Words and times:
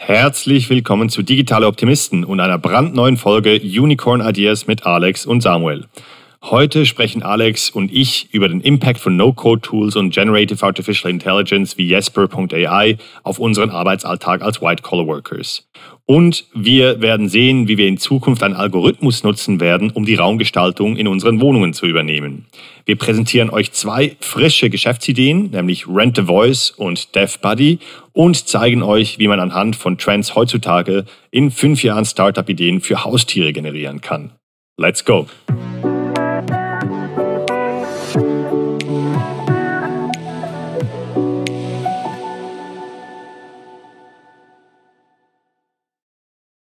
Herzlich 0.00 0.70
willkommen 0.70 1.08
zu 1.10 1.22
Digitale 1.22 1.66
Optimisten 1.66 2.22
und 2.22 2.38
einer 2.38 2.56
brandneuen 2.56 3.16
Folge 3.16 3.60
Unicorn 3.60 4.20
Ideas 4.20 4.68
mit 4.68 4.86
Alex 4.86 5.26
und 5.26 5.42
Samuel. 5.42 5.86
Heute 6.50 6.86
sprechen 6.86 7.22
Alex 7.22 7.68
und 7.68 7.92
ich 7.92 8.32
über 8.32 8.48
den 8.48 8.62
Impact 8.62 8.98
von 9.00 9.18
No-Code-Tools 9.18 9.96
und 9.96 10.14
Generative 10.14 10.64
Artificial 10.64 11.10
Intelligence 11.10 11.76
wie 11.76 11.86
Jesper.ai 11.86 12.96
auf 13.22 13.38
unseren 13.38 13.68
Arbeitsalltag 13.68 14.40
als 14.40 14.62
White-Collar-Workers. 14.62 15.68
Und 16.06 16.46
wir 16.54 17.02
werden 17.02 17.28
sehen, 17.28 17.68
wie 17.68 17.76
wir 17.76 17.86
in 17.86 17.98
Zukunft 17.98 18.42
einen 18.42 18.54
Algorithmus 18.56 19.24
nutzen 19.24 19.60
werden, 19.60 19.90
um 19.90 20.06
die 20.06 20.14
Raumgestaltung 20.14 20.96
in 20.96 21.06
unseren 21.06 21.42
Wohnungen 21.42 21.74
zu 21.74 21.84
übernehmen. 21.84 22.46
Wir 22.86 22.96
präsentieren 22.96 23.50
euch 23.50 23.72
zwei 23.72 24.16
frische 24.20 24.70
Geschäftsideen, 24.70 25.50
nämlich 25.50 25.86
Rent 25.86 26.18
a 26.18 26.24
Voice 26.24 26.70
und 26.70 27.14
Dev 27.14 27.40
Buddy, 27.42 27.78
und 28.14 28.48
zeigen 28.48 28.82
euch, 28.82 29.18
wie 29.18 29.28
man 29.28 29.38
anhand 29.38 29.76
von 29.76 29.98
Trends 29.98 30.34
heutzutage 30.34 31.04
in 31.30 31.50
fünf 31.50 31.82
Jahren 31.82 32.06
Startup-Ideen 32.06 32.80
für 32.80 33.04
Haustiere 33.04 33.52
generieren 33.52 34.00
kann. 34.00 34.32
Let's 34.78 35.04
go! 35.04 35.26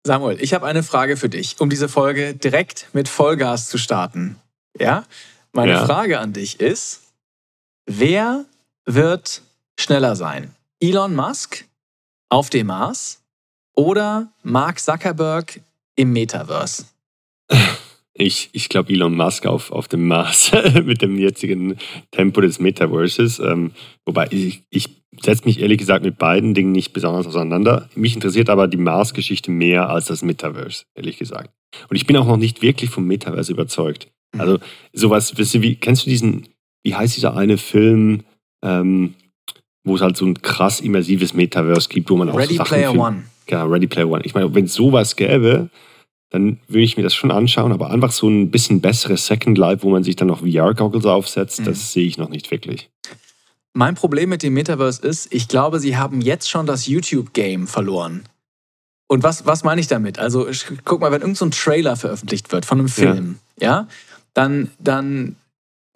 Samuel, 0.05 0.41
ich 0.41 0.53
habe 0.53 0.65
eine 0.65 0.83
Frage 0.83 1.15
für 1.15 1.29
dich, 1.29 1.59
um 1.59 1.69
diese 1.69 1.87
Folge 1.87 2.33
direkt 2.33 2.87
mit 2.93 3.07
Vollgas 3.07 3.69
zu 3.69 3.77
starten. 3.77 4.37
Ja? 4.79 5.05
Meine 5.53 5.73
ja. 5.73 5.85
Frage 5.85 6.19
an 6.19 6.33
dich 6.33 6.59
ist, 6.59 7.01
wer 7.85 8.45
wird 8.85 9.43
schneller 9.79 10.15
sein? 10.15 10.55
Elon 10.79 11.15
Musk 11.15 11.65
auf 12.29 12.49
dem 12.49 12.67
Mars 12.67 13.21
oder 13.75 14.31
Mark 14.43 14.79
Zuckerberg 14.79 15.61
im 15.95 16.13
Metaverse? 16.13 16.85
Ich, 18.13 18.49
ich 18.51 18.67
glaube 18.67 18.91
Elon 18.91 19.15
Musk 19.15 19.45
auf, 19.45 19.71
auf 19.71 19.87
dem 19.87 20.05
Mars 20.05 20.51
mit 20.83 21.01
dem 21.01 21.17
jetzigen 21.17 21.79
Tempo 22.11 22.41
des 22.41 22.59
Metaverses. 22.59 23.39
Ähm, 23.39 23.71
wobei 24.05 24.27
ich, 24.29 24.63
ich 24.69 25.00
setze 25.19 25.45
mich 25.45 25.59
ehrlich 25.59 25.77
gesagt 25.77 26.05
mit 26.05 26.17
beiden 26.17 26.53
Dingen 26.53 26.71
nicht 26.71 26.93
besonders 26.93 27.27
auseinander. 27.27 27.89
Mich 27.95 28.15
interessiert 28.15 28.49
aber 28.49 28.67
die 28.67 28.77
Mars-Geschichte 28.77 29.51
mehr 29.51 29.89
als 29.89 30.05
das 30.05 30.21
Metaverse, 30.21 30.85
ehrlich 30.95 31.17
gesagt. 31.17 31.51
Und 31.89 31.95
ich 31.95 32.05
bin 32.05 32.17
auch 32.17 32.27
noch 32.27 32.37
nicht 32.37 32.61
wirklich 32.61 32.89
vom 32.89 33.05
Metaverse 33.05 33.51
überzeugt. 33.51 34.07
Mhm. 34.33 34.41
Also 34.41 34.59
sowas, 34.93 35.33
wie, 35.37 35.75
kennst 35.75 36.05
du 36.05 36.09
diesen, 36.09 36.47
wie 36.83 36.95
heißt 36.95 37.15
dieser 37.15 37.35
eine 37.35 37.57
Film, 37.57 38.23
ähm, 38.63 39.15
wo 39.83 39.95
es 39.95 40.01
halt 40.01 40.15
so 40.15 40.25
ein 40.25 40.41
krass 40.41 40.79
immersives 40.79 41.33
Metaverse 41.33 41.89
gibt, 41.89 42.09
wo 42.09 42.15
man 42.15 42.29
auch 42.29 42.37
Ready 42.37 42.53
so 42.53 42.57
Sachen 42.57 42.69
Player 42.69 42.95
One. 42.95 43.23
Ja, 43.49 43.63
Ready 43.63 43.87
Player 43.87 44.09
One. 44.09 44.23
Ich 44.23 44.33
meine, 44.33 44.53
wenn 44.53 44.65
es 44.65 44.73
sowas 44.73 45.15
gäbe, 45.15 45.69
dann 46.29 46.59
würde 46.67 46.83
ich 46.83 46.95
mir 46.95 47.03
das 47.03 47.13
schon 47.13 47.31
anschauen, 47.31 47.73
aber 47.73 47.89
einfach 47.91 48.11
so 48.11 48.29
ein 48.29 48.51
bisschen 48.51 48.79
besseres 48.79 49.25
Second 49.27 49.57
Life, 49.57 49.83
wo 49.83 49.89
man 49.89 50.03
sich 50.03 50.15
dann 50.15 50.29
noch 50.29 50.39
VR-Goggles 50.39 51.05
aufsetzt, 51.05 51.59
mhm. 51.59 51.65
das 51.65 51.91
sehe 51.91 52.07
ich 52.07 52.17
noch 52.17 52.29
nicht 52.29 52.49
wirklich. 52.51 52.89
Mein 53.73 53.95
Problem 53.95 54.29
mit 54.29 54.43
dem 54.43 54.53
Metaverse 54.53 55.01
ist, 55.01 55.33
ich 55.33 55.47
glaube, 55.47 55.79
sie 55.79 55.97
haben 55.97 56.21
jetzt 56.21 56.49
schon 56.49 56.65
das 56.65 56.87
YouTube-Game 56.87 57.67
verloren. 57.67 58.23
Und 59.07 59.23
was, 59.23 59.45
was 59.45 59.63
meine 59.63 59.81
ich 59.81 59.87
damit? 59.87 60.19
Also, 60.19 60.47
ich, 60.47 60.65
guck 60.85 61.01
mal, 61.01 61.11
wenn 61.11 61.21
irgendein 61.21 61.51
so 61.51 61.63
Trailer 61.63 61.95
veröffentlicht 61.95 62.51
wird 62.51 62.65
von 62.65 62.79
einem 62.79 62.89
Film, 62.89 63.39
ja, 63.59 63.67
ja 63.67 63.87
dann, 64.33 64.71
dann 64.79 65.35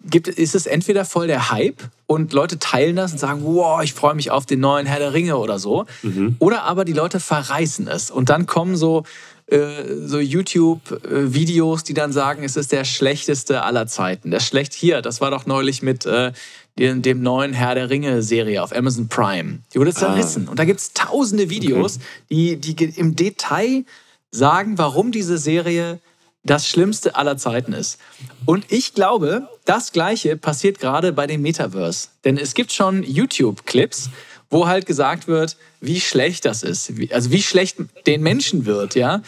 gibt, 0.04 0.28
ist 0.28 0.54
es 0.54 0.66
entweder 0.66 1.04
voll 1.04 1.26
der 1.26 1.50
Hype 1.50 1.82
und 2.06 2.32
Leute 2.32 2.58
teilen 2.58 2.96
das 2.96 3.12
und 3.12 3.18
sagen, 3.18 3.40
wow, 3.44 3.82
ich 3.82 3.94
freue 3.94 4.14
mich 4.14 4.30
auf 4.30 4.46
den 4.46 4.60
neuen 4.60 4.86
Herr 4.86 4.98
der 4.98 5.12
Ringe 5.12 5.36
oder 5.36 5.58
so. 5.58 5.86
Mhm. 6.02 6.36
Oder 6.38 6.64
aber 6.64 6.84
die 6.84 6.92
Leute 6.92 7.20
verreißen 7.20 7.88
es. 7.88 8.10
Und 8.10 8.28
dann 8.28 8.46
kommen 8.46 8.76
so, 8.76 9.04
äh, 9.46 9.84
so 10.04 10.18
YouTube-Videos, 10.18 11.84
die 11.84 11.94
dann 11.94 12.12
sagen, 12.12 12.44
es 12.44 12.56
ist 12.56 12.72
der 12.72 12.84
schlechteste 12.84 13.62
aller 13.62 13.86
Zeiten. 13.86 14.30
Der 14.30 14.40
schlecht 14.40 14.74
hier, 14.74 15.02
das 15.02 15.20
war 15.20 15.30
doch 15.30 15.46
neulich 15.46 15.82
mit 15.82 16.06
äh, 16.06 16.32
dem, 16.78 17.02
dem 17.02 17.22
neuen 17.22 17.52
Herr 17.52 17.74
der 17.74 17.90
Ringe-Serie 17.90 18.62
auf 18.62 18.74
Amazon 18.74 19.08
Prime. 19.08 19.60
Die 19.72 19.78
wurde 19.78 19.94
zerrissen. 19.94 20.44
Ah. 20.46 20.50
Und 20.50 20.58
da 20.58 20.64
gibt 20.64 20.80
es 20.80 20.92
tausende 20.92 21.48
Videos, 21.50 21.96
okay. 21.96 22.56
die, 22.56 22.74
die 22.74 22.84
im 22.98 23.16
Detail 23.16 23.84
sagen, 24.30 24.76
warum 24.78 25.12
diese 25.12 25.38
Serie 25.38 26.00
das 26.44 26.68
Schlimmste 26.68 27.16
aller 27.16 27.36
Zeiten 27.36 27.72
ist. 27.72 27.98
Und 28.44 28.66
ich 28.68 28.94
glaube, 28.94 29.48
das 29.64 29.92
Gleiche 29.92 30.36
passiert 30.36 30.78
gerade 30.78 31.12
bei 31.12 31.26
dem 31.26 31.42
Metaverse. 31.42 32.08
Denn 32.24 32.38
es 32.38 32.54
gibt 32.54 32.72
schon 32.72 33.02
YouTube-Clips, 33.02 34.10
wo 34.48 34.68
halt 34.68 34.86
gesagt 34.86 35.26
wird, 35.26 35.56
wie 35.80 36.00
schlecht 36.00 36.44
das 36.44 36.62
ist. 36.62 36.92
Also 37.10 37.32
wie 37.32 37.42
schlecht 37.42 37.78
den 38.06 38.22
Menschen 38.22 38.64
wird, 38.64 38.94
ja. 38.94 39.22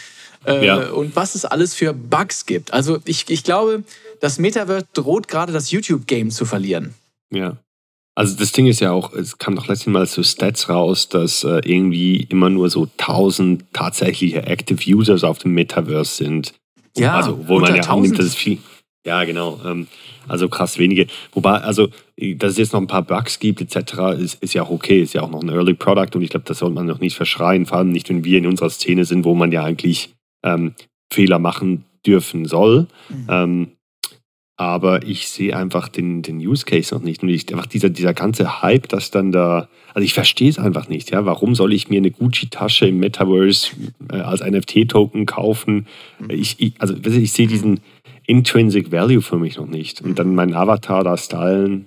Äh, 0.46 0.64
ja. 0.64 0.90
Und 0.90 1.16
was 1.16 1.34
es 1.34 1.44
alles 1.44 1.74
für 1.74 1.92
Bugs 1.92 2.46
gibt. 2.46 2.72
Also 2.72 3.00
ich, 3.04 3.28
ich 3.28 3.42
glaube, 3.42 3.82
das 4.20 4.38
Metaverse 4.38 4.86
droht 4.92 5.26
gerade 5.26 5.52
das 5.52 5.72
YouTube-Game 5.72 6.30
zu 6.30 6.44
verlieren. 6.44 6.94
Ja. 7.32 7.58
Also 8.14 8.36
das 8.36 8.50
Ding 8.50 8.66
ist 8.66 8.80
ja 8.80 8.90
auch, 8.90 9.12
es 9.12 9.38
kam 9.38 9.54
doch 9.54 9.68
letztes 9.68 9.86
Mal 9.86 10.04
so 10.06 10.24
Stats 10.24 10.68
raus, 10.68 11.08
dass 11.08 11.44
äh, 11.44 11.60
irgendwie 11.64 12.16
immer 12.24 12.50
nur 12.50 12.68
so 12.68 12.88
1000 12.98 13.72
tatsächliche 13.72 14.44
Active 14.44 14.80
Users 14.92 15.22
auf 15.22 15.38
dem 15.38 15.54
Metaverse 15.54 16.16
sind. 16.16 16.54
Ja, 16.96 17.14
also 17.14 17.46
wo 17.46 17.60
man 17.60 17.76
ja 17.76 17.82
annimmt, 17.82 18.18
dass 18.18 18.26
es 18.26 18.34
viel. 18.34 18.58
Ja, 19.06 19.22
genau. 19.22 19.60
Ähm, 19.64 19.86
also 20.26 20.48
krass 20.48 20.78
wenige. 20.78 21.06
Wobei, 21.32 21.60
also, 21.60 21.88
dass 22.36 22.52
es 22.52 22.58
jetzt 22.58 22.72
noch 22.72 22.80
ein 22.80 22.86
paar 22.86 23.02
Bugs 23.02 23.38
gibt, 23.38 23.60
etc., 23.60 24.18
ist, 24.18 24.42
ist 24.42 24.54
ja 24.54 24.62
auch 24.62 24.70
okay, 24.70 25.00
ist 25.00 25.14
ja 25.14 25.22
auch 25.22 25.30
noch 25.30 25.42
ein 25.42 25.48
Early 25.48 25.74
Product 25.74 26.14
und 26.14 26.22
ich 26.22 26.30
glaube, 26.30 26.44
das 26.46 26.58
sollte 26.58 26.74
man 26.74 26.86
noch 26.86 27.00
nicht 27.00 27.16
verschreien, 27.16 27.66
vor 27.66 27.78
allem 27.78 27.90
nicht, 27.90 28.08
wenn 28.08 28.24
wir 28.24 28.38
in 28.38 28.46
unserer 28.46 28.70
Szene 28.70 29.04
sind, 29.04 29.24
wo 29.24 29.34
man 29.34 29.52
ja 29.52 29.64
eigentlich 29.64 30.14
ähm, 30.44 30.74
Fehler 31.12 31.38
machen 31.38 31.84
dürfen 32.04 32.44
soll. 32.44 32.86
Mhm. 33.08 33.26
Ähm, 33.28 33.68
aber 34.58 35.06
ich 35.06 35.28
sehe 35.28 35.56
einfach 35.56 35.88
den, 35.88 36.22
den 36.22 36.38
Use 36.38 36.66
Case 36.66 36.92
noch 36.92 37.00
nicht. 37.00 37.22
Und 37.22 37.28
ich, 37.28 37.50
einfach 37.52 37.66
dieser, 37.66 37.90
dieser 37.90 38.12
ganze 38.12 38.60
Hype, 38.60 38.88
dass 38.88 39.12
dann 39.12 39.30
da, 39.30 39.68
also 39.94 40.04
ich 40.04 40.14
verstehe 40.14 40.50
es 40.50 40.58
einfach 40.58 40.88
nicht, 40.88 41.12
ja. 41.12 41.24
Warum 41.24 41.54
soll 41.54 41.72
ich 41.72 41.88
mir 41.88 41.98
eine 41.98 42.10
Gucci-Tasche 42.10 42.88
im 42.88 42.98
Metaverse 42.98 43.70
äh, 44.10 44.16
als 44.16 44.40
NFT-Token 44.40 45.26
kaufen? 45.26 45.86
Mhm. 46.18 46.30
Ich, 46.30 46.56
ich, 46.58 46.72
also 46.80 46.96
ich 46.96 47.32
sehe 47.32 47.46
diesen 47.46 47.80
Intrinsic 48.26 48.90
Value 48.90 49.22
für 49.22 49.38
mich 49.38 49.58
noch 49.58 49.68
nicht. 49.68 50.00
Und 50.02 50.18
dann 50.18 50.34
meinen 50.34 50.54
Avatar 50.54 51.04
da 51.04 51.16
stylen. 51.16 51.84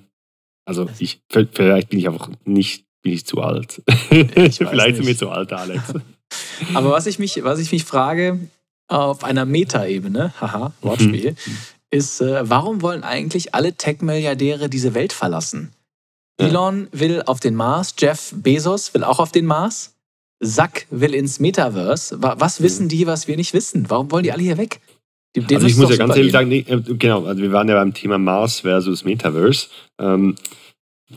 Also 0.63 0.87
ich, 0.97 1.19
vielleicht 1.27 1.89
bin 1.89 1.99
ich 1.99 2.07
einfach 2.07 2.29
nicht, 2.45 2.85
bin 3.01 3.11
ich 3.11 3.25
zu 3.25 3.41
alt. 3.41 3.81
Ich 4.11 4.55
vielleicht 4.57 4.95
sind 4.95 5.07
wir 5.07 5.17
zu 5.17 5.29
alt, 5.29 5.51
Alex. 5.51 5.93
Aber 6.73 6.91
was 6.91 7.05
ich 7.05 7.19
mich, 7.19 7.43
was 7.43 7.59
ich 7.59 7.69
mich 7.73 7.83
frage, 7.83 8.39
auf 8.87 9.25
einer 9.25 9.43
Meta-Ebene, 9.43 10.33
haha, 10.39 10.71
Wortspiel, 10.81 11.31
mhm 11.31 11.57
ist, 11.91 12.21
äh, 12.21 12.49
warum 12.49 12.81
wollen 12.81 13.03
eigentlich 13.03 13.53
alle 13.53 13.73
Tech-Milliardäre 13.73 14.69
diese 14.69 14.93
Welt 14.93 15.13
verlassen? 15.13 15.73
Ja. 16.39 16.47
Elon 16.47 16.87
will 16.91 17.21
auf 17.25 17.39
den 17.39 17.55
Mars, 17.55 17.93
Jeff 17.99 18.33
Bezos 18.35 18.93
will 18.93 19.03
auch 19.03 19.19
auf 19.19 19.31
den 19.31 19.45
Mars, 19.45 19.93
Zack 20.43 20.87
will 20.89 21.13
ins 21.13 21.39
Metaverse. 21.39 22.17
Was 22.19 22.63
wissen 22.63 22.89
die, 22.89 23.05
was 23.05 23.27
wir 23.27 23.37
nicht 23.37 23.53
wissen? 23.53 23.89
Warum 23.89 24.09
wollen 24.11 24.23
die 24.23 24.31
alle 24.31 24.41
hier 24.41 24.57
weg? 24.57 24.79
Die, 25.35 25.55
also 25.55 25.67
ich 25.67 25.77
muss 25.77 25.91
ja 25.91 25.97
ganz 25.97 26.15
ehrlich 26.15 26.31
sagen, 26.31 26.49
nee, 26.49 26.65
äh, 26.67 26.81
genau, 26.81 27.25
also 27.25 27.41
wir 27.41 27.51
waren 27.51 27.69
ja 27.69 27.75
beim 27.75 27.93
Thema 27.93 28.17
Mars 28.17 28.61
versus 28.61 29.05
Metaverse. 29.05 29.67
Ähm, 29.99 30.35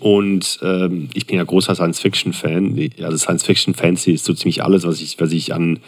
und 0.01 0.59
ähm, 0.62 1.09
ich 1.15 1.27
bin 1.27 1.37
ja 1.37 1.45
großer 1.45 1.75
Science-Fiction-Fan. 1.75 2.91
Also 3.01 3.17
Science-Fiction-Fancy 3.17 4.12
ist 4.12 4.25
so 4.25 4.35
ziemlich 4.35 4.62
alles, 4.62 4.85
was 4.85 5.01
ich, 5.01 5.19
was 5.21 5.33
ich 5.33 5.55
an 5.55 5.81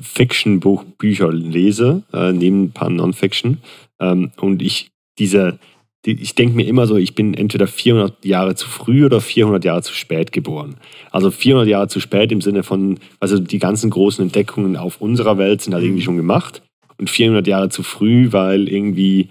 Fiction-Bücher 0.00 1.32
lese, 1.32 2.02
äh, 2.12 2.32
neben 2.32 2.64
ein 2.64 2.72
paar 2.72 2.90
Non-Fiction. 2.90 3.58
Ähm, 4.00 4.30
und 4.40 4.62
ich, 4.62 4.90
diese, 5.18 5.58
die, 6.04 6.20
ich 6.20 6.34
denke 6.34 6.56
mir 6.56 6.66
immer 6.66 6.86
so, 6.86 6.96
ich 6.96 7.14
bin 7.14 7.34
entweder 7.34 7.66
400 7.66 8.24
Jahre 8.24 8.54
zu 8.54 8.68
früh 8.68 9.04
oder 9.04 9.20
400 9.20 9.64
Jahre 9.64 9.82
zu 9.82 9.94
spät 9.94 10.32
geboren. 10.32 10.76
Also 11.10 11.30
400 11.30 11.68
Jahre 11.68 11.88
zu 11.88 12.00
spät 12.00 12.32
im 12.32 12.40
Sinne 12.40 12.62
von, 12.62 12.98
also 13.20 13.38
die 13.38 13.58
ganzen 13.58 13.90
großen 13.90 14.24
Entdeckungen 14.24 14.76
auf 14.76 15.00
unserer 15.00 15.38
Welt 15.38 15.62
sind 15.62 15.74
halt 15.74 15.84
irgendwie 15.84 16.02
schon 16.02 16.16
gemacht. 16.16 16.62
Und 16.98 17.10
400 17.10 17.46
Jahre 17.46 17.68
zu 17.68 17.84
früh, 17.84 18.32
weil 18.32 18.68
irgendwie 18.68 19.28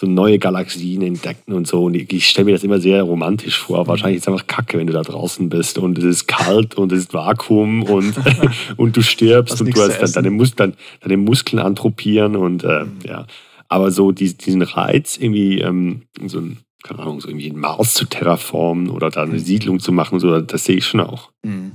so 0.00 0.06
neue 0.06 0.38
Galaxien 0.38 1.02
entdecken 1.02 1.52
und 1.52 1.66
so. 1.66 1.84
Und 1.84 1.94
ich 1.94 2.28
stelle 2.28 2.46
mir 2.46 2.52
das 2.52 2.62
immer 2.62 2.80
sehr 2.80 3.02
romantisch 3.02 3.58
vor. 3.58 3.86
Wahrscheinlich 3.88 4.18
ist 4.18 4.22
es 4.24 4.28
einfach 4.28 4.46
kacke, 4.46 4.78
wenn 4.78 4.86
du 4.86 4.92
da 4.92 5.02
draußen 5.02 5.48
bist 5.48 5.78
und 5.78 5.98
es 5.98 6.04
ist 6.04 6.28
kalt 6.28 6.76
und 6.76 6.92
es 6.92 7.00
ist 7.00 7.14
Vakuum 7.14 7.82
und, 7.82 8.14
und 8.76 8.96
du 8.96 9.02
stirbst 9.02 9.60
und 9.60 9.76
du 9.76 9.80
hast 9.80 10.00
dann 10.00 10.12
deine, 10.12 10.30
Mus 10.30 10.54
deine 10.54 11.16
Muskeln 11.16 11.58
antropieren 11.58 12.36
und 12.36 12.62
äh, 12.62 12.84
mhm. 12.84 12.98
ja. 13.04 13.26
Aber 13.68 13.90
so 13.90 14.12
diesen 14.12 14.62
Reiz, 14.62 15.16
irgendwie 15.16 15.60
ähm, 15.60 16.02
so 16.26 16.38
ein, 16.38 16.58
keine 16.82 17.00
Ahnung, 17.00 17.20
so 17.20 17.28
irgendwie 17.28 17.50
einen 17.50 17.60
Mars 17.60 17.94
zu 17.94 18.06
terraformen 18.06 18.90
oder 18.90 19.10
da 19.10 19.22
eine 19.22 19.34
mhm. 19.34 19.38
Siedlung 19.38 19.80
zu 19.80 19.92
machen, 19.92 20.20
so, 20.20 20.40
das 20.40 20.64
sehe 20.64 20.76
ich 20.76 20.86
schon 20.86 21.00
auch. 21.00 21.30
Mhm. 21.42 21.72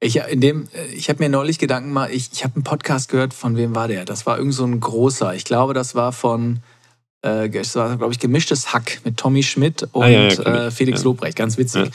Ich, 0.00 0.16
ich 0.16 1.08
habe 1.08 1.22
mir 1.22 1.30
neulich 1.30 1.58
Gedanken 1.58 1.90
mal, 1.90 2.10
ich, 2.10 2.30
ich 2.32 2.44
habe 2.44 2.56
einen 2.56 2.64
Podcast 2.64 3.08
gehört, 3.08 3.32
von 3.32 3.56
wem 3.56 3.74
war 3.74 3.88
der? 3.88 4.04
Das 4.04 4.26
war 4.26 4.36
irgend 4.36 4.52
so 4.52 4.64
ein 4.64 4.78
großer. 4.78 5.34
Ich 5.34 5.44
glaube, 5.44 5.72
das 5.72 5.94
war 5.94 6.12
von 6.12 6.60
äh, 7.24 7.48
es 7.56 7.74
war, 7.74 7.96
glaube 7.96 8.12
ich, 8.12 8.18
gemischtes 8.18 8.74
Hack 8.74 9.00
mit 9.04 9.16
Tommy 9.16 9.42
Schmidt 9.42 9.88
und 9.92 10.02
ah, 10.02 10.08
ja, 10.08 10.28
ja, 10.28 10.66
äh, 10.66 10.70
Felix 10.70 11.00
ja. 11.00 11.04
Lobrecht. 11.04 11.36
Ganz 11.36 11.56
witzig. 11.56 11.90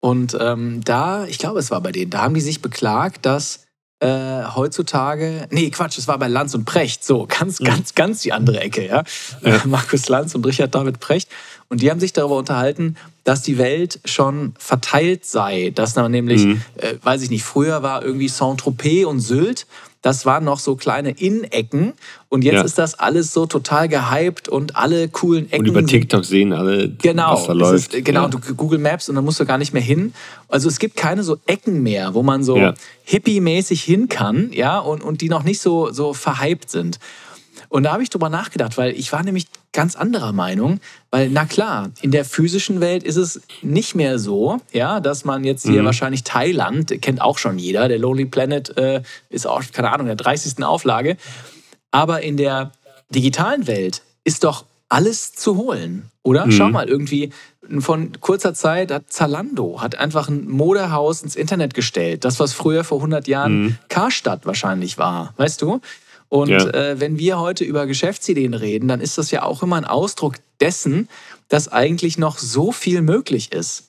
Und 0.00 0.36
ähm, 0.40 0.80
da, 0.84 1.26
ich 1.26 1.38
glaube, 1.38 1.60
es 1.60 1.70
war 1.70 1.80
bei 1.80 1.92
denen, 1.92 2.10
da 2.10 2.22
haben 2.22 2.34
die 2.34 2.40
sich 2.40 2.60
beklagt, 2.60 3.24
dass 3.24 3.66
äh, 4.00 4.44
heutzutage, 4.54 5.48
nee, 5.50 5.70
Quatsch, 5.70 5.98
es 5.98 6.06
war 6.06 6.18
bei 6.18 6.28
Lanz 6.28 6.54
und 6.54 6.64
Precht, 6.64 7.04
so 7.04 7.26
ganz, 7.26 7.58
mhm. 7.58 7.64
ganz, 7.64 7.94
ganz 7.94 8.22
die 8.22 8.32
andere 8.32 8.60
Ecke, 8.60 8.86
ja? 8.86 9.02
ja. 9.42 9.60
Markus 9.64 10.08
Lanz 10.08 10.34
und 10.34 10.46
Richard 10.46 10.74
David 10.74 11.00
Precht. 11.00 11.28
Und 11.68 11.82
die 11.82 11.90
haben 11.90 12.00
sich 12.00 12.12
darüber 12.12 12.36
unterhalten, 12.36 12.96
dass 13.24 13.42
die 13.42 13.58
Welt 13.58 14.00
schon 14.04 14.54
verteilt 14.58 15.26
sei. 15.26 15.70
Dass 15.74 15.96
man 15.96 16.10
nämlich, 16.10 16.44
mhm. 16.44 16.62
äh, 16.76 16.94
weiß 17.02 17.22
ich 17.22 17.30
nicht, 17.30 17.42
früher 17.42 17.82
war 17.82 18.02
irgendwie 18.02 18.28
Saint-Tropez 18.28 19.04
und 19.04 19.20
Sylt 19.20 19.66
das 20.02 20.26
waren 20.26 20.44
noch 20.44 20.60
so 20.60 20.76
kleine 20.76 21.10
In-Ecken 21.10 21.94
und 22.28 22.44
jetzt 22.44 22.54
ja. 22.54 22.62
ist 22.62 22.78
das 22.78 22.98
alles 22.98 23.32
so 23.32 23.46
total 23.46 23.88
gehypt 23.88 24.48
und 24.48 24.76
alle 24.76 25.08
coolen 25.08 25.46
Ecken. 25.46 25.60
Und 25.60 25.66
über 25.66 25.84
TikTok 25.84 26.24
sehen 26.24 26.52
alle, 26.52 26.88
genau, 26.88 27.32
was 27.32 27.46
da 27.46 27.52
läuft. 27.52 27.94
Ist, 27.94 28.04
genau, 28.04 28.22
ja. 28.22 28.28
du 28.28 28.38
Google 28.54 28.78
Maps 28.78 29.08
und 29.08 29.16
dann 29.16 29.24
musst 29.24 29.40
du 29.40 29.46
gar 29.46 29.58
nicht 29.58 29.72
mehr 29.72 29.82
hin. 29.82 30.12
Also 30.48 30.68
es 30.68 30.78
gibt 30.78 30.96
keine 30.96 31.24
so 31.24 31.38
Ecken 31.46 31.82
mehr, 31.82 32.14
wo 32.14 32.22
man 32.22 32.44
so 32.44 32.56
ja. 32.56 32.74
hippie-mäßig 33.04 33.82
hin 33.82 34.08
kann, 34.08 34.50
ja, 34.52 34.78
und, 34.78 35.02
und 35.02 35.20
die 35.20 35.28
noch 35.28 35.42
nicht 35.42 35.60
so, 35.60 35.90
so 35.90 36.14
verhypt 36.14 36.70
sind. 36.70 36.98
Und 37.68 37.82
da 37.82 37.92
habe 37.92 38.02
ich 38.02 38.10
drüber 38.10 38.28
nachgedacht, 38.28 38.78
weil 38.78 38.92
ich 38.92 39.12
war 39.12 39.22
nämlich 39.22 39.46
ganz 39.72 39.94
anderer 39.94 40.32
Meinung, 40.32 40.80
weil 41.10 41.28
na 41.28 41.44
klar, 41.44 41.90
in 42.00 42.10
der 42.10 42.24
physischen 42.24 42.80
Welt 42.80 43.02
ist 43.02 43.16
es 43.16 43.42
nicht 43.62 43.94
mehr 43.94 44.18
so, 44.18 44.58
ja, 44.72 45.00
dass 45.00 45.24
man 45.24 45.44
jetzt 45.44 45.66
hier 45.66 45.82
mhm. 45.82 45.86
wahrscheinlich 45.86 46.24
Thailand 46.24 47.00
kennt 47.02 47.20
auch 47.20 47.38
schon 47.38 47.58
jeder, 47.58 47.88
der 47.88 47.98
Lonely 47.98 48.24
Planet 48.24 48.76
äh, 48.78 49.02
ist 49.28 49.46
auch 49.46 49.62
keine 49.72 49.92
Ahnung 49.92 50.06
der 50.06 50.16
30. 50.16 50.64
Auflage, 50.64 51.16
aber 51.90 52.22
in 52.22 52.36
der 52.36 52.72
digitalen 53.10 53.66
Welt 53.66 54.02
ist 54.24 54.44
doch 54.44 54.64
alles 54.88 55.34
zu 55.34 55.56
holen, 55.56 56.10
oder? 56.22 56.46
Mhm. 56.46 56.52
Schau 56.52 56.68
mal, 56.70 56.88
irgendwie 56.88 57.30
von 57.80 58.12
kurzer 58.20 58.54
Zeit 58.54 58.90
hat 58.90 59.12
Zalando 59.12 59.82
hat 59.82 59.96
einfach 59.98 60.28
ein 60.28 60.48
Modehaus 60.48 61.22
ins 61.22 61.36
Internet 61.36 61.74
gestellt, 61.74 62.24
das 62.24 62.40
was 62.40 62.54
früher 62.54 62.84
vor 62.84 62.98
100 62.98 63.28
Jahren 63.28 63.62
mhm. 63.62 63.78
Karstadt 63.88 64.46
wahrscheinlich 64.46 64.96
war, 64.96 65.34
weißt 65.36 65.60
du? 65.60 65.80
Und 66.28 66.50
ja. 66.50 66.58
äh, 66.70 67.00
wenn 67.00 67.18
wir 67.18 67.38
heute 67.38 67.64
über 67.64 67.86
Geschäftsideen 67.86 68.54
reden, 68.54 68.88
dann 68.88 69.00
ist 69.00 69.18
das 69.18 69.30
ja 69.30 69.42
auch 69.42 69.62
immer 69.62 69.76
ein 69.76 69.84
Ausdruck 69.84 70.36
dessen, 70.60 71.08
dass 71.48 71.68
eigentlich 71.68 72.18
noch 72.18 72.38
so 72.38 72.72
viel 72.72 73.02
möglich 73.02 73.52
ist. 73.52 73.88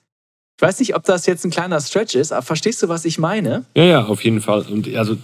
Ich 0.57 0.61
weiß 0.61 0.79
nicht, 0.79 0.95
ob 0.95 1.03
das 1.05 1.25
jetzt 1.25 1.45
ein 1.45 1.51
kleiner 1.51 1.79
Stretch 1.79 2.15
ist, 2.15 2.33
aber 2.33 2.41
verstehst 2.41 2.83
du, 2.83 2.89
was 2.89 3.05
ich 3.05 3.17
meine? 3.17 3.63
Ja, 3.75 3.83
ja, 3.85 4.05
auf 4.05 4.23
jeden 4.25 4.41
Fall. 4.41 4.65
Und 4.69 4.93
also 4.95 5.15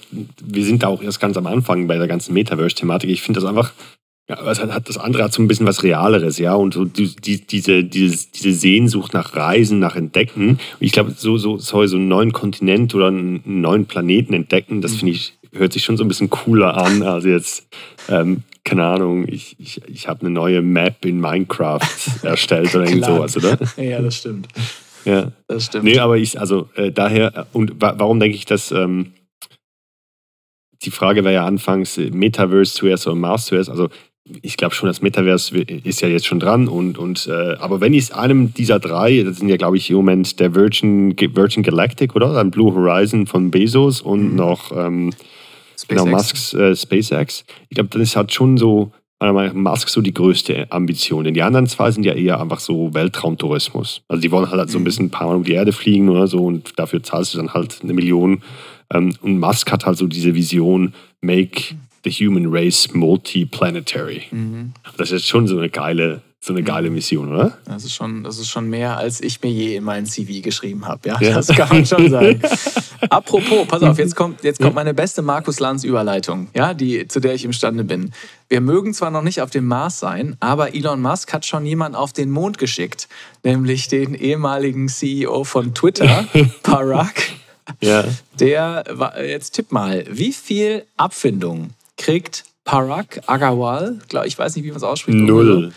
wir 0.42 0.64
sind 0.64 0.84
da 0.84 0.88
auch 0.88 1.02
erst 1.02 1.20
ganz 1.20 1.36
am 1.36 1.46
Anfang 1.46 1.88
bei 1.88 1.98
der 1.98 2.08
ganzen 2.08 2.34
Metaverse-Thematik. 2.34 3.10
Ich 3.10 3.22
finde 3.22 3.42
das 3.42 3.50
einfach, 3.50 3.74
ja, 4.30 4.38
das, 4.42 4.98
andere 4.98 5.24
hat 5.24 5.34
so 5.34 5.42
ein 5.42 5.50
bisschen 5.50 5.68
was 5.68 5.84
Realeres, 5.84 6.38
ja. 6.38 6.56
Und 6.56 6.74
so 6.74 6.86
die, 6.86 7.14
die, 7.18 7.46
diese, 7.46 7.84
diese, 7.84 8.28
diese 8.34 8.54
Sehnsucht 8.54 9.14
nach 9.14 9.36
Reisen, 9.36 9.80
nach 9.80 9.98
Entdecken. 9.98 10.52
Und 10.52 10.60
ich 10.80 10.94
glaube, 10.94 11.14
so, 11.18 11.38
so, 11.38 11.58
so 11.58 11.78
einen 11.80 12.08
neuen 12.08 12.32
Kontinent 12.32 12.96
oder 12.96 13.08
einen 13.08 13.42
neuen 13.46 13.88
Planeten 13.88 14.34
entdecken, 14.34 14.82
das 14.82 14.94
mhm. 14.94 14.98
finde 14.98 15.14
ich 15.16 15.34
hört 15.56 15.74
sich 15.74 15.84
schon 15.84 15.98
so 15.98 16.04
ein 16.04 16.08
bisschen 16.08 16.30
cooler 16.30 16.78
an, 16.78 17.04
als 17.04 17.26
jetzt, 17.26 17.68
ähm, 18.10 18.44
keine 18.64 18.86
Ahnung, 18.86 19.28
ich, 19.28 19.56
ich, 19.60 19.82
ich 19.88 20.08
habe 20.08 20.22
eine 20.22 20.30
neue 20.30 20.62
Map 20.62 21.06
in 21.06 21.20
Minecraft 21.20 21.82
erstellt 22.24 22.76
oder 22.76 22.86
irgend 22.86 23.06
sowas, 23.06 23.38
oder? 23.38 23.58
Ja, 23.78 24.02
das 24.02 24.18
stimmt. 24.18 24.48
Ja, 25.06 25.32
das 25.48 25.66
stimmt. 25.66 25.86
Nee, 25.86 26.00
aber 26.00 26.18
ich, 26.18 26.40
also 26.40 26.70
äh, 26.76 26.92
daher, 26.92 27.48
und 27.54 27.80
wa 27.80 27.94
warum 27.98 28.20
denke 28.20 28.36
ich, 28.36 28.46
dass 28.46 28.72
ähm, 28.72 29.14
die 30.84 30.92
Frage 30.92 31.24
war 31.24 31.32
ja 31.32 31.46
anfangs 31.46 31.98
äh, 31.98 32.10
Metaverse 32.10 32.74
zuerst 32.74 33.08
oder 33.08 33.16
Mars 33.16 33.46
zuerst, 33.46 33.70
also 33.70 33.90
ich 34.42 34.58
glaube 34.58 34.74
schon, 34.74 34.88
das 34.88 35.02
Metaverse 35.02 35.56
ist 35.60 36.02
ja 36.02 36.08
jetzt 36.08 36.26
schon 36.26 36.40
dran. 36.40 36.68
Und, 36.68 36.98
und, 36.98 37.28
äh, 37.28 37.56
aber 37.60 37.80
wenn 37.80 37.94
ich 37.94 38.14
einem 38.16 38.54
dieser 38.54 38.80
drei, 38.80 39.22
das 39.24 39.38
sind 39.38 39.50
ja, 39.50 39.58
glaube 39.58 39.78
ich, 39.78 39.90
im 39.92 39.98
Moment 39.98 40.40
der 40.40 40.56
Virgin, 40.56 41.16
Virgin 41.18 41.62
Galactic, 41.62 42.16
oder? 42.16 42.34
Dann 42.34 42.50
Blue 42.50 42.74
Horizon 42.74 43.28
von 43.28 43.52
Bezos 43.52 44.02
und 44.02 44.32
mhm. 44.32 44.36
noch 44.36 44.76
ähm, 44.76 45.12
genau, 45.88 46.06
Musks 46.06 46.54
äh, 46.54 46.76
SpaceX. 46.76 47.46
Ich 47.70 47.76
glaube, 47.76 47.98
das 47.98 48.16
hat 48.16 48.34
schon 48.34 48.58
so, 48.58 48.92
Musk 49.22 49.90
so 49.90 50.02
die 50.02 50.14
größte 50.14 50.72
Ambition. 50.72 51.24
Denn 51.24 51.34
die 51.34 51.42
anderen 51.42 51.68
zwei 51.68 51.92
sind 51.92 52.06
ja 52.06 52.14
eher 52.14 52.40
einfach 52.40 52.60
so 52.60 52.94
Weltraumtourismus. 52.94 54.02
Also 54.08 54.22
die 54.22 54.32
wollen 54.32 54.50
halt 54.50 54.70
so 54.70 54.78
ein 54.78 54.82
mhm. 54.82 54.86
bisschen 54.86 55.06
ein 55.08 55.12
paar 55.12 55.28
Mal 55.28 55.38
um 55.38 55.44
die 55.44 55.54
Erde 55.54 55.72
fliegen 55.72 56.10
oder 56.10 56.28
so 56.28 56.44
und 56.46 56.78
dafür 56.78 57.02
zahlst 57.02 57.34
du 57.34 57.38
dann 57.38 57.54
halt 57.54 57.80
eine 57.82 57.94
Million. 57.94 58.42
Ähm, 58.94 59.16
und 59.22 59.40
Musk 59.40 59.72
hat 59.72 59.86
halt 59.86 59.98
so 59.98 60.08
diese 60.08 60.36
Vision, 60.36 60.94
make 61.22 61.76
the 62.04 62.12
human 62.12 62.48
race 62.48 62.94
multiplanetary. 62.94 64.24
Mhm. 64.32 64.74
Das 64.98 65.12
ist 65.12 65.28
schon 65.28 65.48
so 65.48 65.58
eine 65.58 65.70
geile 65.70 66.22
so 66.46 66.54
eine 66.54 66.62
geile 66.62 66.92
Mission, 66.92 67.34
oder? 67.34 67.58
Das 67.66 67.84
ist 67.84 67.94
schon, 67.94 68.24
das 68.24 68.38
ist 68.38 68.50
schon 68.50 68.70
mehr, 68.70 68.98
als 68.98 69.20
ich 69.20 69.42
mir 69.42 69.50
je 69.50 69.78
in 69.78 69.84
meinen 69.84 70.06
CV 70.06 70.44
geschrieben 70.44 70.88
habe. 70.88 71.10
Ja, 71.10 71.20
ja. 71.20 71.34
das 71.34 71.48
kann 71.48 71.70
man 71.70 71.86
schon 71.86 72.10
sagen. 72.12 72.40
Apropos, 73.10 73.68
pass 73.68 73.82
auf, 73.82 73.98
jetzt 73.98 74.16
kommt, 74.16 74.44
jetzt 74.44 74.62
kommt 74.62 74.76
meine 74.76 74.94
beste 74.94 75.24
Markus 75.24 75.60
Lanz 75.60 75.84
Überleitung, 75.84 76.50
ja, 76.54 76.76
die, 76.76 77.08
zu 77.08 77.20
der 77.20 77.34
ich 77.34 77.46
imstande 77.46 77.84
bin. 77.84 78.12
Wir 78.48 78.62
mögen 78.62 78.94
zwar 78.94 79.10
noch 79.10 79.24
nicht 79.24 79.42
auf 79.42 79.50
dem 79.50 79.66
Mars 79.66 80.00
sein, 80.00 80.38
aber 80.40 80.76
Elon 80.76 81.02
Musk 81.02 81.34
hat 81.34 81.46
schon 81.48 81.66
jemanden 81.66 81.96
auf 81.96 82.14
den 82.14 82.30
Mond 82.30 82.60
geschickt, 82.60 83.08
nämlich 83.44 83.88
den 83.88 84.14
ehemaligen 84.14 84.88
CEO 84.88 85.44
von 85.46 85.74
Twitter, 85.74 86.26
Parag. 86.64 87.16
Ja. 87.82 88.04
Der, 88.40 88.84
jetzt 89.28 89.52
tipp 89.52 89.72
mal, 89.72 90.06
wie 90.10 90.32
viel 90.32 90.86
Abfindung 90.96 91.72
kriegt 91.98 92.44
Parag 92.66 93.22
Agarwal, 93.26 94.00
ich 94.26 94.38
weiß 94.38 94.56
nicht, 94.56 94.66
wie 94.66 94.70
man 94.70 94.78
es 94.78 94.84
ausspricht. 94.84 95.18
Null. 95.18 95.72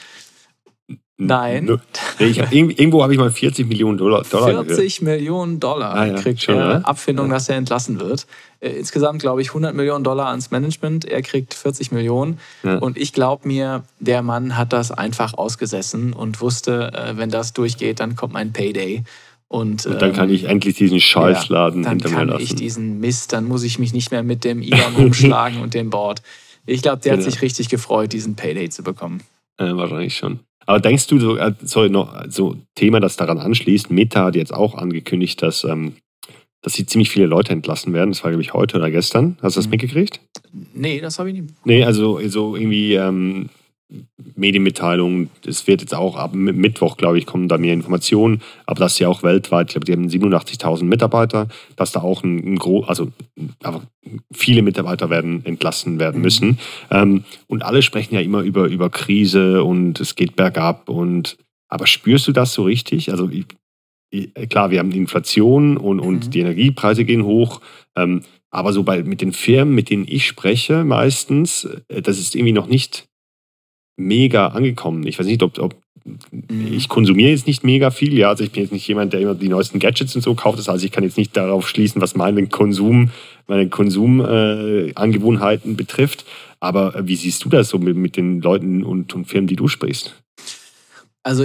Nein. 1.21 1.81
Ich 2.21 2.41
hab, 2.41 2.53
irgendwo 2.53 3.03
habe 3.03 3.13
ich 3.13 3.19
mal 3.19 3.31
40 3.31 3.67
Millionen 3.67 3.99
Dollar. 3.99 4.23
Dollar 4.23 4.65
40 4.65 5.01
gehört. 5.01 5.19
Millionen 5.19 5.59
Dollar 5.59 5.95
ah, 5.95 6.07
ja, 6.07 6.15
kriegt 6.15 6.41
schon, 6.41 6.55
er 6.55 6.87
Abfindung, 6.87 7.27
ja. 7.27 7.35
dass 7.35 7.49
er 7.49 7.57
entlassen 7.57 7.99
wird. 7.99 8.29
Äh, 8.61 8.71
insgesamt 8.71 9.21
glaube 9.21 9.43
ich 9.43 9.49
100 9.49 9.75
Millionen 9.75 10.05
Dollar 10.05 10.29
ans 10.29 10.53
Management. 10.53 11.05
Er 11.05 11.23
kriegt 11.23 11.55
40 11.55 11.91
Millionen. 11.91 12.39
Ja. 12.63 12.79
Und 12.79 12.97
ich 12.97 13.13
glaube 13.13 13.49
mir, 13.49 13.83
der 13.99 14.23
Mann 14.23 14.57
hat 14.57 14.73
das 14.73 14.93
einfach 14.93 15.35
ausgesessen 15.35 16.13
und 16.13 16.41
wusste, 16.41 16.93
äh, 16.95 17.17
wenn 17.17 17.31
das 17.31 17.53
durchgeht, 17.53 17.99
dann 17.99 18.15
kommt 18.15 18.33
mein 18.33 18.53
Payday. 18.53 19.03
Und, 19.49 19.87
und 19.87 20.01
dann 20.01 20.11
ähm, 20.11 20.17
kann 20.17 20.31
ich 20.31 20.45
endlich 20.45 20.77
diesen 20.77 21.01
Scheißladen 21.01 21.83
ja, 21.83 21.91
hinter 21.91 22.11
mir 22.11 22.15
lassen. 22.15 22.29
Dann 22.29 22.37
kann 22.37 22.45
ich 22.45 22.55
diesen 22.55 23.01
Mist, 23.01 23.33
dann 23.33 23.47
muss 23.47 23.65
ich 23.65 23.81
mich 23.81 23.93
nicht 23.93 24.13
mehr 24.13 24.23
mit 24.23 24.45
dem 24.45 24.63
Elon 24.63 24.95
umschlagen 24.95 25.63
und 25.63 25.75
dem 25.75 25.91
Board. 25.91 26.23
Ich 26.65 26.83
glaube, 26.83 27.03
der 27.03 27.15
genau. 27.15 27.27
hat 27.27 27.33
sich 27.33 27.43
richtig 27.43 27.69
gefreut, 27.71 28.13
diesen 28.13 28.37
Payday 28.37 28.69
zu 28.69 28.85
bekommen. 28.85 29.23
Äh, 29.57 29.75
wahrscheinlich 29.75 30.17
schon. 30.17 30.41
Aber 30.69 30.81
denkst 30.81 31.07
du, 31.07 31.19
so, 31.19 31.39
äh, 31.39 31.55
sorry, 31.63 31.89
noch 31.89 32.25
so 32.29 32.57
Thema, 32.75 33.01
das 33.01 33.17
daran 33.17 33.39
anschließt, 33.39 33.91
Meta 33.91 34.27
hat 34.27 34.37
jetzt 34.37 34.53
auch 34.53 34.75
angekündigt, 34.75 35.41
dass, 35.41 35.65
ähm, 35.65 35.95
dass 36.61 36.75
sie 36.75 36.85
ziemlich 36.85 37.09
viele 37.09 37.25
Leute 37.25 37.55
entlassen 37.55 37.95
werden. 37.95 38.11
Das 38.11 38.23
war, 38.23 38.31
glaube 38.31 38.43
ich, 38.43 38.53
heute 38.53 38.77
oder 38.77 38.91
gestern. 38.91 39.39
Hast 39.41 39.57
du 39.57 39.61
das 39.61 39.67
mhm. 39.67 39.71
mitgekriegt? 39.71 40.21
Nee, 40.75 41.01
das 41.01 41.19
habe 41.19 41.31
ich 41.31 41.41
nicht. 41.41 41.55
Nee, 41.65 41.85
also 41.85 42.21
so 42.29 42.55
irgendwie 42.55 42.97
ähm, 42.97 43.49
Medienmitteilungen. 44.37 45.31
Es 45.47 45.67
wird 45.67 45.81
jetzt 45.81 45.95
auch 45.95 46.17
ab 46.17 46.35
Mittwoch, 46.35 46.97
glaube 46.97 47.19
ich, 47.19 47.27
kommen 47.27 47.49
da 47.49 47.57
mehr 47.57 47.73
Informationen. 47.73 48.43
Aber 48.67 48.81
das 48.81 48.93
ist 48.93 48.99
ja 48.99 49.09
auch 49.09 49.23
weltweit. 49.23 49.69
Ich 49.69 49.75
glaube, 49.75 49.87
die 49.87 49.93
haben 49.93 50.09
87.000 50.09 50.85
Mitarbeiter. 50.85 51.49
Dass 51.77 51.93
da 51.93 52.01
auch 52.01 52.23
ein, 52.23 52.39
ein 52.53 52.57
groß, 52.57 52.89
also 52.89 53.09
aber 53.63 53.83
viele 54.33 54.63
Mitarbeiter 54.63 55.11
werden 55.11 55.45
entlassen 55.45 55.99
werden 55.99 56.17
mhm. 56.17 56.23
müssen. 56.23 56.49
Mhm. 56.49 56.59
Ähm, 56.91 57.25
und 57.47 57.63
alle 57.63 57.83
sprechen 57.83 58.15
ja 58.15 58.21
immer 58.21 58.43
über, 58.43 58.67
über 58.67 58.91
Krise 58.91 59.65
und 59.65 60.01
es 60.01 60.15
geht 60.15 60.37
bergab. 60.37 60.89
Und 60.89 61.39
aber 61.69 61.87
spürst 61.87 62.29
du 62.29 62.33
das 62.33 62.53
so 62.53 62.65
richtig? 62.65 63.11
Also 63.11 63.31
ich, 63.31 63.47
klar, 64.49 64.71
wir 64.71 64.81
haben 64.81 64.93
Inflation 64.93 65.77
und, 65.77 66.01
und 66.01 66.27
mhm. 66.27 66.31
die 66.31 66.41
Energiepreise 66.41 67.05
gehen 67.05 67.25
hoch. 67.25 67.61
Ähm, 67.97 68.23
aber 68.51 68.73
so 68.73 68.83
bei, 68.83 69.03
mit 69.03 69.21
den 69.21 69.33
Firmen, 69.33 69.75
mit 69.75 69.91
denen 69.91 70.07
ich 70.09 70.27
spreche, 70.27 70.85
meistens, 70.85 71.65
äh, 71.89 72.03
das 72.03 72.19
ist 72.19 72.35
irgendwie 72.35 72.53
noch 72.53 72.67
nicht 72.67 73.08
mega 73.99 74.49
angekommen. 74.49 75.07
Ich 75.07 75.19
weiß 75.19 75.27
nicht, 75.27 75.43
ob, 75.43 75.59
ob 75.59 75.75
mhm. 76.05 76.73
ich 76.73 76.89
konsumiere 76.89 77.31
jetzt 77.31 77.47
nicht 77.47 77.65
mega 77.65 77.91
viel, 77.91 78.17
ja, 78.17 78.31
also 78.31 78.45
ich 78.45 78.53
bin 78.53 78.63
jetzt 78.63 78.73
nicht 78.73 78.89
jemand, 78.89 79.13
der 79.13 79.21
immer 79.21 79.35
die 79.35 79.49
neuesten 79.49 79.79
Gadgets 79.79 80.17
und 80.17 80.23
so 80.23 80.35
kauft, 80.35 80.59
das 80.59 80.69
heißt, 80.69 80.85
ich 80.85 80.93
kann 80.93 81.05
jetzt 81.05 81.19
nicht 81.19 81.37
darauf 81.37 81.69
schließen, 81.69 82.01
was 82.01 82.15
meinen 82.15 82.49
Konsum, 82.49 83.11
meine 83.47 83.69
Konsumangewohnheiten 83.69 85.73
äh, 85.73 85.75
betrifft. 85.75 86.25
Aber 86.61 86.97
äh, 86.97 87.07
wie 87.07 87.17
siehst 87.17 87.45
du 87.45 87.49
das 87.49 87.69
so 87.69 87.79
mit, 87.79 87.97
mit 87.97 88.17
den 88.17 88.41
Leuten 88.41 88.85
und, 88.85 89.15
und 89.15 89.27
Firmen, 89.27 89.47
die 89.47 89.57
du 89.57 89.69
sprichst? 89.69 90.15
Also 91.23 91.45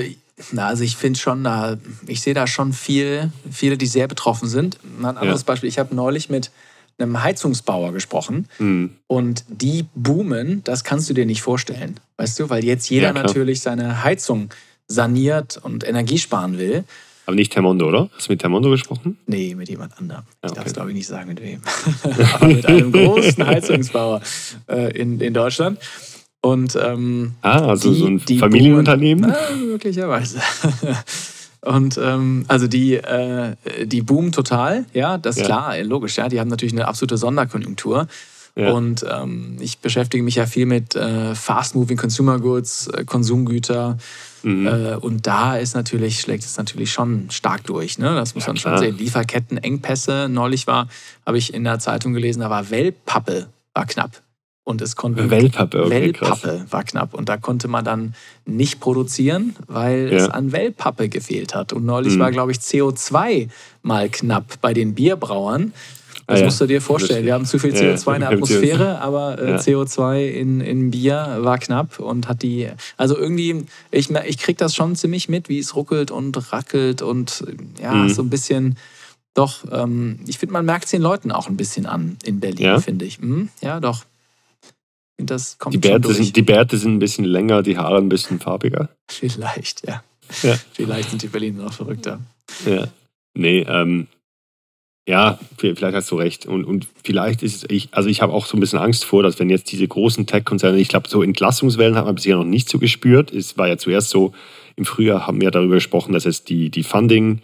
na, 0.51 0.67
also 0.67 0.83
ich 0.83 0.97
finde 0.97 1.19
schon, 1.19 1.43
da, 1.43 1.77
ich 2.07 2.21
sehe 2.21 2.33
da 2.33 2.47
schon 2.47 2.73
viel, 2.73 3.31
viele, 3.51 3.77
die 3.77 3.85
sehr 3.85 4.07
betroffen 4.07 4.49
sind. 4.49 4.79
Ein 4.99 5.05
anderes 5.05 5.41
ja. 5.41 5.45
Beispiel, 5.45 5.69
ich 5.69 5.77
habe 5.77 5.95
neulich 5.95 6.29
mit 6.29 6.49
einem 6.97 7.21
Heizungsbauer 7.21 7.91
gesprochen 7.91 8.47
mhm. 8.59 8.91
und 9.07 9.45
die 9.49 9.85
boomen, 9.95 10.63
das 10.63 10.83
kannst 10.83 11.09
du 11.09 11.13
dir 11.13 11.25
nicht 11.25 11.41
vorstellen. 11.41 11.99
Weißt 12.17 12.39
du, 12.39 12.49
weil 12.49 12.63
jetzt 12.63 12.89
jeder 12.89 13.07
ja, 13.07 13.13
natürlich 13.13 13.61
seine 13.61 14.03
Heizung 14.03 14.49
saniert 14.87 15.59
und 15.61 15.87
Energie 15.87 16.17
sparen 16.17 16.57
will. 16.57 16.83
Aber 17.25 17.35
nicht 17.35 17.53
Termondo, 17.53 17.87
oder? 17.87 18.09
Hast 18.15 18.27
du 18.27 18.33
mit 18.33 18.41
Termondo 18.41 18.69
gesprochen? 18.69 19.17
Nee, 19.27 19.55
mit 19.55 19.69
jemand 19.69 19.97
anderem. 19.97 20.23
Ich 20.43 20.49
okay. 20.49 20.55
darf 20.55 20.65
es, 20.67 20.73
glaube 20.73 20.89
ich, 20.89 20.95
nicht 20.95 21.07
sagen, 21.07 21.29
mit 21.29 21.41
wem. 21.41 21.61
Aber 22.33 22.47
mit 22.47 22.65
einem 22.65 22.91
großen 22.91 23.45
Heizungsbauer 23.47 24.21
äh, 24.67 24.97
in, 24.97 25.21
in 25.21 25.33
Deutschland. 25.33 25.79
Und, 26.41 26.75
ähm, 26.75 27.35
ah, 27.41 27.69
also 27.69 27.93
die, 27.93 27.99
so 27.99 28.07
ein 28.07 28.19
Familienunternehmen? 28.19 29.31
Boomen, 29.31 29.37
na, 29.49 29.65
möglicherweise. 29.65 30.41
Und 31.63 31.97
ähm, 31.97 32.45
also 32.49 32.67
die, 32.67 32.95
äh, 32.95 33.55
die 33.85 34.01
boomen 34.01 34.31
total, 34.31 34.85
ja, 34.93 35.17
das 35.17 35.37
ist 35.37 35.41
ja. 35.43 35.47
klar, 35.47 35.83
logisch, 35.83 36.17
ja. 36.17 36.27
Die 36.27 36.39
haben 36.39 36.49
natürlich 36.49 36.73
eine 36.73 36.87
absolute 36.87 37.17
Sonderkonjunktur. 37.17 38.07
Ja. 38.55 38.71
Und 38.71 39.03
ähm, 39.09 39.57
ich 39.61 39.79
beschäftige 39.79 40.23
mich 40.23 40.35
ja 40.35 40.45
viel 40.45 40.67
mit 40.67 40.95
äh, 40.95 41.33
Fast-Moving 41.33 41.97
Consumer 41.97 42.39
Goods, 42.39 42.87
äh, 42.87 43.03
Konsumgüter. 43.03 43.97
Mhm. 44.43 44.67
Äh, 44.67 44.95
und 44.97 45.25
da 45.25 45.57
ist 45.57 45.73
natürlich, 45.73 46.19
schlägt 46.19 46.43
es 46.43 46.57
natürlich 46.57 46.91
schon 46.91 47.31
stark 47.31 47.63
durch. 47.63 47.97
Ne? 47.97 48.13
Das 48.13 48.35
muss 48.35 48.43
ja, 48.43 48.49
man 48.49 48.57
klar. 48.57 48.77
schon 48.77 48.85
sehen. 48.85 48.97
Lieferkettenengpässe. 48.97 50.27
Neulich 50.29 50.67
war, 50.67 50.87
habe 51.25 51.37
ich 51.37 51.53
in 51.53 51.63
der 51.63 51.79
Zeitung 51.79 52.13
gelesen, 52.13 52.41
da 52.41 52.49
war 52.49 52.69
Wellpappe 52.69 53.47
war 53.73 53.85
knapp. 53.87 54.21
Und 54.65 54.81
es 54.81 54.95
konnte. 54.95 55.29
Wellpappe, 55.29 55.85
okay, 55.85 55.89
Wellpappe 55.89 56.47
krass. 56.47 56.71
war 56.71 56.83
knapp. 56.83 57.13
Und 57.13 57.27
da 57.27 57.37
konnte 57.37 57.67
man 57.67 57.83
dann 57.83 58.15
nicht 58.45 58.79
produzieren, 58.79 59.55
weil 59.67 60.09
ja. 60.11 60.19
es 60.19 60.29
an 60.29 60.53
Wellpappe 60.53 61.09
gefehlt 61.09 61.53
hat. 61.53 61.73
Und 61.73 61.85
neulich 61.85 62.15
mhm. 62.15 62.19
war, 62.19 62.31
glaube 62.31 62.53
ich, 62.53 62.59
CO2 62.59 63.49
mal 63.81 64.09
knapp 64.09 64.61
bei 64.61 64.73
den 64.73 64.95
Bierbrauern. 64.95 65.73
Das 66.27 66.37
ah, 66.37 66.39
ja. 66.39 66.45
musst 66.45 66.61
du 66.61 66.65
dir 66.67 66.81
vorstellen. 66.81 67.25
Wir 67.25 67.33
haben 67.33 67.45
zu 67.45 67.59
viel 67.59 67.73
CO2 67.73 68.07
ja, 68.07 68.13
in 68.13 68.21
der 68.21 68.29
Atmosphäre, 68.29 69.01
aber 69.01 69.41
äh, 69.41 69.55
CO2 69.55 70.29
in, 70.29 70.61
in 70.61 70.91
Bier 70.91 71.39
war 71.39 71.57
knapp 71.57 71.99
und 71.99 72.29
hat 72.29 72.43
die. 72.43 72.69
Also 72.95 73.17
irgendwie, 73.17 73.65
ich, 73.91 74.09
ich 74.09 74.37
kriege 74.37 74.57
das 74.57 74.73
schon 74.73 74.95
ziemlich 74.95 75.27
mit, 75.27 75.49
wie 75.49 75.59
es 75.59 75.75
ruckelt 75.75 76.11
und 76.11 76.53
rackelt 76.53 77.01
und 77.01 77.43
ja, 77.81 77.93
mhm. 77.93 78.09
so 78.09 78.21
ein 78.21 78.29
bisschen. 78.29 78.77
Doch, 79.33 79.65
ähm, 79.71 80.19
ich 80.27 80.37
finde, 80.37 80.53
man 80.53 80.63
merkt 80.63 80.85
es 80.85 80.91
den 80.91 81.01
Leuten 81.01 81.31
auch 81.31 81.49
ein 81.49 81.57
bisschen 81.57 81.87
an 81.87 82.17
in 82.23 82.39
Berlin, 82.39 82.65
ja? 82.65 82.79
finde 82.79 83.03
ich. 83.03 83.19
Mhm, 83.19 83.49
ja, 83.61 83.79
doch. 83.79 84.05
Das 85.25 85.57
kommt 85.57 85.73
die, 85.73 85.79
Bärte 85.79 86.13
sind, 86.13 86.35
die 86.35 86.41
Bärte 86.41 86.77
sind 86.77 86.95
ein 86.95 86.99
bisschen 86.99 87.25
länger, 87.25 87.63
die 87.63 87.77
Haare 87.77 87.97
ein 87.97 88.09
bisschen 88.09 88.39
farbiger. 88.39 88.89
Vielleicht, 89.07 89.87
ja. 89.87 90.03
ja. 90.41 90.57
Vielleicht 90.73 91.09
sind 91.09 91.21
die 91.21 91.27
Berliner 91.27 91.63
noch 91.63 91.73
verrückter. 91.73 92.19
Ja. 92.65 92.87
Nee, 93.35 93.65
ähm, 93.67 94.07
ja, 95.07 95.37
vielleicht 95.57 95.95
hast 95.95 96.11
du 96.11 96.15
recht. 96.15 96.45
Und, 96.45 96.63
und 96.63 96.87
vielleicht 97.03 97.43
ist 97.43 97.55
es, 97.55 97.69
ich, 97.69 97.89
also 97.91 98.07
ich 98.07 98.21
habe 98.21 98.31
auch 98.31 98.45
so 98.45 98.55
ein 98.55 98.61
bisschen 98.61 98.79
Angst 98.79 99.03
vor, 99.03 99.21
dass 99.21 99.37
wenn 99.37 99.49
jetzt 99.49 99.71
diese 99.71 99.87
großen 99.87 100.25
Tech-Konzerne, 100.27 100.79
ich 100.79 100.87
glaube, 100.87 101.09
so 101.09 101.21
Entlassungswellen 101.21 101.95
hat 101.95 102.05
man 102.05 102.15
bisher 102.15 102.37
noch 102.37 102.45
nicht 102.45 102.69
so 102.69 102.79
gespürt. 102.79 103.33
Es 103.33 103.57
war 103.57 103.67
ja 103.67 103.77
zuerst 103.77 104.09
so, 104.09 104.33
im 104.75 104.85
Frühjahr 104.85 105.27
haben 105.27 105.41
wir 105.41 105.51
darüber 105.51 105.75
gesprochen, 105.75 106.13
dass 106.13 106.23
jetzt 106.23 106.49
die, 106.49 106.69
die 106.69 106.83
Funding, 106.83 107.41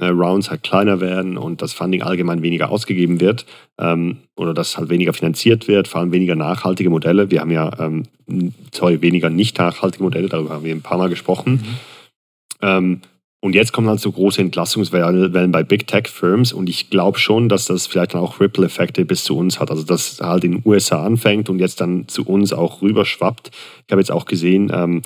Rounds 0.00 0.50
halt 0.50 0.62
kleiner 0.62 1.00
werden 1.00 1.36
und 1.36 1.62
das 1.62 1.72
Funding 1.72 2.02
allgemein 2.02 2.42
weniger 2.42 2.70
ausgegeben 2.70 3.20
wird 3.20 3.46
ähm, 3.78 4.18
oder 4.36 4.54
dass 4.54 4.76
halt 4.76 4.88
weniger 4.88 5.12
finanziert 5.12 5.68
wird, 5.68 5.88
vor 5.88 6.00
allem 6.00 6.12
weniger 6.12 6.36
nachhaltige 6.36 6.90
Modelle. 6.90 7.30
Wir 7.30 7.40
haben 7.40 7.50
ja, 7.50 7.70
ähm, 7.78 8.04
sorry, 8.72 9.02
weniger 9.02 9.30
nicht 9.30 9.58
nachhaltige 9.58 10.02
Modelle, 10.02 10.28
darüber 10.28 10.54
haben 10.54 10.64
wir 10.64 10.74
ein 10.74 10.82
paar 10.82 10.98
Mal 10.98 11.08
gesprochen. 11.08 11.52
Mhm. 11.52 11.76
Ähm, 12.62 13.00
und 13.44 13.54
jetzt 13.54 13.74
kommen 13.74 13.90
halt 13.90 14.00
so 14.00 14.10
große 14.10 14.40
Entlassungswellen 14.40 15.52
bei 15.52 15.62
Big 15.62 15.86
Tech 15.86 16.08
Firms 16.08 16.54
und 16.54 16.66
ich 16.70 16.88
glaube 16.88 17.18
schon, 17.18 17.50
dass 17.50 17.66
das 17.66 17.86
vielleicht 17.86 18.14
dann 18.14 18.22
auch 18.22 18.40
Ripple-Effekte 18.40 19.04
bis 19.04 19.22
zu 19.22 19.36
uns 19.36 19.60
hat. 19.60 19.70
Also 19.70 19.82
dass 19.82 20.18
halt 20.22 20.44
in 20.44 20.52
den 20.52 20.62
USA 20.64 21.04
anfängt 21.04 21.50
und 21.50 21.58
jetzt 21.58 21.82
dann 21.82 22.08
zu 22.08 22.24
uns 22.24 22.54
auch 22.54 22.80
rüberschwappt. 22.80 23.50
Ich 23.86 23.92
habe 23.92 24.00
jetzt 24.00 24.10
auch 24.10 24.24
gesehen, 24.24 24.72
ähm, 24.74 25.02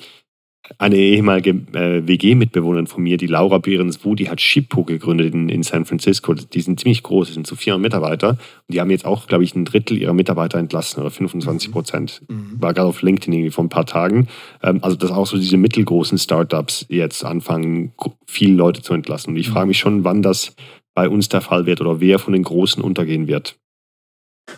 eine 0.77 0.97
ehemalige 0.97 1.51
äh, 1.73 2.07
WG-Mitbewohnerin 2.07 2.87
von 2.87 3.03
mir, 3.03 3.17
die 3.17 3.27
Laura 3.27 3.59
Behrens-Wu, 3.59 4.15
die 4.15 4.29
hat 4.29 4.41
Shippo 4.41 4.85
gegründet 4.85 5.33
in, 5.33 5.49
in 5.49 5.63
San 5.63 5.85
Francisco. 5.85 6.35
Die 6.35 6.61
sind 6.61 6.79
ziemlich 6.79 7.03
groß, 7.03 7.33
sind 7.33 7.47
so 7.47 7.57
400 7.57 7.83
Mitarbeiter. 7.83 8.31
Und 8.31 8.39
die 8.69 8.81
haben 8.81 8.91
jetzt 8.91 9.07
auch, 9.07 9.27
glaube 9.27 9.45
ich, 9.45 9.55
ein 9.55 9.65
Drittel 9.65 9.97
ihrer 9.97 10.13
Mitarbeiter 10.13 10.59
entlassen 10.59 11.01
oder 11.01 11.11
25 11.11 11.73
Prozent. 11.73 12.23
Mhm. 12.29 12.61
War 12.61 12.75
gerade 12.75 12.89
auf 12.89 13.03
LinkedIn 13.03 13.33
irgendwie 13.33 13.51
vor 13.51 13.65
ein 13.65 13.71
paar 13.71 13.87
Tagen. 13.87 14.29
Ähm, 14.63 14.81
also, 14.83 14.97
dass 14.97 15.11
auch 15.11 15.27
so 15.27 15.39
diese 15.39 15.57
mittelgroßen 15.57 16.19
Startups 16.19 16.87
jetzt 16.89 17.25
anfangen, 17.25 17.93
viele 18.27 18.55
Leute 18.55 18.83
zu 18.83 18.95
entlassen. 18.95 19.31
Und 19.31 19.37
ich 19.37 19.49
mhm. 19.49 19.53
frage 19.53 19.67
mich 19.69 19.79
schon, 19.79 20.05
wann 20.05 20.23
das 20.23 20.55
bei 20.95 21.09
uns 21.09 21.29
der 21.29 21.41
Fall 21.41 21.67
wird 21.67 21.81
oder 21.81 22.01
wer 22.01 22.19
von 22.19 22.33
den 22.33 22.43
Großen 22.43 22.83
untergehen 22.83 23.29
wird. 23.29 23.57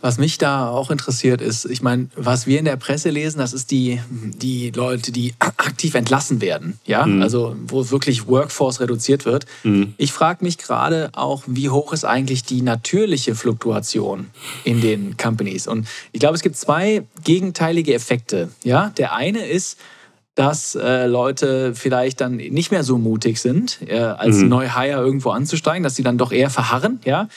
Was 0.00 0.18
mich 0.18 0.38
da 0.38 0.68
auch 0.68 0.90
interessiert 0.90 1.40
ist, 1.40 1.64
ich 1.64 1.82
meine, 1.82 2.08
was 2.16 2.46
wir 2.46 2.58
in 2.58 2.64
der 2.64 2.76
Presse 2.76 3.10
lesen, 3.10 3.38
das 3.38 3.52
ist 3.52 3.70
die, 3.70 4.00
die 4.08 4.70
Leute, 4.70 5.12
die 5.12 5.34
aktiv 5.38 5.94
entlassen 5.94 6.40
werden, 6.40 6.78
ja, 6.84 7.06
mhm. 7.06 7.22
also 7.22 7.56
wo 7.66 7.90
wirklich 7.90 8.26
Workforce 8.26 8.80
reduziert 8.80 9.24
wird. 9.24 9.46
Mhm. 9.64 9.94
Ich 9.96 10.12
frage 10.12 10.44
mich 10.44 10.58
gerade 10.58 11.10
auch, 11.14 11.42
wie 11.46 11.68
hoch 11.70 11.92
ist 11.92 12.04
eigentlich 12.04 12.44
die 12.44 12.62
natürliche 12.62 13.34
Fluktuation 13.34 14.30
in 14.64 14.80
den 14.80 15.16
Companies? 15.16 15.66
Und 15.66 15.86
ich 16.12 16.20
glaube, 16.20 16.36
es 16.36 16.42
gibt 16.42 16.56
zwei 16.56 17.04
gegenteilige 17.24 17.94
Effekte, 17.94 18.50
ja. 18.64 18.90
Der 18.96 19.14
eine 19.14 19.46
ist, 19.46 19.78
dass 20.34 20.74
äh, 20.74 21.06
Leute 21.06 21.74
vielleicht 21.74 22.20
dann 22.20 22.36
nicht 22.36 22.70
mehr 22.70 22.84
so 22.84 22.96
mutig 22.98 23.40
sind, 23.40 23.80
äh, 23.86 23.98
als 23.98 24.36
mhm. 24.36 24.48
Neu-Hire 24.48 25.00
irgendwo 25.00 25.30
anzusteigen, 25.30 25.82
dass 25.82 25.96
sie 25.96 26.02
dann 26.02 26.18
doch 26.18 26.32
eher 26.32 26.50
verharren, 26.50 27.00
ja. 27.04 27.28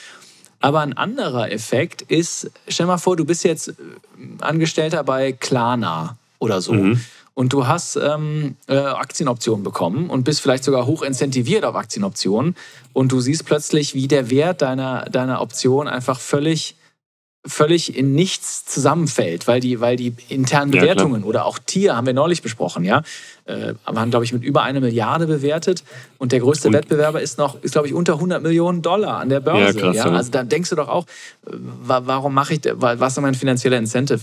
Aber 0.64 0.80
ein 0.80 0.94
anderer 0.94 1.52
Effekt 1.52 2.04
ist, 2.04 2.50
stell 2.70 2.86
mal 2.86 2.98
vor, 2.98 3.18
du 3.18 3.26
bist 3.26 3.44
jetzt 3.44 3.68
äh, 3.68 3.74
Angestellter 4.40 5.04
bei 5.04 5.34
Klarna 5.34 6.16
oder 6.40 6.62
so. 6.62 6.72
Mhm. 6.72 7.02
Und 7.34 7.52
du 7.52 7.68
hast 7.68 7.98
ähm, 7.98 8.56
äh, 8.68 8.78
Aktienoptionen 8.78 9.66
bekommen 9.66 10.10
und 10.10 10.24
bist 10.24 10.40
vielleicht 10.40 10.64
sogar 10.64 10.86
hoch 10.86 11.02
incentiviert 11.02 11.66
auf 11.66 11.76
Aktienoptionen. 11.76 12.56
Und 12.94 13.12
du 13.12 13.20
siehst 13.20 13.46
plötzlich, 13.46 13.94
wie 13.94 14.08
der 14.08 14.30
Wert 14.30 14.62
deiner, 14.62 15.04
deiner 15.10 15.42
Option 15.42 15.90
einfach 15.90 16.22
völlig 16.22 16.78
völlig 17.46 17.98
in 17.98 18.14
nichts 18.14 18.66
zusammenfällt, 18.66 19.48
weil 19.48 19.60
die, 19.60 19.82
weil 19.82 19.98
die 19.98 20.16
internen 20.30 20.72
Bewertungen 20.72 21.22
ja, 21.22 21.28
oder 21.28 21.46
auch 21.46 21.60
Tier 21.60 21.96
haben 21.96 22.08
wir 22.08 22.14
neulich 22.14 22.42
besprochen, 22.42 22.86
ja, 22.86 23.04
äh, 23.46 23.74
waren 23.86 24.10
glaube 24.12 24.24
ich 24.24 24.32
mit 24.32 24.44
über 24.44 24.64
eine 24.64 24.80
Milliarde 24.80 25.28
bewertet 25.28 25.84
und 26.18 26.32
der 26.32 26.40
größte 26.40 26.70
und 26.70 26.74
Wettbewerber 26.74 27.22
ist 27.22 27.38
noch, 27.38 27.62
ist 27.62 27.74
glaube 27.74 27.88
ich 27.88 27.94
unter 27.94 28.14
100 28.14 28.42
Millionen 28.42 28.82
Dollar 28.82 29.20
an 29.20 29.28
der 29.28 29.42
Börse. 29.42 29.78
Ja, 29.78 29.86
krass, 29.86 29.96
ja? 29.98 30.06
Also 30.06 30.32
da 30.32 30.44
denkst 30.44 30.70
du 30.70 30.78
doch 30.78 30.88
auch, 30.88 31.06
äh, 31.48 31.52
warum 31.52 32.34
mache 32.34 32.54
ich, 32.54 32.62
was 32.76 33.18
ist 33.18 33.22
mein 33.22 33.36
finanzieller 33.36 33.78
Incentive? 33.78 34.22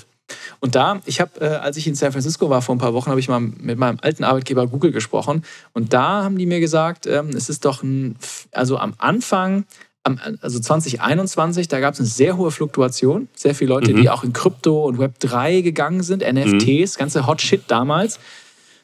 Und 0.61 0.75
da, 0.75 1.01
ich 1.07 1.21
habe, 1.21 1.41
äh, 1.41 1.47
als 1.57 1.77
ich 1.77 1.87
in 1.87 1.95
San 1.95 2.13
Francisco 2.13 2.49
war 2.49 2.63
vor 2.63 2.75
ein 2.75 2.79
paar 2.79 2.95
Wochen, 2.95 3.11
habe 3.11 3.21
ich 3.21 3.29
mal 3.29 3.41
mit 3.41 3.79
meinem 3.79 3.99
alten 4.01 4.25
Arbeitgeber 4.25 4.67
Google 4.67 4.93
gesprochen 4.93 5.45
und 5.73 5.93
da 5.93 6.25
haben 6.25 6.39
die 6.39 6.47
mir 6.47 6.61
gesagt, 6.61 7.07
ähm, 7.07 7.31
es 7.31 7.51
ist 7.51 7.65
doch 7.65 7.83
ein, 7.83 8.17
also 8.53 8.79
am 8.79 8.95
Anfang 8.97 9.65
also 10.03 10.59
2021, 10.59 11.69
da 11.69 11.81
gab 11.81 11.95
es 11.95 12.01
eine 12.01 12.09
sehr 12.09 12.37
hohe 12.37 12.51
Fluktuation. 12.51 13.29
Sehr 13.35 13.55
viele 13.55 13.69
Leute, 13.69 13.93
mhm. 13.93 14.03
die 14.03 14.11
auch 14.11 14.25
in 14.25 14.33
Krypto 14.33 14.85
und 14.87 14.99
Web 14.99 15.19
3 15.21 15.61
gegangen 15.61 16.03
sind, 16.03 16.23
NFTs, 16.23 16.97
mhm. 16.97 16.99
ganze 16.99 17.27
Hot 17.27 17.43
Shit 17.43 17.65
damals. 17.69 18.19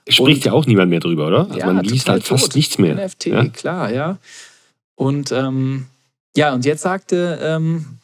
Spricht 0.09 0.39
und, 0.39 0.45
ja 0.45 0.53
auch 0.53 0.67
niemand 0.67 0.91
mehr 0.91 1.01
drüber, 1.01 1.27
oder? 1.27 1.47
Also 1.47 1.59
ja, 1.59 1.73
man 1.73 1.85
liest 1.85 2.09
halt 2.09 2.25
fast 2.25 2.45
tot. 2.45 2.55
nichts 2.57 2.79
mehr. 2.79 2.95
NFT, 2.95 3.27
ja? 3.27 3.49
klar, 3.49 3.93
ja. 3.93 4.19
Und 4.95 5.33
ähm, 5.33 5.87
ja, 6.37 6.55
und 6.55 6.65
jetzt 6.65 6.83
sagte 6.83 7.39
ähm, 7.43 7.99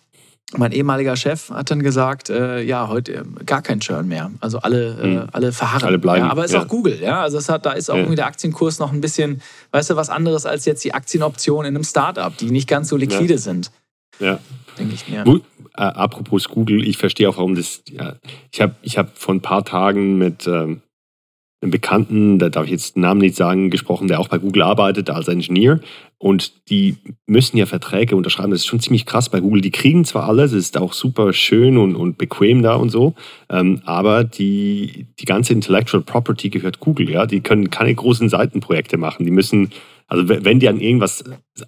mein 0.56 0.72
ehemaliger 0.72 1.16
Chef 1.16 1.50
hat 1.50 1.70
dann 1.70 1.82
gesagt, 1.82 2.30
äh, 2.30 2.62
ja, 2.62 2.88
heute 2.88 3.12
äh, 3.12 3.44
gar 3.44 3.62
kein 3.62 3.80
Churn 3.80 4.08
mehr. 4.08 4.30
Also 4.40 4.58
alle, 4.58 4.98
äh, 4.98 5.02
hm. 5.02 5.28
alle 5.32 5.52
verharren. 5.52 5.88
Alle 5.88 5.98
bleiben. 5.98 6.26
Ja, 6.26 6.30
aber 6.30 6.44
es 6.44 6.50
ist 6.50 6.54
ja. 6.54 6.62
auch 6.62 6.68
Google, 6.68 6.98
ja. 7.00 7.22
Also 7.22 7.38
es 7.38 7.48
hat, 7.48 7.66
da 7.66 7.72
ist 7.72 7.90
auch 7.90 7.94
ja. 7.94 8.00
irgendwie 8.00 8.16
der 8.16 8.26
Aktienkurs 8.26 8.78
noch 8.78 8.92
ein 8.92 9.00
bisschen, 9.00 9.42
weißt 9.70 9.90
du, 9.90 9.96
was 9.96 10.10
anderes 10.10 10.46
als 10.46 10.64
jetzt 10.64 10.84
die 10.84 10.94
Aktienoptionen 10.94 11.70
in 11.70 11.76
einem 11.76 11.84
Startup, 11.84 12.36
die 12.36 12.50
nicht 12.50 12.68
ganz 12.68 12.88
so 12.88 12.96
liquide 12.96 13.38
sind. 13.38 13.70
Ja. 14.18 14.38
Denke 14.78 14.94
ich 14.94 15.08
mir. 15.08 15.24
Äh, 15.74 15.82
apropos 15.82 16.48
Google, 16.48 16.86
ich 16.86 16.98
verstehe 16.98 17.28
auch, 17.28 17.38
warum 17.38 17.54
das. 17.54 17.82
Ja, 17.88 18.16
ich 18.50 18.60
habe 18.60 18.74
ich 18.82 18.98
hab 18.98 19.16
vor 19.16 19.34
ein 19.34 19.40
paar 19.40 19.64
Tagen 19.64 20.18
mit 20.18 20.46
ähm, 20.46 20.82
einem 21.62 21.70
Bekannten, 21.70 22.38
da 22.38 22.48
darf 22.48 22.64
ich 22.64 22.72
jetzt 22.72 22.96
den 22.96 23.02
Namen 23.02 23.20
nicht 23.20 23.36
sagen, 23.36 23.70
gesprochen, 23.70 24.08
der 24.08 24.18
auch 24.18 24.28
bei 24.28 24.38
Google 24.38 24.62
arbeitet 24.62 25.10
als 25.10 25.28
Ingenieur. 25.28 25.80
Und 26.18 26.68
die 26.70 26.96
müssen 27.26 27.56
ja 27.56 27.66
Verträge 27.66 28.16
unterschreiben. 28.16 28.50
Das 28.50 28.60
ist 28.60 28.66
schon 28.66 28.80
ziemlich 28.80 29.06
krass 29.06 29.28
bei 29.28 29.40
Google. 29.40 29.60
Die 29.60 29.70
kriegen 29.70 30.04
zwar 30.04 30.28
alles, 30.28 30.52
es 30.52 30.66
ist 30.66 30.78
auch 30.78 30.92
super 30.92 31.32
schön 31.32 31.78
und, 31.78 31.94
und 31.94 32.18
bequem 32.18 32.62
da 32.62 32.74
und 32.74 32.90
so, 32.90 33.14
ähm, 33.48 33.80
aber 33.84 34.24
die, 34.24 35.06
die 35.18 35.24
ganze 35.24 35.52
Intellectual 35.52 36.02
Property 36.02 36.50
gehört 36.50 36.80
Google. 36.80 37.10
Ja? 37.10 37.26
Die 37.26 37.40
können 37.40 37.70
keine 37.70 37.94
großen 37.94 38.28
Seitenprojekte 38.28 38.96
machen. 38.96 39.24
Die 39.24 39.32
müssen, 39.32 39.70
also 40.08 40.28
wenn 40.28 40.58
die 40.58 40.68
an 40.68 40.80
irgendwas 40.80 41.24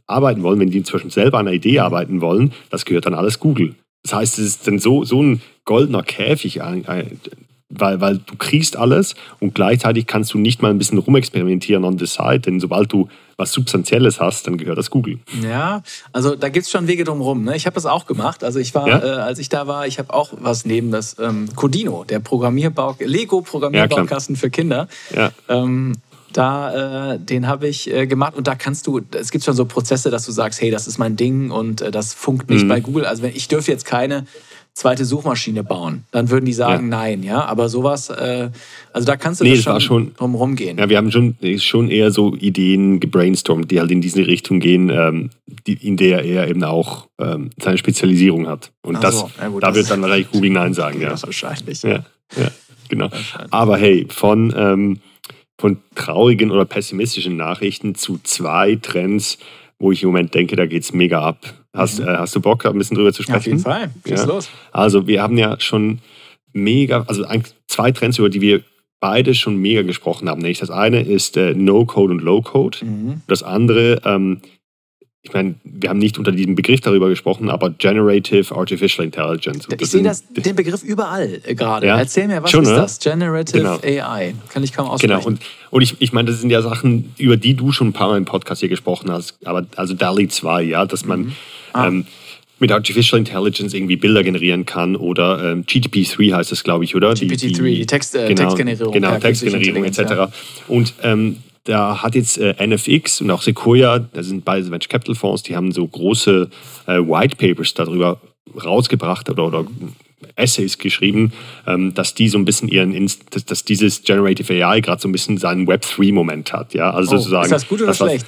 arbeiten 0.06 0.42
wollen, 0.42 0.60
wenn 0.60 0.70
die 0.70 0.78
inzwischen 0.78 1.10
selber 1.10 1.38
an 1.38 1.46
einer 1.46 1.56
Idee 1.56 1.78
arbeiten 1.78 2.20
wollen, 2.20 2.52
das 2.70 2.84
gehört 2.84 3.06
dann 3.06 3.14
alles 3.14 3.38
Google. 3.38 3.74
Das 4.02 4.14
heißt, 4.14 4.38
es 4.38 4.44
ist 4.44 4.66
dann 4.66 4.78
so, 4.78 5.04
so 5.04 5.22
ein 5.22 5.40
goldener 5.64 6.02
Käfig, 6.02 6.60
weil, 7.78 8.00
weil 8.00 8.18
du 8.18 8.36
kriegst 8.36 8.76
alles 8.76 9.14
und 9.40 9.54
gleichzeitig 9.54 10.06
kannst 10.06 10.32
du 10.34 10.38
nicht 10.38 10.62
mal 10.62 10.70
ein 10.70 10.78
bisschen 10.78 10.98
rumexperimentieren 10.98 11.84
on 11.84 11.98
the 11.98 12.06
side, 12.06 12.40
denn 12.40 12.60
sobald 12.60 12.92
du 12.92 13.08
was 13.36 13.52
Substanzielles 13.52 14.20
hast, 14.20 14.46
dann 14.46 14.56
gehört 14.56 14.78
das 14.78 14.90
Google. 14.90 15.18
Ja, 15.42 15.82
also 16.12 16.36
da 16.36 16.48
gibt 16.48 16.66
es 16.66 16.70
schon 16.70 16.86
Wege 16.86 17.04
drumherum. 17.04 17.44
Ne? 17.44 17.56
Ich 17.56 17.66
habe 17.66 17.74
das 17.74 17.86
auch 17.86 18.06
gemacht. 18.06 18.44
Also 18.44 18.60
ich 18.60 18.74
war, 18.74 18.86
ja? 18.88 19.02
äh, 19.02 19.20
als 19.20 19.38
ich 19.38 19.48
da 19.48 19.66
war, 19.66 19.86
ich 19.86 19.98
habe 19.98 20.14
auch 20.14 20.30
was 20.38 20.64
neben 20.64 20.90
das 20.90 21.16
ähm, 21.18 21.48
Codino, 21.56 22.04
der 22.04 22.20
Programmierbau, 22.20 22.96
Lego-Programmierbaukasten 22.98 24.36
ja, 24.36 24.40
für 24.40 24.50
Kinder. 24.50 24.88
Ja. 25.14 25.32
Ähm, 25.48 25.94
da, 26.32 27.12
äh, 27.12 27.18
den 27.18 27.46
habe 27.46 27.68
ich 27.68 27.92
äh, 27.92 28.06
gemacht 28.06 28.34
und 28.36 28.46
da 28.46 28.54
kannst 28.54 28.86
du, 28.86 29.00
es 29.12 29.30
gibt 29.30 29.44
schon 29.44 29.54
so 29.54 29.64
Prozesse, 29.64 30.10
dass 30.10 30.26
du 30.26 30.32
sagst, 30.32 30.60
hey, 30.60 30.70
das 30.70 30.86
ist 30.86 30.98
mein 30.98 31.16
Ding 31.16 31.50
und 31.50 31.80
äh, 31.80 31.90
das 31.90 32.12
funkt 32.12 32.50
nicht 32.50 32.64
mhm. 32.64 32.68
bei 32.68 32.80
Google. 32.80 33.06
Also 33.06 33.22
wenn 33.22 33.34
ich 33.34 33.48
dürfe 33.48 33.70
jetzt 33.70 33.84
keine 33.84 34.26
zweite 34.74 35.04
Suchmaschine 35.04 35.62
bauen. 35.62 36.04
Dann 36.10 36.30
würden 36.30 36.44
die 36.44 36.52
sagen, 36.52 36.90
ja. 36.90 36.96
nein, 36.98 37.22
ja. 37.22 37.44
Aber 37.44 37.68
sowas, 37.68 38.10
äh, 38.10 38.50
also 38.92 39.06
da 39.06 39.16
kannst 39.16 39.40
du 39.40 39.44
nee, 39.44 39.56
schon, 39.56 39.80
schon 39.80 40.14
drum 40.14 40.34
rumgehen. 40.34 40.78
Ja, 40.78 40.88
wir 40.88 40.96
haben 40.96 41.12
schon, 41.12 41.36
schon 41.58 41.90
eher 41.90 42.10
so 42.10 42.34
Ideen 42.34 42.98
gebrainstormt, 42.98 43.70
die 43.70 43.78
halt 43.78 43.92
in 43.92 44.00
diese 44.00 44.26
Richtung 44.26 44.58
gehen, 44.58 44.90
ähm, 44.90 45.30
die, 45.66 45.74
in 45.74 45.96
der 45.96 46.24
er 46.24 46.48
eben 46.48 46.64
auch 46.64 47.06
ähm, 47.18 47.50
seine 47.60 47.78
Spezialisierung 47.78 48.48
hat. 48.48 48.72
Und 48.82 49.02
das, 49.02 49.20
so, 49.20 49.30
ja 49.40 49.48
gut, 49.48 49.62
da 49.62 49.68
das 49.68 49.76
wird 49.76 49.90
dann 49.90 50.02
wahrscheinlich 50.02 50.30
Google 50.32 50.50
Nein 50.50 50.74
sagen, 50.74 51.00
ja. 51.00 51.22
Wahrscheinlich. 51.22 51.82
Ja, 51.82 52.04
ja 52.36 52.50
genau. 52.88 53.10
Aber 53.50 53.76
hey, 53.76 54.06
von, 54.10 54.52
ähm, 54.56 54.98
von 55.56 55.78
traurigen 55.94 56.50
oder 56.50 56.64
pessimistischen 56.64 57.36
Nachrichten 57.36 57.94
zu 57.94 58.18
zwei 58.24 58.74
Trends, 58.74 59.38
wo 59.84 59.92
ich 59.92 60.02
im 60.02 60.08
Moment 60.08 60.34
denke, 60.34 60.56
da 60.56 60.64
geht 60.64 60.82
es 60.82 60.94
mega 60.94 61.20
ab. 61.20 61.38
Hast, 61.74 62.00
mhm. 62.00 62.08
äh, 62.08 62.16
hast 62.16 62.34
du 62.34 62.40
Bock, 62.40 62.64
ein 62.64 62.78
bisschen 62.78 62.96
drüber 62.96 63.12
zu 63.12 63.22
sprechen? 63.22 63.38
Auf 63.38 63.46
jeden 63.46 63.58
Fall. 63.58 63.90
Schieß 64.08 64.20
ja. 64.20 64.26
los. 64.26 64.48
Also, 64.72 65.06
wir 65.06 65.22
haben 65.22 65.36
ja 65.36 65.60
schon 65.60 65.98
mega, 66.54 67.04
also 67.06 67.24
zwei 67.68 67.92
Trends, 67.92 68.18
über 68.18 68.30
die 68.30 68.40
wir 68.40 68.62
beide 68.98 69.34
schon 69.34 69.56
mega 69.56 69.82
gesprochen 69.82 70.30
haben. 70.30 70.40
Nämlich 70.40 70.60
das 70.60 70.70
eine 70.70 71.02
ist 71.02 71.36
äh, 71.36 71.52
No-Code 71.54 72.14
und 72.14 72.22
Low-Code. 72.22 72.78
Mhm. 72.82 73.20
Das 73.26 73.42
andere 73.42 74.00
ähm, 74.06 74.40
ich 75.24 75.32
meine, 75.32 75.54
wir 75.64 75.88
haben 75.88 75.98
nicht 75.98 76.18
unter 76.18 76.32
diesem 76.32 76.54
Begriff 76.54 76.82
darüber 76.82 77.08
gesprochen, 77.08 77.48
aber 77.48 77.70
Generative 77.70 78.54
Artificial 78.54 79.06
Intelligence. 79.06 79.66
ich 79.80 79.90
sehe 79.90 80.02
das, 80.02 80.22
den 80.28 80.54
Begriff 80.54 80.82
überall 80.82 81.40
äh, 81.44 81.54
gerade. 81.54 81.86
Ja? 81.86 81.98
Erzähl 81.98 82.28
mir, 82.28 82.42
was 82.42 82.50
Schon, 82.50 82.64
ist 82.64 82.70
ne? 82.70 82.76
das? 82.76 82.98
Generative 82.98 83.58
genau. 83.58 83.78
AI. 83.82 84.34
Kann 84.50 84.62
ich 84.62 84.74
kaum 84.74 84.86
aussprechen. 84.86 85.14
Genau, 85.14 85.26
und, 85.26 85.40
und 85.70 85.82
ich, 85.82 85.96
ich 85.98 86.12
meine, 86.12 86.30
das 86.30 86.40
sind 86.40 86.50
ja 86.50 86.60
Sachen, 86.60 87.14
über 87.16 87.38
die 87.38 87.54
du 87.54 87.72
schon 87.72 87.88
ein 87.88 87.92
paar 87.94 88.08
Mal 88.08 88.18
im 88.18 88.26
Podcast 88.26 88.60
hier 88.60 88.68
gesprochen 88.68 89.10
hast. 89.10 89.38
Aber 89.46 89.66
also 89.76 89.94
DALI 89.94 90.28
2, 90.28 90.62
ja, 90.62 90.84
dass 90.84 91.06
man 91.06 91.20
mhm. 91.20 91.32
ah. 91.72 91.86
ähm, 91.86 92.06
mit 92.58 92.70
Artificial 92.70 93.18
Intelligence 93.18 93.72
irgendwie 93.72 93.96
Bilder 93.96 94.22
generieren 94.22 94.66
kann 94.66 94.94
oder 94.94 95.52
ähm, 95.52 95.64
GTP3 95.64 96.34
heißt 96.34 96.52
das, 96.52 96.62
glaube 96.64 96.84
ich, 96.84 96.94
oder? 96.94 97.12
GPT-3, 97.12 97.38
die, 97.38 97.52
die, 97.52 97.74
die 97.76 97.86
Text, 97.86 98.14
äh, 98.14 98.28
genau, 98.28 98.42
Textgenerierung. 98.42 98.92
Genau, 98.92 99.18
Textgenerierung 99.18 99.84
etc. 99.84 99.98
Ja. 99.98 100.32
Und 100.68 100.92
ähm, 101.02 101.38
da 101.64 102.02
hat 102.02 102.14
jetzt 102.14 102.38
äh, 102.38 102.54
NFX 102.64 103.20
und 103.20 103.30
auch 103.30 103.42
Sequoia, 103.42 103.98
das 103.98 104.26
sind 104.26 104.44
beide 104.44 104.70
Venture 104.70 104.90
Capital 104.90 105.14
Fonds, 105.14 105.42
die 105.42 105.56
haben 105.56 105.72
so 105.72 105.86
große 105.86 106.50
äh, 106.86 106.92
White 106.98 107.36
Papers 107.36 107.74
darüber 107.74 108.20
rausgebracht 108.62 109.28
oder, 109.30 109.46
oder 109.46 109.66
Essays 110.36 110.78
geschrieben, 110.78 111.32
ähm, 111.66 111.94
dass 111.94 112.14
die 112.14 112.28
so 112.28 112.38
ein 112.38 112.44
bisschen 112.44 112.68
ihren, 112.68 113.10
dass, 113.46 113.64
dieses 113.64 114.02
Generative 114.02 114.64
AI 114.64 114.80
gerade 114.80 115.00
so 115.00 115.08
ein 115.08 115.12
bisschen 115.12 115.38
seinen 115.38 115.66
Web3-Moment 115.68 116.52
hat. 116.52 116.74
Ja? 116.74 116.90
Also 116.90 117.14
oh, 117.14 117.18
sozusagen, 117.18 117.44
ist 117.44 117.52
das 117.52 117.68
gut 117.68 117.80
oder 117.80 117.88
das, 117.88 117.98
schlecht? 117.98 118.26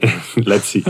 Let's 0.36 0.70
see. 0.70 0.82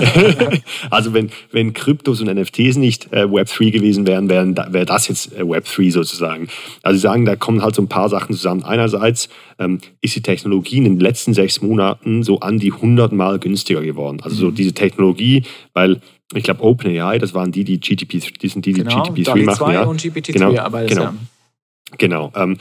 also 0.90 1.14
wenn, 1.14 1.31
wenn 1.52 1.73
Kryptos 1.73 2.21
und 2.21 2.26
NFTs 2.35 2.76
nicht 2.76 3.12
äh, 3.12 3.25
Web3 3.25 3.71
gewesen 3.71 4.07
wären, 4.07 4.28
wäre 4.28 4.85
das 4.85 5.09
jetzt 5.09 5.33
äh, 5.33 5.43
Web3 5.43 5.93
sozusagen. 5.93 6.49
Also 6.83 6.97
sie 6.97 7.02
sagen, 7.02 7.25
da 7.25 7.37
kommen 7.37 7.62
halt 7.62 7.75
so 7.75 7.83
ein 7.83 7.88
paar 7.88 8.09
Sachen 8.09 8.35
zusammen. 8.35 8.64
Einerseits 8.64 9.28
ähm, 9.59 9.78
ist 10.00 10.17
die 10.17 10.23
Technologie 10.23 10.78
in 10.78 10.85
den 10.85 11.00
letzten 11.00 11.33
sechs 11.33 11.62
Monaten 11.62 12.23
so 12.23 12.40
an 12.40 12.59
die 12.59 12.73
100 12.73 13.12
Mal 13.12 13.38
günstiger 13.38 13.83
geworden. 13.83 14.19
Also 14.23 14.37
so 14.37 14.47
mhm. 14.49 14.55
diese 14.55 14.73
Technologie, 14.73 15.45
weil 15.73 16.00
ich 16.35 16.44
glaube 16.44 16.62
OpenAI, 16.62 17.18
das 17.18 17.35
waren 17.35 17.52
die, 17.52 17.64
die 17.64 17.80
GTP, 17.80 18.20
die 18.38 18.49
sind 18.49 18.66
die, 18.66 18.73
die 18.73 18.82
genau, 18.82 19.02
GTP3 19.04 19.44
machen. 19.44 19.73
Ja. 19.73 19.85
und 19.85 20.00
GPT-3 20.00 20.32
genau, 20.32 20.58
aber 20.58 20.85
genau. 20.85 21.14
Genau. 21.97 22.32
Ähm, 22.37 22.58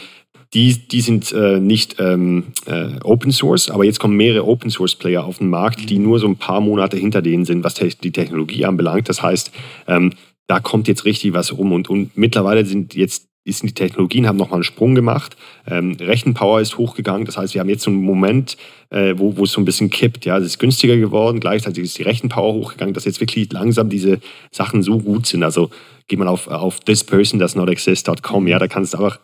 die, 0.53 0.87
die 0.87 1.01
sind 1.01 1.33
äh, 1.33 1.59
nicht 1.59 1.99
ähm, 1.99 2.53
äh, 2.65 2.91
Open 3.03 3.31
Source, 3.31 3.69
aber 3.69 3.83
jetzt 3.83 3.99
kommen 3.99 4.15
mehrere 4.15 4.47
Open 4.47 4.69
Source 4.69 4.95
Player 4.95 5.25
auf 5.25 5.39
den 5.39 5.49
Markt, 5.49 5.89
die 5.89 5.99
nur 5.99 6.19
so 6.19 6.27
ein 6.27 6.37
paar 6.37 6.61
Monate 6.61 6.95
hinter 6.95 7.21
denen 7.21 7.43
sind, 7.43 7.65
was 7.65 7.73
te 7.73 7.89
die 7.89 8.13
Technologie 8.13 8.63
anbelangt. 8.63 9.09
Das 9.09 9.21
heißt, 9.21 9.51
ähm, 9.87 10.13
da 10.47 10.61
kommt 10.61 10.87
jetzt 10.87 11.03
richtig 11.03 11.33
was 11.33 11.51
um 11.51 11.73
und, 11.73 11.89
und 11.89 12.17
mittlerweile 12.17 12.65
sind 12.65 12.95
jetzt 12.95 13.27
ist 13.47 13.63
die 13.63 13.71
Technologien 13.71 14.27
haben 14.27 14.37
nochmal 14.37 14.57
einen 14.57 14.63
Sprung 14.63 14.93
gemacht. 14.93 15.37
Ähm, 15.65 15.97
Rechenpower 15.99 16.61
ist 16.61 16.77
hochgegangen. 16.77 17.25
Das 17.25 17.37
heißt, 17.37 17.53
wir 17.53 17.61
haben 17.61 17.69
jetzt 17.69 17.83
so 17.83 17.91
einen 17.91 18.01
Moment, 18.01 18.57
äh, 18.89 19.13
wo, 19.17 19.37
wo 19.37 19.45
es 19.45 19.51
so 19.51 19.61
ein 19.61 19.65
bisschen 19.65 19.89
kippt. 19.89 20.25
Ja, 20.25 20.37
es 20.37 20.45
ist 20.45 20.59
günstiger 20.59 20.97
geworden. 20.97 21.39
Gleichzeitig 21.39 21.83
ist 21.83 21.97
die 21.97 22.03
Rechenpower 22.03 22.53
hochgegangen, 22.53 22.93
dass 22.93 23.05
jetzt 23.05 23.21
wirklich 23.21 23.51
langsam 23.51 23.89
diese 23.89 24.19
Sachen 24.51 24.83
so 24.83 24.99
gut 24.99 25.25
sind. 25.25 25.43
Also 25.43 25.69
geht 26.07 26.19
man 26.19 26.27
auf, 26.27 26.47
auf 26.47 26.79
thispersondoesnotexist.com, 26.81 28.47
ja, 28.47 28.59
da 28.59 28.67
kannst 28.67 28.93
du 28.93 28.97
einfach 28.97 29.19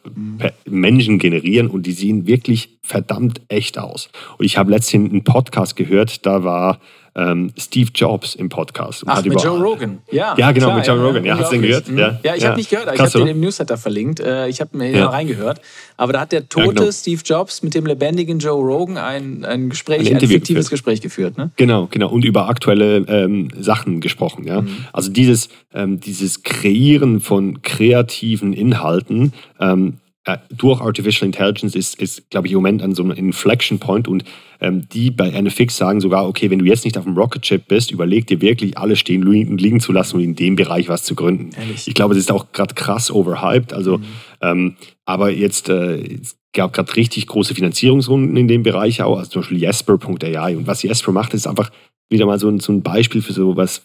Menschen 0.65 1.17
generieren 1.17 1.67
und 1.67 1.86
die 1.86 1.93
sehen 1.93 2.27
wirklich 2.27 2.77
verdammt 2.81 3.41
echt 3.47 3.77
aus. 3.77 4.09
Und 4.38 4.45
ich 4.45 4.57
habe 4.57 4.71
letztens 4.71 5.09
einen 5.09 5.23
Podcast 5.23 5.77
gehört, 5.77 6.25
da 6.25 6.43
war 6.43 6.79
ähm, 7.15 7.52
Steve 7.58 7.89
Jobs 7.93 8.36
im 8.36 8.49
Podcast. 8.49 9.04
Ach, 9.06 9.23
mit 9.23 9.41
Joe 9.41 9.62
Rogan. 9.62 9.99
Ja, 10.12 10.36
ja 10.38 10.52
genau, 10.52 10.67
klar, 10.67 10.78
mit 10.78 10.88
Joe 10.88 10.99
Rogan. 10.99 11.26
Ja, 11.26 11.38
hast 11.38 11.52
du 11.52 11.56
den 11.56 11.62
gehört? 11.62 11.88
Mhm. 11.88 11.97
Ja, 11.97 12.19
ja 12.23 12.36
ich 12.36 12.41
ja. 12.41 12.49
habe 12.49 12.58
nicht 12.58 12.69
gehört. 12.69 12.93
Ich 12.93 12.99
habe 12.99 13.12
den 13.12 13.28
im 13.28 13.39
Newsletter 13.39 13.78
verlinkt. 13.78 14.19
Äh, 14.19 14.47
ich 14.47 14.62
habe 14.62 14.78
mir 14.78 14.89
ja. 14.89 15.10
reingehört. 15.10 15.62
Aber 15.97 16.13
da 16.13 16.21
hat 16.21 16.32
der 16.32 16.49
tote 16.49 16.73
genau. 16.73 16.91
Steve 16.91 17.21
Jobs 17.23 17.62
mit 17.62 17.76
dem 17.76 17.86
lebendigen 17.86 18.39
Joe 18.39 18.62
Rogan 18.62 18.97
ein, 18.97 19.45
ein 19.45 19.69
Gespräch, 19.69 20.10
ein, 20.10 20.15
ein 20.15 20.19
fiktives 20.19 20.45
geführt. 20.45 20.69
Gespräch 20.69 21.02
geführt. 21.02 21.38
Ne? 21.38 21.52
Genau, 21.56 21.88
genau. 21.89 22.10
Und 22.10 22.26
über 22.26 22.49
aktuelle 22.49 22.97
ähm, 23.08 23.49
Sachen 23.60 24.02
gesprochen. 24.02 24.45
Ja? 24.45 24.62
Mhm. 24.62 24.86
Also 24.91 25.12
dieses, 25.12 25.49
ähm, 25.73 25.99
dieses 25.99 26.43
Kreieren 26.43 27.19
von 27.19 27.62
kreativen 27.62 28.54
Inhalten 28.54 29.34
ähm, 29.60 29.99
äh, 30.25 30.38
durch 30.55 30.79
Artificial 30.79 31.25
Intelligence 31.25 31.75
ist, 31.75 32.01
ist 32.01 32.29
glaube 32.29 32.47
ich, 32.47 32.53
im 32.53 32.59
Moment 32.59 32.81
an 32.81 32.95
so 32.95 33.03
einem 33.03 33.12
Inflection 33.12 33.79
Point 33.79 34.07
und 34.07 34.23
ähm, 34.62 34.88
die 34.89 35.12
bei 35.12 35.29
NFX 35.29 35.75
sagen 35.75 35.99
sogar, 35.99 36.27
okay, 36.27 36.49
wenn 36.49 36.59
du 36.59 36.65
jetzt 36.65 36.86
nicht 36.86 36.97
auf 36.97 37.03
dem 37.03 37.17
Rocket 37.17 37.41
Chip 37.41 37.67
bist, 37.67 37.91
überleg 37.91 38.27
dir 38.27 38.39
wirklich, 38.39 38.77
alles 38.77 38.99
stehen 38.99 39.27
und 39.27 39.59
liegen 39.59 39.81
zu 39.81 39.91
lassen 39.91 40.17
und 40.17 40.23
in 40.23 40.36
dem 40.36 40.55
Bereich 40.55 40.88
was 40.88 41.03
zu 41.03 41.15
gründen. 41.15 41.49
Ehrlich? 41.59 41.88
Ich 41.88 41.93
glaube, 41.93 42.13
das 42.13 42.23
ist 42.23 42.31
auch 42.31 42.53
gerade 42.53 42.73
krass 42.73 43.12
overhyped. 43.12 43.73
Also, 43.73 43.97
mhm. 43.97 44.05
ähm, 44.41 44.75
aber 45.05 45.29
jetzt, 45.31 45.67
äh, 45.67 45.97
es 46.21 46.38
gab 46.53 46.71
gerade 46.71 46.95
richtig 46.95 47.27
große 47.27 47.53
Finanzierungsrunden 47.55 48.38
in 48.38 48.47
dem 48.47 48.63
Bereich 48.63 49.01
auch, 49.01 49.17
also 49.17 49.29
zum 49.29 49.41
Beispiel 49.41 49.62
Jasper.ai. 49.62 50.55
Und 50.55 50.67
was 50.67 50.83
Jasper 50.83 51.12
macht, 51.12 51.33
ist 51.33 51.47
einfach 51.47 51.69
wieder 52.09 52.25
mal 52.25 52.39
so 52.39 52.47
ein, 52.47 52.62
so 52.62 52.71
ein 52.71 52.81
Beispiel 52.81 53.21
für 53.21 53.33
so 53.33 53.57
was 53.57 53.81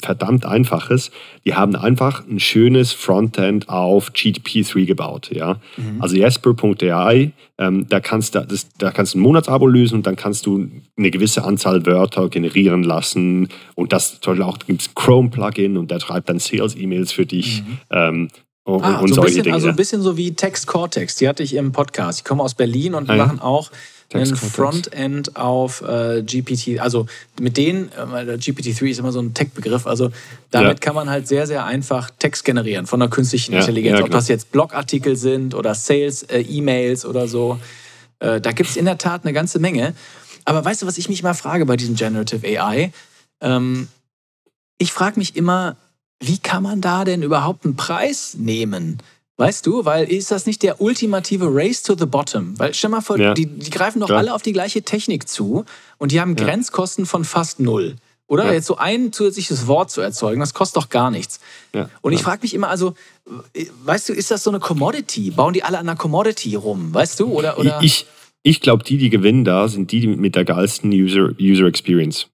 verdammt 0.00 0.44
einfaches. 0.44 1.10
Die 1.44 1.54
haben 1.54 1.76
einfach 1.76 2.26
ein 2.26 2.40
schönes 2.40 2.92
Frontend 2.92 3.68
auf 3.68 4.10
GTP3 4.10 4.86
gebaut. 4.86 5.30
Ja? 5.32 5.60
Mhm. 5.76 6.00
Also 6.00 6.16
Jasper.ai, 6.16 7.32
ähm, 7.58 7.86
da, 7.88 8.00
kannst 8.00 8.34
du, 8.34 8.44
das, 8.44 8.68
da 8.78 8.90
kannst 8.90 9.14
du 9.14 9.18
ein 9.18 9.22
Monatsabo 9.22 9.66
lösen 9.66 9.96
und 9.96 10.06
dann 10.06 10.16
kannst 10.16 10.46
du 10.46 10.68
eine 10.96 11.10
gewisse 11.10 11.44
Anzahl 11.44 11.86
Wörter 11.86 12.28
generieren 12.28 12.82
lassen. 12.82 13.48
Und 13.74 13.92
das 13.92 14.20
zum 14.20 14.32
Beispiel 14.32 14.42
auch 14.42 14.58
gibt 14.58 14.82
es 14.82 14.94
Chrome-Plugin 14.94 15.76
und 15.76 15.90
der 15.90 16.00
schreibt 16.00 16.28
dann 16.28 16.38
Sales-E-Mails 16.38 17.12
für 17.12 17.26
dich. 17.26 17.62
Mhm. 17.62 17.78
Ähm, 17.90 18.28
und, 18.64 18.84
ah, 18.84 19.00
und 19.00 19.08
so 19.08 19.14
solche 19.16 19.28
bisschen, 19.28 19.42
Dinge. 19.44 19.54
Also 19.56 19.68
ein 19.68 19.76
bisschen 19.76 20.02
so 20.02 20.16
wie 20.16 20.34
Text 20.34 20.66
Cortex, 20.66 21.16
die 21.16 21.28
hatte 21.28 21.42
ich 21.42 21.54
im 21.54 21.72
Podcast. 21.72 22.20
Ich 22.20 22.24
komme 22.24 22.42
aus 22.42 22.54
Berlin 22.54 22.94
und 22.94 23.10
ah, 23.10 23.16
machen 23.16 23.40
auch 23.40 23.70
ein 24.14 24.36
Frontend 24.36 25.36
auf 25.36 25.82
äh, 25.82 26.22
GPT, 26.22 26.80
also 26.80 27.06
mit 27.40 27.56
denen, 27.56 27.90
äh, 27.92 28.34
GPT-3 28.34 28.90
ist 28.90 28.98
immer 28.98 29.12
so 29.12 29.20
ein 29.20 29.34
Tech-Begriff, 29.34 29.86
also 29.86 30.10
damit 30.50 30.68
ja. 30.68 30.74
kann 30.74 30.94
man 30.94 31.10
halt 31.10 31.28
sehr, 31.28 31.46
sehr 31.46 31.64
einfach 31.64 32.10
Text 32.18 32.44
generieren 32.44 32.86
von 32.86 33.00
der 33.00 33.08
künstlichen 33.08 33.52
ja, 33.52 33.60
Intelligenz. 33.60 33.98
Ja, 33.98 34.04
Ob 34.04 34.10
das 34.10 34.28
jetzt 34.28 34.52
Blogartikel 34.52 35.16
sind 35.16 35.54
oder 35.54 35.74
Sales-E-Mails 35.74 37.04
äh, 37.04 37.06
oder 37.06 37.28
so. 37.28 37.58
Äh, 38.20 38.40
da 38.40 38.52
gibt 38.52 38.70
es 38.70 38.76
in 38.76 38.84
der 38.84 38.98
Tat 38.98 39.24
eine 39.24 39.32
ganze 39.32 39.58
Menge. 39.58 39.94
Aber 40.44 40.64
weißt 40.64 40.82
du, 40.82 40.86
was 40.86 40.98
ich 40.98 41.08
mich 41.08 41.22
mal 41.22 41.34
frage 41.34 41.66
bei 41.66 41.76
diesem 41.76 41.94
Generative 41.94 42.46
AI? 42.46 42.92
Ähm, 43.40 43.88
ich 44.78 44.92
frage 44.92 45.18
mich 45.18 45.36
immer, 45.36 45.76
wie 46.20 46.38
kann 46.38 46.62
man 46.62 46.80
da 46.80 47.04
denn 47.04 47.22
überhaupt 47.22 47.64
einen 47.64 47.76
Preis 47.76 48.34
nehmen? 48.38 48.98
Weißt 49.38 49.66
du, 49.66 49.84
weil 49.84 50.10
ist 50.12 50.30
das 50.30 50.46
nicht 50.46 50.62
der 50.62 50.80
ultimative 50.80 51.48
Race 51.48 51.82
to 51.82 51.96
the 51.96 52.06
Bottom? 52.06 52.58
Weil 52.58 52.74
stell 52.74 52.90
mal 52.90 53.00
vor, 53.00 53.18
ja. 53.18 53.34
die, 53.34 53.46
die, 53.46 53.70
greifen 53.70 54.00
doch 54.00 54.10
ja. 54.10 54.16
alle 54.16 54.34
auf 54.34 54.42
die 54.42 54.52
gleiche 54.52 54.82
Technik 54.82 55.28
zu 55.28 55.64
und 55.98 56.12
die 56.12 56.20
haben 56.20 56.36
ja. 56.36 56.44
Grenzkosten 56.44 57.06
von 57.06 57.24
fast 57.24 57.58
null. 57.58 57.96
Oder? 58.32 58.52
Jetzt 58.52 58.66
so 58.66 58.76
ein 58.76 59.12
zusätzliches 59.12 59.66
Wort 59.66 59.90
zu 59.90 60.00
erzeugen, 60.00 60.40
das 60.40 60.54
kostet 60.54 60.82
doch 60.82 60.88
gar 60.88 61.10
nichts. 61.10 61.38
Und 62.00 62.14
ich 62.14 62.22
frage 62.22 62.40
mich 62.42 62.54
immer, 62.54 62.68
also, 62.68 62.94
weißt 63.84 64.08
du, 64.08 64.14
ist 64.14 64.30
das 64.30 64.42
so 64.42 64.50
eine 64.50 64.58
Commodity? 64.58 65.30
Bauen 65.30 65.52
die 65.52 65.64
alle 65.64 65.78
an 65.78 65.86
einer 65.86 65.98
Commodity 65.98 66.54
rum? 66.54 66.94
Weißt 66.94 67.20
du? 67.20 67.26
Oder, 67.26 67.58
oder? 67.58 67.80
Ich, 67.82 68.06
ich 68.42 68.62
glaube, 68.62 68.84
die, 68.84 68.96
die 68.96 69.10
gewinnen 69.10 69.44
da, 69.44 69.68
sind 69.68 69.92
die 69.92 70.06
mit 70.06 70.34
der 70.34 70.46
geilsten 70.46 70.90
User, 70.92 71.30
User 71.38 71.66
Experience. 71.66 72.28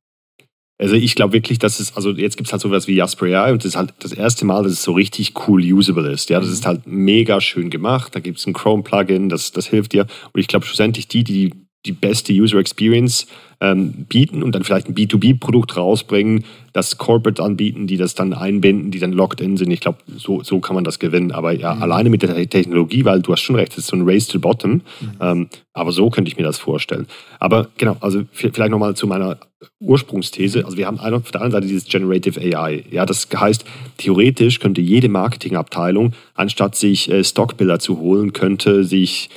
Also 0.79 0.95
ich 0.95 1.17
glaube 1.17 1.33
wirklich, 1.33 1.59
dass 1.59 1.81
es, 1.81 1.97
also 1.97 2.12
jetzt 2.12 2.37
gibt 2.37 2.47
es 2.47 2.53
halt 2.53 2.62
sowas 2.62 2.87
wie 2.87 2.95
Jasper 2.95 3.27
AI 3.27 3.53
und 3.53 3.64
das 3.64 3.71
ist 3.73 3.77
halt 3.77 3.95
das 3.99 4.12
erste 4.12 4.45
Mal, 4.45 4.62
dass 4.62 4.73
es 4.73 4.83
so 4.83 4.93
richtig 4.93 5.35
cool 5.49 5.61
usable 5.61 6.11
ist. 6.11 6.31
Ja, 6.31 6.38
das 6.38 6.51
ist 6.51 6.67
halt 6.67 6.87
mega 6.87 7.41
schön 7.41 7.69
gemacht. 7.69 8.14
Da 8.14 8.21
gibt 8.21 8.38
es 8.38 8.47
ein 8.47 8.53
Chrome-Plugin, 8.53 9.29
das, 9.29 9.51
das 9.51 9.67
hilft 9.67 9.93
dir. 9.93 10.07
Und 10.33 10.41
ich 10.41 10.47
glaube 10.47 10.67
schlussendlich 10.67 11.09
die, 11.09 11.25
die 11.25 11.53
die 11.87 11.93
beste 11.93 12.33
User 12.33 12.59
Experience 12.59 13.27
ähm, 13.61 14.07
bieten 14.09 14.43
und 14.43 14.55
dann 14.55 14.64
vielleicht 14.64 14.88
ein 14.88 14.95
B2B-Produkt 14.95 15.77
rausbringen, 15.77 16.45
das 16.73 16.99
Corporate 16.99 17.43
anbieten, 17.43 17.87
die 17.87 17.97
das 17.97 18.14
dann 18.14 18.33
einbinden, 18.33 18.91
die 18.91 18.99
dann 18.99 19.12
locked 19.12 19.41
in 19.41 19.57
sind. 19.57 19.71
Ich 19.71 19.81
glaube, 19.81 19.99
so, 20.17 20.43
so 20.43 20.61
kann 20.61 20.75
man 20.75 20.85
das 20.85 20.99
gewinnen. 20.99 21.33
Aber 21.33 21.53
ja, 21.53 21.75
mhm. 21.75 21.83
alleine 21.83 22.11
mit 22.11 22.23
der 22.23 22.35
Technologie, 22.49 23.05
weil 23.05 23.23
du 23.23 23.33
hast 23.33 23.41
schon 23.41 23.57
recht, 23.57 23.73
es 23.73 23.79
ist 23.79 23.87
so 23.88 23.97
ein 23.97 24.09
Race 24.09 24.27
to 24.29 24.38
Bottom. 24.38 24.73
Mhm. 24.73 24.83
Ähm, 25.21 25.49
aber 25.73 25.93
so 25.93 26.11
könnte 26.11 26.31
ich 26.31 26.37
mir 26.37 26.45
das 26.45 26.59
vorstellen. 26.59 27.07
Aber 27.41 27.69
genau, 27.79 27.97
also 28.01 28.23
vielleicht 28.33 28.71
nochmal 28.71 28.95
zu 28.95 29.07
meiner 29.07 29.38
Ursprungsthese. 29.81 30.64
Also 30.64 30.77
wir 30.77 30.87
haben 30.87 31.01
auf 31.01 31.31
der 31.31 31.43
einen 31.43 31.51
Seite 31.51 31.67
dieses 31.67 31.85
Generative 31.85 32.41
AI. 32.41 32.85
Ja, 32.91 33.07
das 33.07 33.29
heißt, 33.35 33.64
theoretisch 33.97 34.61
könnte 34.61 34.81
jede 34.81 35.09
Marketingabteilung, 35.09 36.12
anstatt 36.35 36.77
sich 36.77 37.11
äh, 37.11 37.25
Stockbilder 37.25 37.81
zu 37.81 37.99
holen, 37.99 38.33
könnte 38.33 38.85
sich 38.85 39.31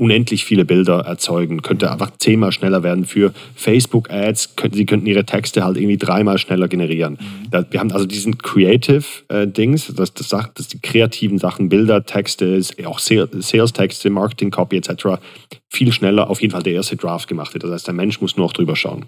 unendlich 0.00 0.46
viele 0.46 0.64
Bilder 0.64 1.00
erzeugen, 1.00 1.60
könnte 1.60 1.92
einfach 1.92 2.10
zehnmal 2.18 2.52
schneller 2.52 2.82
werden 2.82 3.04
für 3.04 3.34
Facebook-Ads, 3.54 4.54
sie 4.72 4.86
könnten 4.86 5.06
ihre 5.06 5.26
Texte 5.26 5.62
halt 5.62 5.76
irgendwie 5.76 5.98
dreimal 5.98 6.38
schneller 6.38 6.68
generieren. 6.68 7.18
Mhm. 7.20 7.66
Wir 7.70 7.80
haben 7.80 7.92
also 7.92 8.06
diesen 8.06 8.38
Creative-Dings, 8.38 9.90
äh, 9.90 9.92
das, 9.92 10.14
das, 10.14 10.28
das 10.28 10.68
die 10.68 10.80
kreativen 10.80 11.36
Sachen, 11.36 11.68
Bilder, 11.68 12.06
Texte, 12.06 12.60
auch 12.86 12.98
Sales-Texte, 12.98 14.08
Marketing-Copy 14.08 14.78
etc. 14.78 15.20
viel 15.68 15.92
schneller 15.92 16.30
auf 16.30 16.40
jeden 16.40 16.52
Fall 16.52 16.62
der 16.62 16.72
erste 16.72 16.96
Draft 16.96 17.28
gemacht 17.28 17.52
wird. 17.52 17.64
Das 17.64 17.70
heißt, 17.70 17.86
der 17.86 17.94
Mensch 17.94 18.22
muss 18.22 18.38
nur 18.38 18.46
noch 18.46 18.54
drüber 18.54 18.76
schauen 18.76 19.04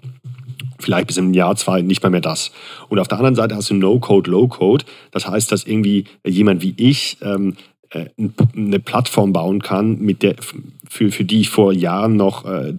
vielleicht 0.79 1.07
bis 1.07 1.15
im 1.15 1.33
Jahr 1.33 1.55
zwei 1.55 1.81
nicht 1.81 2.03
mal 2.03 2.09
mehr 2.09 2.19
das. 2.19 2.51
Und 2.89 2.99
auf 2.99 3.07
der 3.07 3.17
anderen 3.17 3.35
Seite 3.35 3.55
hast 3.55 3.69
du 3.69 3.73
No-Code, 3.73 4.29
Low-Code. 4.29 4.83
Das 5.11 5.25
heißt, 5.25 5.49
dass 5.49 5.63
irgendwie 5.63 6.03
jemand 6.25 6.61
wie 6.61 6.73
ich 6.75 7.17
ähm, 7.21 7.55
äh, 7.93 8.09
eine 8.55 8.79
Plattform 8.79 9.33
bauen 9.33 9.61
kann, 9.61 9.99
mit 9.99 10.23
der, 10.23 10.35
für, 10.93 11.11
für 11.11 11.25
die 11.25 11.41
ich 11.41 11.49
vor 11.49 11.73
Jahren 11.73 12.15
noch 12.15 12.45
äh, 12.45 12.75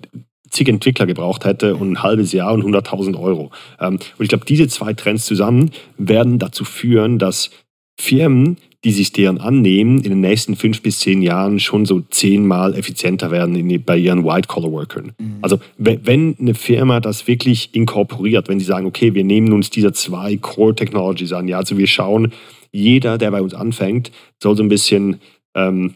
zig 0.49 0.69
Entwickler 0.69 1.07
gebraucht 1.07 1.45
hätte 1.45 1.75
und 1.75 1.91
ein 1.91 2.03
halbes 2.03 2.33
Jahr 2.33 2.53
und 2.53 2.65
100.000 2.65 3.21
Euro. 3.21 3.51
Ähm, 3.81 3.95
und 3.95 4.21
ich 4.21 4.29
glaube, 4.29 4.45
diese 4.47 4.69
zwei 4.69 4.95
Trends 4.95 5.27
zusammen 5.27 5.71
werden 5.99 6.39
dazu 6.39 6.65
führen, 6.65 7.19
dass 7.19 7.51
Firmen, 7.99 8.57
die 8.85 8.93
sich 8.93 9.13
deren 9.13 9.39
annehmen, 9.39 9.99
in 9.99 10.11
den 10.11 10.21
nächsten 10.21 10.57
fünf 10.57 10.83
bis 10.83 11.01
zehn 11.01 11.23
Jahren 11.23 11.59
schon 11.59 11.87
so 11.87 12.01
zehnmal 12.11 12.75
effizienter 12.75 13.31
werden 13.31 13.57
in, 13.57 13.83
bei 13.83 13.97
ihren 13.97 14.25
White-Collar-Workern. 14.25 15.13
Mhm. 15.19 15.39
Also 15.43 15.59
wenn 15.77 16.37
eine 16.39 16.55
Firma 16.55 17.01
das 17.01 17.27
wirklich 17.27 17.75
inkorporiert, 17.75 18.49
wenn 18.49 18.61
sie 18.61 18.67
sagen, 18.67 18.87
okay, 18.87 19.15
wir 19.15 19.25
nehmen 19.25 19.53
uns 19.53 19.71
diese 19.71 19.93
zwei 19.93 20.37
Core-Technologies 20.37 21.33
an, 21.33 21.49
ja, 21.49 21.59
also 21.59 21.79
wir 21.79 21.87
schauen, 21.87 22.33
jeder, 22.71 23.19
der 23.19 23.31
bei 23.31 23.41
uns 23.41 23.55
anfängt, 23.55 24.13
soll 24.41 24.57
so 24.57 24.63
ein 24.63 24.69
bisschen 24.69 25.21
ähm, 25.55 25.95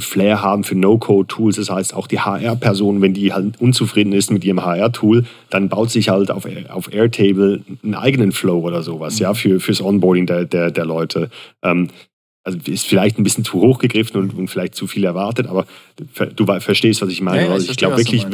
Flair 0.00 0.42
haben 0.42 0.64
für 0.64 0.74
No-Code-Tools. 0.74 1.56
Das 1.56 1.70
heißt, 1.70 1.94
auch 1.94 2.06
die 2.06 2.20
HR-Person, 2.20 3.02
wenn 3.02 3.14
die 3.14 3.32
halt 3.32 3.60
unzufrieden 3.60 4.12
ist 4.12 4.30
mit 4.30 4.44
ihrem 4.44 4.64
HR-Tool, 4.64 5.24
dann 5.50 5.68
baut 5.68 5.90
sich 5.90 6.08
halt 6.08 6.30
auf, 6.30 6.46
auf 6.70 6.92
Airtable 6.92 7.62
einen 7.82 7.94
eigenen 7.94 8.32
Flow 8.32 8.60
oder 8.60 8.82
sowas, 8.82 9.18
ja, 9.18 9.34
für, 9.34 9.60
fürs 9.60 9.82
Onboarding 9.82 10.26
der, 10.26 10.44
der, 10.44 10.70
der 10.70 10.86
Leute. 10.86 11.30
Ähm, 11.62 11.88
also 12.44 12.58
ist 12.66 12.86
vielleicht 12.86 13.18
ein 13.18 13.24
bisschen 13.24 13.44
zu 13.44 13.60
hoch 13.60 13.78
gegriffen 13.78 14.20
und, 14.20 14.34
und, 14.34 14.48
vielleicht 14.48 14.74
zu 14.74 14.86
viel 14.86 15.04
erwartet, 15.04 15.46
aber 15.46 15.66
du 16.36 16.44
verstehst, 16.60 17.00
was 17.00 17.08
ich 17.08 17.22
meine. 17.22 17.48
Ja, 17.48 17.56
ich, 17.56 17.70
ich 17.70 17.76
glaube 17.78 17.96
wirklich, 17.96 18.26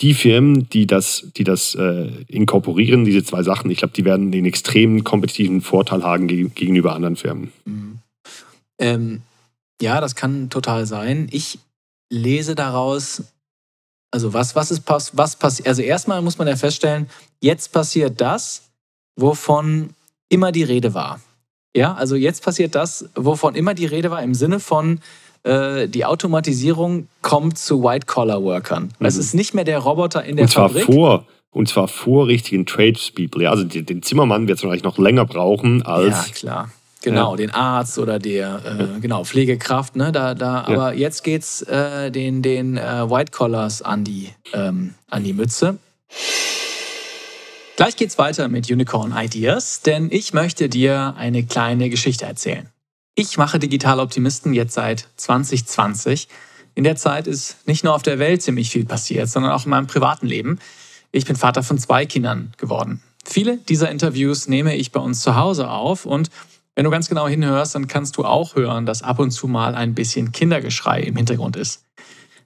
die 0.00 0.14
Firmen, 0.14 0.68
die 0.70 0.86
das, 0.86 1.28
die 1.36 1.44
das 1.44 1.74
äh, 1.74 2.08
inkorporieren, 2.28 3.04
diese 3.04 3.24
zwei 3.24 3.42
Sachen, 3.42 3.70
ich 3.70 3.78
glaube, 3.78 3.94
die 3.94 4.04
werden 4.04 4.30
den 4.30 4.46
extremen 4.46 5.04
kompetitiven 5.04 5.60
Vorteil 5.60 6.04
haben 6.04 6.26
gegenüber 6.26 6.94
anderen 6.94 7.16
Firmen. 7.16 7.52
Mhm. 7.64 7.98
Ähm, 8.78 9.22
ja, 9.80 10.00
das 10.00 10.14
kann 10.14 10.50
total 10.50 10.86
sein. 10.86 11.28
Ich 11.30 11.58
lese 12.10 12.54
daraus, 12.54 13.22
also 14.10 14.32
was, 14.32 14.56
was 14.56 14.70
ist 14.70 14.82
was 14.86 15.36
passiert? 15.36 15.68
Also 15.68 15.82
erstmal 15.82 16.22
muss 16.22 16.38
man 16.38 16.48
ja 16.48 16.56
feststellen, 16.56 17.08
jetzt 17.40 17.72
passiert 17.72 18.20
das, 18.20 18.62
wovon 19.16 19.90
immer 20.28 20.52
die 20.52 20.62
Rede 20.62 20.94
war. 20.94 21.20
Ja, 21.76 21.94
also 21.94 22.16
jetzt 22.16 22.42
passiert 22.42 22.74
das, 22.74 23.08
wovon 23.14 23.54
immer 23.54 23.74
die 23.74 23.86
Rede 23.86 24.10
war, 24.10 24.22
im 24.22 24.34
Sinne 24.34 24.58
von, 24.58 25.00
äh, 25.44 25.88
die 25.88 26.04
Automatisierung 26.04 27.08
kommt 27.22 27.58
zu 27.58 27.82
White-Collar-Workern. 27.82 28.90
Mhm. 28.98 29.06
Es 29.06 29.16
ist 29.16 29.34
nicht 29.34 29.54
mehr 29.54 29.64
der 29.64 29.78
Roboter 29.78 30.24
in 30.24 30.36
der 30.36 30.44
und 30.44 30.50
zwar 30.50 30.68
Fabrik. 30.68 30.86
Vor, 30.86 31.26
und 31.50 31.68
zwar 31.68 31.88
vor 31.88 32.26
richtigen 32.26 32.66
Tradespeople. 32.66 33.44
Ja, 33.44 33.50
also 33.50 33.64
den 33.64 34.02
Zimmermann 34.02 34.48
wird 34.48 34.58
es 34.58 34.64
wahrscheinlich 34.64 34.84
noch 34.84 34.98
länger 34.98 35.24
brauchen 35.24 35.82
als. 35.82 36.28
Ja, 36.28 36.34
klar. 36.34 36.70
Genau, 37.02 37.32
ja. 37.32 37.36
den 37.36 37.50
Arzt 37.50 37.98
oder 37.98 38.18
der 38.18 38.96
äh, 38.96 39.00
genau, 39.00 39.24
Pflegekraft, 39.24 39.94
ne? 39.94 40.10
Da, 40.10 40.34
da, 40.34 40.46
ja. 40.46 40.66
aber 40.66 40.94
jetzt 40.94 41.22
geht's 41.22 41.62
äh, 41.62 42.10
den, 42.10 42.42
den 42.42 42.76
äh, 42.76 43.08
White 43.08 43.30
Collars 43.30 43.82
an 43.82 44.02
die, 44.02 44.30
ähm, 44.52 44.94
an 45.08 45.22
die 45.22 45.32
Mütze. 45.32 45.78
Gleich 47.76 47.94
geht's 47.94 48.18
weiter 48.18 48.48
mit 48.48 48.68
Unicorn 48.68 49.14
Ideas, 49.16 49.82
denn 49.82 50.08
ich 50.10 50.32
möchte 50.32 50.68
dir 50.68 51.14
eine 51.16 51.44
kleine 51.44 51.90
Geschichte 51.90 52.24
erzählen. 52.24 52.68
Ich 53.14 53.38
mache 53.38 53.60
Digital 53.60 54.00
Optimisten 54.00 54.52
jetzt 54.52 54.74
seit 54.74 55.06
2020. 55.16 56.28
In 56.74 56.84
der 56.84 56.96
Zeit 56.96 57.28
ist 57.28 57.56
nicht 57.66 57.84
nur 57.84 57.94
auf 57.94 58.02
der 58.02 58.18
Welt 58.18 58.42
ziemlich 58.42 58.70
viel 58.70 58.84
passiert, 58.84 59.28
sondern 59.28 59.52
auch 59.52 59.64
in 59.64 59.70
meinem 59.70 59.86
privaten 59.86 60.26
Leben. 60.26 60.58
Ich 61.12 61.24
bin 61.24 61.36
Vater 61.36 61.62
von 61.62 61.78
zwei 61.78 62.06
Kindern 62.06 62.52
geworden. 62.56 63.02
Viele 63.24 63.58
dieser 63.58 63.90
Interviews 63.90 64.48
nehme 64.48 64.74
ich 64.74 64.90
bei 64.90 65.00
uns 65.00 65.20
zu 65.20 65.36
Hause 65.36 65.68
auf 65.68 66.06
und 66.06 66.30
wenn 66.78 66.84
du 66.84 66.92
ganz 66.92 67.08
genau 67.08 67.26
hinhörst, 67.26 67.74
dann 67.74 67.88
kannst 67.88 68.18
du 68.18 68.24
auch 68.24 68.54
hören, 68.54 68.86
dass 68.86 69.02
ab 69.02 69.18
und 69.18 69.32
zu 69.32 69.48
mal 69.48 69.74
ein 69.74 69.94
bisschen 69.94 70.30
Kindergeschrei 70.30 71.00
im 71.00 71.16
Hintergrund 71.16 71.56
ist. 71.56 71.84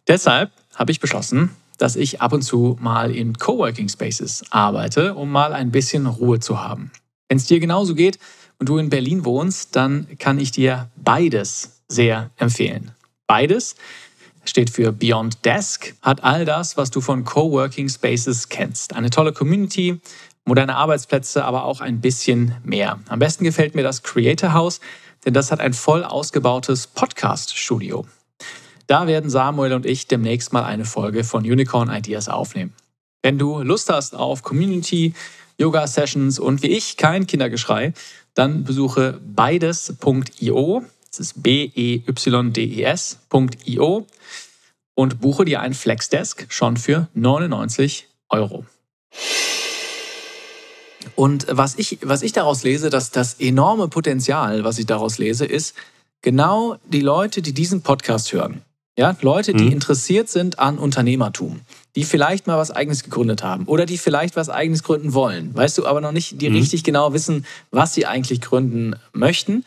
Deshalb 0.09 0.51
habe 0.75 0.91
ich 0.91 1.01
beschlossen, 1.01 1.51
dass 1.77 1.97
ich 1.97 2.23
ab 2.23 2.33
und 2.33 2.41
zu 2.41 2.79
mal 2.81 3.15
in 3.15 3.37
Coworking 3.37 3.91
Spaces 3.91 4.43
arbeite, 4.49 5.17
um 5.17 5.31
mal 5.31 5.53
ein 5.53 5.71
bisschen 5.71 6.07
Ruhe 6.07 6.41
zu 6.41 6.63
haben. 6.63 6.93
Wenn 7.29 7.37
es 7.37 7.45
dir 7.45 7.61
genauso 7.61 7.95
geht, 7.95 8.19
und 8.59 8.71
du 8.71 8.79
in 8.79 8.89
Berlin 8.89 9.27
wohnst, 9.27 9.77
dann 9.77 10.07
kann 10.19 10.39
ich 10.39 10.51
dir 10.51 10.89
beides 10.97 11.83
sehr 11.89 12.31
empfehlen. 12.37 12.93
Beides 13.27 13.77
steht 14.47 14.71
für 14.71 14.93
Beyond 14.93 15.45
Desk, 15.45 15.95
hat 16.01 16.25
all 16.25 16.47
das, 16.47 16.79
was 16.79 16.91
du 16.91 17.03
von 17.03 17.25
Coworking 17.25 17.91
Spaces 17.91 18.49
kennst. 18.49 18.95
Eine 18.95 19.11
tolle 19.11 19.35
Community, 19.35 20.01
moderne 20.45 20.77
Arbeitsplätze, 20.77 21.45
aber 21.45 21.65
auch 21.65 21.81
ein 21.81 22.01
bisschen 22.01 22.57
mehr. 22.65 22.99
Am 23.09 23.19
besten 23.19 23.45
gefällt 23.45 23.75
mir 23.75 23.83
das 23.83 24.03
Creator 24.03 24.53
House, 24.53 24.81
denn 25.25 25.35
das 25.35 25.53
hat 25.53 25.61
ein 25.61 25.73
voll 25.73 26.05
ausgebautes 26.05 26.87
Podcast-Studio. 26.89 28.07
Da 28.87 29.07
werden 29.07 29.31
Samuel 29.31 29.73
und 29.73 29.87
ich 29.87 30.09
demnächst 30.09 30.53
mal 30.53 30.65
eine 30.65 30.85
Folge 30.85 31.25
von 31.25 31.45
Unicorn 31.45 31.91
Ideas 31.91 32.29
aufnehmen. 32.29 32.75
Wenn 33.23 33.39
du 33.39 33.63
Lust 33.63 33.89
hast 33.89 34.17
auf 34.17 34.43
Community, 34.43 35.15
Yoga-Sessions 35.59 36.39
und 36.41 36.63
wie 36.63 36.69
ich 36.69 36.97
kein 36.97 37.27
Kindergeschrei, 37.27 37.93
dann 38.35 38.65
besuche 38.65 39.21
beides.io, 39.25 40.83
das 41.11 41.21
ist 41.21 41.43
B-E-Y-D-E-S.io 41.43 42.07
und 44.95 45.21
buche 45.21 45.45
dir 45.45 45.61
einen 45.61 45.75
Flexdesk 45.75 46.47
schon 46.49 46.77
für 46.77 47.09
99 47.15 48.09
Euro. 48.29 48.65
Und 51.15 51.47
was 51.49 51.79
ich, 51.79 51.99
was 52.03 52.23
ich 52.23 52.33
daraus 52.33 52.63
lese, 52.63 52.91
dass 52.91 53.11
das 53.11 53.35
enorme 53.35 53.89
Potenzial, 53.89 54.65
was 54.65 54.79
ich 54.79 54.87
daraus 54.87 55.19
lese, 55.19 55.45
ist 55.45 55.75
genau 56.23 56.77
die 56.87 57.01
Leute, 57.01 57.43
die 57.43 57.53
diesen 57.53 57.83
Podcast 57.83 58.33
hören. 58.33 58.63
Ja, 58.99 59.17
Leute, 59.23 59.55
die 59.55 59.65
mhm. 59.65 59.73
interessiert 59.73 60.29
sind 60.29 60.59
an 60.59 60.77
Unternehmertum, 60.77 61.61
die 61.97 62.05
vielleicht 62.05 62.47
mal 62.47 62.59
was 62.59 62.71
Eigenes 62.71 63.03
gegründet 63.03 63.43
haben 63.43 63.65
oder 63.65 63.87
die 63.87 63.97
vielleicht 63.97 64.37
was 64.37 64.51
Eigenes 64.51 64.83
gründen 64.83 65.15
wollen, 65.15 65.55
weißt 65.55 65.79
du, 65.79 65.87
aber 65.87 66.03
noch 66.03 66.13
nicht, 66.13 66.43
die 66.43 66.51
mhm. 66.51 66.57
richtig 66.57 66.85
genau 66.85 67.15
wissen, 67.15 67.47
was 67.71 67.95
sie 67.95 68.05
eigentlich 68.05 68.43
gründen 68.43 68.95
möchten. 69.15 69.65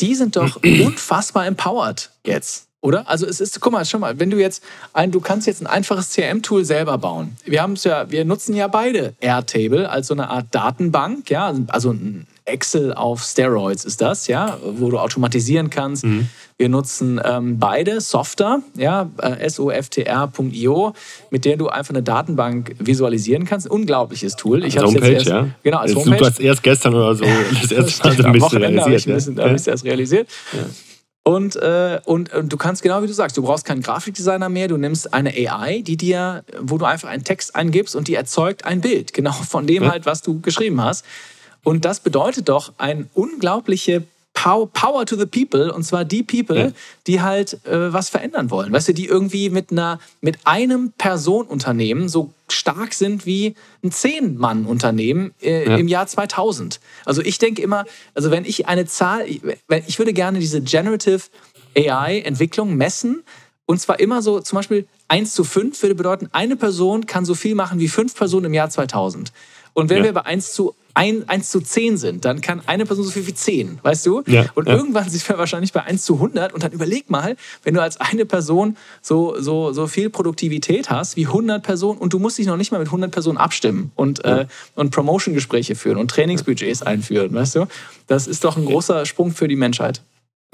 Die 0.00 0.14
sind 0.14 0.36
doch 0.36 0.56
unfassbar 0.62 1.46
empowered 1.46 2.10
jetzt, 2.24 2.65
oder? 2.86 3.08
Also 3.10 3.26
es 3.26 3.40
ist, 3.40 3.60
guck 3.60 3.72
mal, 3.72 3.84
schon 3.84 4.00
mal, 4.00 4.20
wenn 4.20 4.30
du 4.30 4.38
jetzt 4.38 4.62
ein, 4.92 5.10
du 5.10 5.20
kannst 5.20 5.48
jetzt 5.48 5.60
ein 5.60 5.66
einfaches 5.66 6.12
CRM-Tool 6.14 6.64
selber 6.64 6.98
bauen. 6.98 7.36
Wir 7.44 7.60
haben 7.60 7.72
es 7.72 7.82
ja, 7.82 8.08
wir 8.12 8.24
nutzen 8.24 8.54
ja 8.54 8.68
beide 8.68 9.14
Airtable 9.20 9.90
als 9.90 10.06
so 10.06 10.14
eine 10.14 10.30
Art 10.30 10.46
Datenbank, 10.52 11.28
ja, 11.28 11.52
also 11.66 11.90
ein 11.90 12.28
Excel 12.44 12.94
auf 12.94 13.24
Steroids 13.24 13.84
ist 13.84 14.00
das, 14.00 14.28
ja, 14.28 14.56
wo 14.62 14.88
du 14.88 14.98
automatisieren 14.98 15.68
kannst. 15.68 16.04
Mhm. 16.04 16.28
Wir 16.58 16.68
nutzen 16.68 17.20
ähm, 17.24 17.58
beide 17.58 18.00
Software, 18.00 18.60
ja, 18.76 19.10
äh, 19.18 19.50
softr.io, 19.50 20.94
mit 21.30 21.44
der 21.44 21.56
du 21.56 21.66
einfach 21.66 21.92
eine 21.92 22.04
Datenbank 22.04 22.76
visualisieren 22.78 23.46
kannst. 23.46 23.68
Unglaubliches 23.68 24.36
Tool. 24.36 24.64
Ich 24.64 24.78
als 24.78 24.86
Homepage, 24.86 25.06
jetzt 25.08 25.26
erst, 25.26 25.28
ja. 25.28 25.48
Genau, 25.64 25.78
als 25.78 25.94
Homepage. 25.96 26.18
Du 26.18 26.24
hast 26.24 26.38
erst 26.38 26.62
gestern 26.62 26.94
oder 26.94 27.16
so 27.16 27.24
das 27.62 27.72
erste 27.72 28.08
Mal 28.08 28.16
so 28.16 28.22
ein 28.22 28.32
bisschen 28.32 28.58
realisiert. 28.58 29.06
Habe 29.06 29.18
ich, 29.18 29.26
ja. 29.26 29.44
hab 29.44 29.56
ich 29.56 29.66
erst 29.66 29.84
realisiert. 29.84 30.28
Ja. 30.52 30.60
Und, 31.26 31.56
äh, 31.56 31.98
und, 32.04 32.32
und, 32.32 32.52
du 32.52 32.56
kannst 32.56 32.84
genau 32.84 33.02
wie 33.02 33.08
du 33.08 33.12
sagst, 33.12 33.36
du 33.36 33.42
brauchst 33.42 33.64
keinen 33.64 33.82
Grafikdesigner 33.82 34.48
mehr, 34.48 34.68
du 34.68 34.76
nimmst 34.76 35.12
eine 35.12 35.30
AI, 35.30 35.82
die 35.84 35.96
dir, 35.96 36.44
wo 36.60 36.78
du 36.78 36.84
einfach 36.84 37.08
einen 37.08 37.24
Text 37.24 37.56
eingibst 37.56 37.96
und 37.96 38.06
die 38.06 38.14
erzeugt 38.14 38.64
ein 38.64 38.80
Bild, 38.80 39.12
genau 39.12 39.32
von 39.32 39.66
dem 39.66 39.90
halt, 39.90 40.06
was 40.06 40.22
du 40.22 40.40
geschrieben 40.40 40.80
hast. 40.80 41.04
Und 41.64 41.84
das 41.84 41.98
bedeutet 41.98 42.48
doch 42.48 42.74
eine 42.78 43.08
unglaubliche 43.12 44.04
Power 44.36 45.06
to 45.06 45.16
the 45.16 45.26
People 45.26 45.72
und 45.72 45.82
zwar 45.82 46.04
die 46.04 46.22
People, 46.22 46.58
ja. 46.58 46.72
die 47.06 47.22
halt 47.22 47.54
äh, 47.66 47.92
was 47.92 48.10
verändern 48.10 48.50
wollen. 48.50 48.72
Weißt 48.72 48.88
du, 48.88 48.94
die 48.94 49.06
irgendwie 49.06 49.48
mit 49.50 49.72
einer 49.72 49.98
mit 50.20 50.38
einem 50.44 50.92
Personenunternehmen 50.92 52.08
so 52.08 52.32
stark 52.48 52.94
sind 52.94 53.26
wie 53.26 53.54
ein 53.82 53.90
Zehn-Mann-Unternehmen 53.90 55.34
äh, 55.42 55.68
ja. 55.68 55.76
im 55.76 55.88
Jahr 55.88 56.06
2000. 56.06 56.80
Also 57.04 57.22
ich 57.22 57.38
denke 57.38 57.62
immer, 57.62 57.86
also 58.14 58.30
wenn 58.30 58.44
ich 58.44 58.68
eine 58.68 58.86
Zahl, 58.86 59.26
ich, 59.26 59.40
ich 59.86 59.98
würde 59.98 60.12
gerne 60.12 60.38
diese 60.38 60.60
Generative 60.60 61.22
AI-Entwicklung 61.76 62.76
messen 62.76 63.24
und 63.64 63.80
zwar 63.80 63.98
immer 63.98 64.22
so, 64.22 64.40
zum 64.40 64.56
Beispiel 64.56 64.86
1 65.08 65.34
zu 65.34 65.42
5 65.44 65.82
würde 65.82 65.94
bedeuten, 65.96 66.28
eine 66.32 66.56
Person 66.56 67.06
kann 67.06 67.24
so 67.24 67.34
viel 67.34 67.54
machen 67.54 67.80
wie 67.80 67.88
fünf 67.88 68.14
Personen 68.14 68.46
im 68.46 68.54
Jahr 68.54 68.70
2000. 68.70 69.32
Und 69.76 69.90
wenn 69.90 69.98
ja. 69.98 70.04
wir 70.04 70.12
bei 70.14 70.24
1 70.24 70.54
zu 70.54 70.74
1, 70.94 71.28
1 71.28 71.50
zu 71.50 71.60
10 71.60 71.98
sind, 71.98 72.24
dann 72.24 72.40
kann 72.40 72.62
eine 72.64 72.86
Person 72.86 73.04
so 73.04 73.10
viel 73.10 73.26
wie 73.26 73.34
10, 73.34 73.80
weißt 73.82 74.06
du? 74.06 74.22
Ja, 74.26 74.46
und 74.54 74.66
ja. 74.66 74.74
irgendwann 74.74 75.06
sind 75.06 75.28
wir 75.28 75.36
wahrscheinlich 75.36 75.74
bei 75.74 75.82
1 75.82 76.02
zu 76.02 76.14
100 76.14 76.54
und 76.54 76.62
dann 76.62 76.72
überleg 76.72 77.10
mal, 77.10 77.36
wenn 77.62 77.74
du 77.74 77.82
als 77.82 78.00
eine 78.00 78.24
Person 78.24 78.78
so, 79.02 79.38
so, 79.38 79.72
so 79.72 79.86
viel 79.86 80.08
Produktivität 80.08 80.88
hast 80.88 81.16
wie 81.16 81.26
100 81.26 81.62
Personen 81.62 81.98
und 81.98 82.14
du 82.14 82.18
musst 82.18 82.38
dich 82.38 82.46
noch 82.46 82.56
nicht 82.56 82.72
mal 82.72 82.78
mit 82.78 82.88
100 82.88 83.10
Personen 83.10 83.36
abstimmen 83.36 83.92
und, 83.96 84.24
ja. 84.24 84.40
äh, 84.40 84.46
und 84.76 84.92
Promotion-Gespräche 84.92 85.74
führen 85.74 85.98
und 85.98 86.10
Trainingsbudgets 86.10 86.82
einführen, 86.82 87.34
weißt 87.34 87.56
du? 87.56 87.66
Das 88.06 88.26
ist 88.26 88.44
doch 88.44 88.56
ein 88.56 88.64
großer 88.64 89.04
Sprung 89.04 89.32
für 89.32 89.48
die 89.48 89.56
Menschheit. 89.56 90.00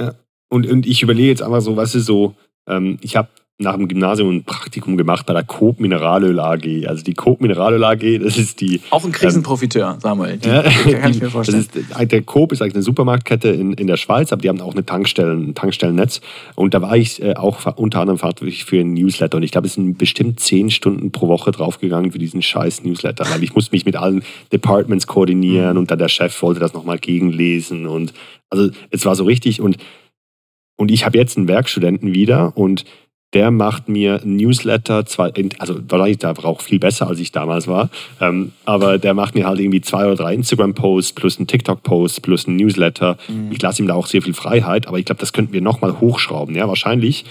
Ja. 0.01 0.15
Und, 0.49 0.67
und 0.67 0.85
ich 0.85 1.01
überlege 1.01 1.29
jetzt 1.29 1.43
einfach 1.43 1.61
so, 1.61 1.77
was 1.77 1.95
ist 1.95 2.07
so, 2.07 2.35
ähm, 2.67 2.99
ich 3.01 3.15
habe 3.15 3.29
nach 3.63 3.77
dem 3.77 3.89
Gymnasium 3.89 4.31
ein 4.31 4.45
Praktikum 4.45 4.97
gemacht 4.97 5.27
bei 5.27 5.33
der 5.33 5.45
Coop 5.45 5.81
Mineralöl 5.81 6.39
AG. 6.39 6.87
Also 6.87 7.03
die 7.03 7.15
Coop 7.15 7.41
Mineralöl 7.41 7.83
AG, 7.85 8.19
das 8.23 8.37
ist 8.37 8.61
die. 8.61 8.81
Auch 8.91 9.05
ein 9.05 9.13
Krisenprofiteur, 9.13 9.93
ähm, 9.95 10.01
Samuel. 10.01 10.37
Die, 10.39 10.49
ja, 10.49 10.63
kann 10.63 11.11
ich 11.11 11.21
mir 11.21 11.31
vorstellen. 11.31 11.61
Ist, 11.61 12.13
der 12.13 12.23
Coop 12.23 12.53
ist 12.53 12.61
eigentlich 12.61 12.75
eine 12.75 12.83
Supermarktkette 12.83 13.49
in, 13.49 13.73
in 13.75 13.87
der 13.87 13.97
Schweiz, 13.97 14.33
aber 14.33 14.43
die 14.43 14.49
haben 14.49 14.61
auch 14.61 14.73
eine 14.73 14.85
Tankstellen, 14.85 15.51
ein 15.51 15.55
Tankstellennetz. 15.55 16.21
Und 16.55 16.75
da 16.75 16.83
war 16.83 16.97
ich 16.97 17.23
äh, 17.23 17.35
auch 17.35 17.77
unter 17.77 18.01
anderem 18.01 18.19
verantwortlich 18.19 18.65
für 18.65 18.81
ein 18.81 18.95
Newsletter. 18.95 19.37
Und 19.37 19.43
ich 19.43 19.53
glaube, 19.53 19.67
es 19.67 19.75
sind 19.75 19.99
bestimmt 19.99 20.41
zehn 20.41 20.71
Stunden 20.71 21.13
pro 21.13 21.29
Woche 21.29 21.51
draufgegangen 21.51 22.13
für 22.13 22.19
diesen 22.19 22.43
scheiß 22.43 22.85
Newsletter. 22.85 23.25
Weil 23.31 23.43
ich 23.43 23.55
musste 23.55 23.75
mich 23.75 23.85
mit 23.85 23.97
allen 23.97 24.23
Departments 24.53 25.07
koordinieren 25.07 25.75
mhm. 25.75 25.79
und 25.79 25.91
dann 25.91 25.99
der 25.99 26.09
Chef 26.09 26.43
wollte 26.43 26.61
das 26.61 26.75
nochmal 26.75 26.99
gegenlesen. 26.99 27.87
Und 27.87 28.13
also 28.51 28.71
es 28.91 29.05
war 29.05 29.17
so 29.17 29.25
richtig. 29.25 29.61
Und, 29.61 29.77
und 30.77 30.91
ich 30.91 31.05
habe 31.05 31.19
jetzt 31.19 31.37
einen 31.37 31.49
Werkstudenten 31.49 32.15
wieder 32.15 32.57
und 32.57 32.85
der 33.33 33.51
macht 33.51 33.89
mir 33.89 34.21
Newsletter, 34.25 35.07
zwar, 35.07 35.33
also 35.59 35.81
wahrscheinlich 35.89 36.19
da 36.19 36.33
auch 36.33 36.61
viel 36.61 36.79
besser, 36.79 37.07
als 37.07 37.19
ich 37.19 37.33
damals 37.33 37.67
war, 37.67 37.89
ähm, 38.21 38.53
aber 38.65 38.99
der 38.99 39.15
macht 39.15 39.35
mir 39.35 39.47
halt 39.47 39.59
irgendwie 39.59 39.81
zwei 39.81 40.07
oder 40.07 40.17
drei 40.17 40.35
Instagram-Posts 40.35 41.13
plus 41.15 41.39
einen 41.39 41.47
TikTok-Post 41.47 42.23
plus 42.23 42.47
einen 42.47 42.57
Newsletter. 42.57 43.17
Mhm. 43.29 43.51
Ich 43.53 43.63
lasse 43.63 43.83
ihm 43.83 43.89
da 43.89 43.95
auch 43.95 44.07
sehr 44.07 44.23
viel 44.23 44.35
Freiheit, 44.35 44.87
aber 44.87 44.99
ich 44.99 45.07
glaube, 45.07 45.21
das 45.21 45.33
könnten 45.33 45.53
wir 45.53 45.63
nochmal 45.63 46.01
hochschrauben. 46.01 46.55
Ja, 46.55 46.69
wahrscheinlich 46.69 47.25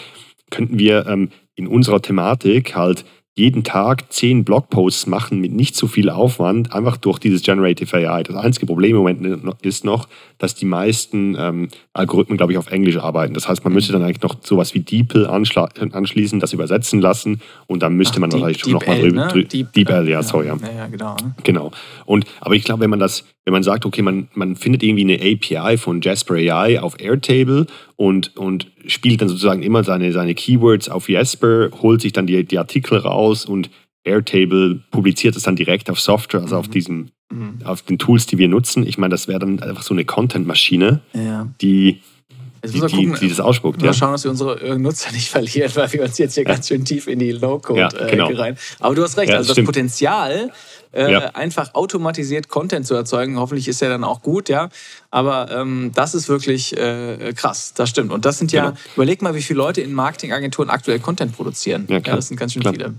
könnten 0.50 0.80
wir 0.80 1.06
ähm, 1.08 1.30
in 1.56 1.68
unserer 1.68 2.02
Thematik 2.02 2.76
halt 2.76 3.06
jeden 3.36 3.64
Tag 3.64 4.12
zehn 4.12 4.44
Blogposts 4.44 5.08
machen 5.08 5.40
mit 5.40 5.54
nicht 5.54 5.76
so 5.76 5.88
viel 5.88 6.10
Aufwand, 6.10 6.74
einfach 6.74 6.98
durch 6.98 7.18
dieses 7.18 7.42
Generative 7.44 7.96
AI. 7.96 8.24
Das 8.24 8.36
einzige 8.36 8.66
Problem 8.66 8.92
im 8.92 8.98
Moment 8.98 9.56
ist 9.62 9.86
noch, 9.86 10.10
dass 10.38 10.54
die 10.54 10.66
meisten 10.66 11.36
ähm, 11.40 11.70
Algorithmen, 11.94 12.38
glaube 12.38 12.52
ich, 12.52 12.58
auf 12.58 12.70
Englisch 12.72 12.98
arbeiten. 12.98 13.34
Das 13.34 13.48
heißt, 13.48 13.64
man 13.64 13.72
müsste 13.72 13.94
dann 13.94 14.04
eigentlich 14.04 14.22
noch 14.22 14.36
sowas 14.42 14.74
wie 14.74 14.82
DeepL 14.82 15.28
anschließen, 15.28 16.42
das 16.42 16.52
übersetzen 16.52 17.00
lassen 17.00 17.42
und 17.68 17.82
dann 17.82 17.96
müsste 17.96 18.18
Ach, 18.18 18.22
man 18.22 18.34
wahrscheinlich 18.34 18.60
schon 18.60 18.74
nochmal 18.74 19.00
drüber. 19.00 19.34
Ne? 19.34 19.46
Deep, 19.46 19.72
DeepL, 19.72 20.10
ja, 20.10 20.24
sorry. 20.24 20.48
Ja, 20.48 20.58
ja 20.76 20.88
genau. 20.88 21.16
Genau. 21.44 21.72
Und, 22.06 22.26
aber 22.42 22.56
ich 22.56 22.66
glaube, 22.66 22.82
wenn 22.82 22.90
man 22.90 23.00
das 23.00 23.24
wenn 23.46 23.54
man 23.54 23.64
sagt, 23.64 23.86
okay, 23.86 24.04
man, 24.04 24.28
man 24.34 24.56
findet 24.56 24.84
irgendwie 24.84 25.02
eine 25.02 25.16
API 25.16 25.78
von 25.78 26.02
Jasper 26.02 26.36
AI 26.36 26.80
auf 26.80 27.00
Airtable 27.00 27.66
und, 28.02 28.36
und 28.36 28.72
spielt 28.88 29.22
dann 29.22 29.30
sozusagen 29.30 29.62
immer 29.62 29.84
seine, 29.84 30.12
seine 30.12 30.34
Keywords 30.34 30.90
auf 30.90 31.08
Jasper, 31.08 31.70
holt 31.84 32.02
sich 32.02 32.14
dann 32.14 32.26
die, 32.26 32.44
die 32.44 32.58
Artikel 32.58 32.98
raus 32.98 33.46
und 33.46 33.70
Airtable 34.04 34.80
publiziert 34.90 35.36
es 35.36 35.44
dann 35.44 35.56
direkt 35.56 35.88
auf 35.88 36.00
Software, 36.00 36.42
also 36.42 36.56
mhm. 36.56 36.60
auf 36.60 36.68
diesem, 36.68 37.10
mhm. 37.32 37.60
auf 37.64 37.84
den 37.84 38.00
Tools, 38.00 38.26
die 38.26 38.40
wir 38.40 38.48
nutzen. 38.48 38.88
Ich 38.88 38.98
meine, 38.98 39.12
das 39.12 39.28
wäre 39.28 39.38
dann 39.38 39.60
einfach 39.60 39.84
so 39.84 39.94
eine 39.94 40.04
Content-Maschine, 40.04 41.02
ja. 41.14 41.48
die 41.62 42.00
die, 42.64 42.80
gucken, 42.80 43.18
die, 43.20 43.30
das 43.30 43.40
ausspuckt. 43.40 43.82
Mal 43.82 43.88
ja. 43.88 43.94
schauen, 43.94 44.12
dass 44.12 44.24
wir 44.24 44.32
unsere 44.32 44.60
äh, 44.62 44.78
Nutzer 44.78 45.12
nicht 45.12 45.30
verlieren, 45.32 45.72
weil 45.76 45.92
wir 45.94 46.04
uns 46.04 46.18
jetzt 46.18 46.36
hier 46.36 46.44
ja. 46.44 46.54
ganz 46.54 46.68
schön 46.68 46.86
tief 46.86 47.08
in 47.08 47.20
die 47.20 47.32
Low-Code 47.32 47.80
ja, 47.80 47.88
genau. 47.88 48.30
äh, 48.30 48.36
rein. 48.36 48.58
Aber 48.80 48.96
du 48.96 49.04
hast 49.04 49.18
recht, 49.18 49.32
also 49.32 49.48
das 49.48 49.56
stimmt. 49.56 49.68
Potenzial, 49.68 50.52
äh, 50.92 51.16
einfach 51.34 51.74
automatisiert 51.74 52.50
Content 52.50 52.86
zu 52.86 52.96
erzeugen, 52.96 53.40
hoffentlich 53.40 53.68
ist 53.68 53.82
er 53.82 53.90
dann 53.90 54.04
auch 54.04 54.22
gut, 54.22 54.50
ja. 54.50 54.70
Aber 55.10 55.50
ähm, 55.52 55.92
das 55.96 56.14
ist 56.14 56.30
wirklich 56.30 56.78
äh, 56.78 57.34
krass, 57.36 57.74
das 57.74 57.90
stimmt. 57.90 58.12
Und 58.12 58.26
das 58.26 58.38
sind 58.38 58.52
ja, 58.52 58.72
genau. 58.72 58.78
überleg 58.96 59.22
mal, 59.22 59.34
wie 59.36 59.42
viele 59.42 59.58
Leute 59.58 59.82
in 59.82 59.94
Marketingagenturen 59.94 60.70
aktuell 60.70 61.00
Content 61.00 61.36
produzieren. 61.36 61.88
Ja, 61.90 62.00
das 62.00 62.28
sind 62.28 62.38
ganz 62.38 62.54
schön 62.54 62.62
klar. 62.62 62.74
viele. 62.74 62.94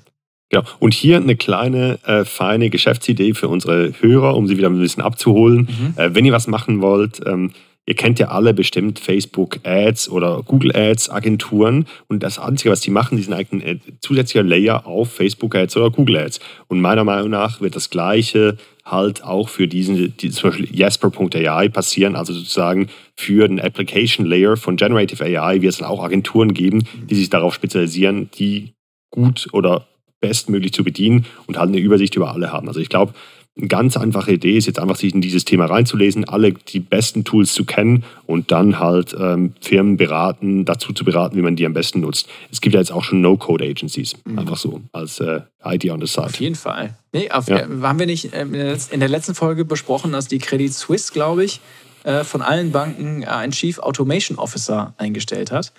Ja, 0.53 0.65
und 0.81 0.93
hier 0.93 1.17
eine 1.17 1.35
kleine, 1.35 1.99
äh, 2.05 2.25
feine 2.27 2.69
Geschäftsidee 2.69 3.33
für 3.33 3.49
unsere 3.49 3.95
Hörer, 4.01 4.37
um 4.37 4.47
sie 4.47 4.59
wieder 4.59 4.69
ein 4.69 4.79
bisschen 4.79 5.03
abzuholen. 5.03 5.69
Mhm. 5.69 5.95
Äh, 5.97 6.15
wenn 6.15 6.27
ihr 6.27 6.33
was 6.33 6.47
machen 6.47 6.83
wollt, 6.83 7.21
ähm, 7.27 7.53
Ihr 7.85 7.95
kennt 7.95 8.21
ja 8.21 8.29
alle 8.29 8.55
bestimmt 8.55 9.01
Facebook 9.01 9.59
Ads 9.65 10.09
oder 10.09 10.43
Google 10.45 10.75
Ads 10.75 11.11
Agenturen 11.11 11.87
und 12.07 12.23
das 12.23 12.39
Einzige, 12.39 12.71
was 12.71 12.81
die 12.81 12.93
machen, 12.93 13.17
die 13.17 13.25
sind 13.25 13.33
eigentlich 13.33 13.65
ein 13.65 13.81
zusätzlicher 14.01 14.45
Layer 14.45 14.87
auf 14.87 15.13
Facebook 15.13 15.57
Ads 15.57 15.77
oder 15.77 15.91
Google 15.91 16.19
Ads. 16.19 16.39
Und 16.69 16.81
meiner 16.81 17.03
Meinung 17.03 17.31
nach 17.31 17.61
wird 17.61 17.75
das 17.75 17.91
Gleiche 17.91 18.57
halt 18.85 19.25
auch 19.25 19.49
für 19.49 19.67
diesen, 19.67 20.17
die, 20.17 20.31
zum 20.31 20.51
Beispiel 20.51 20.69
Jasper.ai 20.73 21.69
passieren, 21.71 22.15
also 22.15 22.33
sozusagen 22.33 22.89
für 23.17 23.49
den 23.49 23.61
Application 23.61 24.27
Layer 24.27 24.57
von 24.57 24.77
Generative 24.77 25.25
AI 25.25 25.61
wird 25.61 25.73
es 25.73 25.79
dann 25.79 25.89
auch 25.89 26.05
Agenturen 26.05 26.55
geben, 26.55 26.85
die 27.11 27.17
sich 27.17 27.31
darauf 27.31 27.53
spezialisieren, 27.53 28.31
die 28.39 28.75
gut 29.11 29.49
oder 29.53 29.89
bestmöglich 30.21 30.73
zu 30.73 30.85
bedienen 30.85 31.27
und 31.47 31.59
halt 31.59 31.69
eine 31.69 31.79
Übersicht 31.79 32.15
über 32.15 32.33
alle 32.33 32.53
haben. 32.53 32.69
Also 32.69 32.81
ich 32.81 32.89
glaube, 32.89 33.13
eine 33.57 33.69
ganz 33.69 33.99
einfache 33.99 34.33
Idee 34.33 34.57
ist 34.57 34.67
jetzt 34.67 34.79
einfach, 34.79 34.97
sich 34.97 35.15
in 35.15 35.21
dieses 35.21 35.45
Thema 35.45 35.67
reinzulesen, 35.67 36.27
alle 36.27 36.53
die 36.53 36.81
besten 36.81 37.25
Tools 37.25 37.53
zu 37.53 37.67
kennen 37.67 38.05
und 38.27 38.51
dann 38.51 38.79
halt 38.79 39.15
ähm, 39.19 39.53
Firmen 39.61 39.99
beraten, 39.99 40.65
dazu 40.65 40.95
zu 40.95 41.05
beraten, 41.05 41.37
wie 41.37 41.43
man 41.43 41.55
die 41.55 41.67
am 41.67 41.75
besten 41.75 42.01
nutzt. 42.01 42.29
Es 42.51 42.63
gibt 42.63 42.75
ja 42.75 42.81
jetzt 42.81 42.93
auch 42.93 43.05
schon 43.05 43.21
No-Code-Agencies, 43.21 44.17
mhm. 44.25 44.39
einfach 44.39 44.57
so 44.57 44.81
als 44.93 45.21
äh, 45.21 45.41
Idea 45.65 45.93
on 45.93 46.01
the 46.01 46.07
side. 46.07 46.25
Auf 46.25 46.41
jeden 46.41 46.55
Fall. 46.55 46.97
Nee, 47.13 47.31
auf, 47.31 47.49
ja. 47.49 47.59
äh, 47.59 47.67
haben 47.83 47.99
wir 47.99 48.07
nicht 48.07 48.33
äh, 48.33 48.77
in 48.91 49.01
der 49.01 49.09
letzten 49.09 49.35
Folge 49.35 49.67
besprochen, 49.67 50.13
dass 50.13 50.29
die 50.29 50.39
Credit 50.39 50.73
Suisse, 50.73 51.13
glaube 51.13 51.45
ich, 51.45 51.61
äh, 52.05 52.25
von 52.25 52.43
allen 52.43 52.73
Banken 52.73 53.23
äh, 53.23 53.27
einen 53.27 53.53
Chief 53.53 53.79
Automation 53.79 54.39
Officer 54.39 54.95
eingestellt 54.97 55.53
hat. 55.53 55.73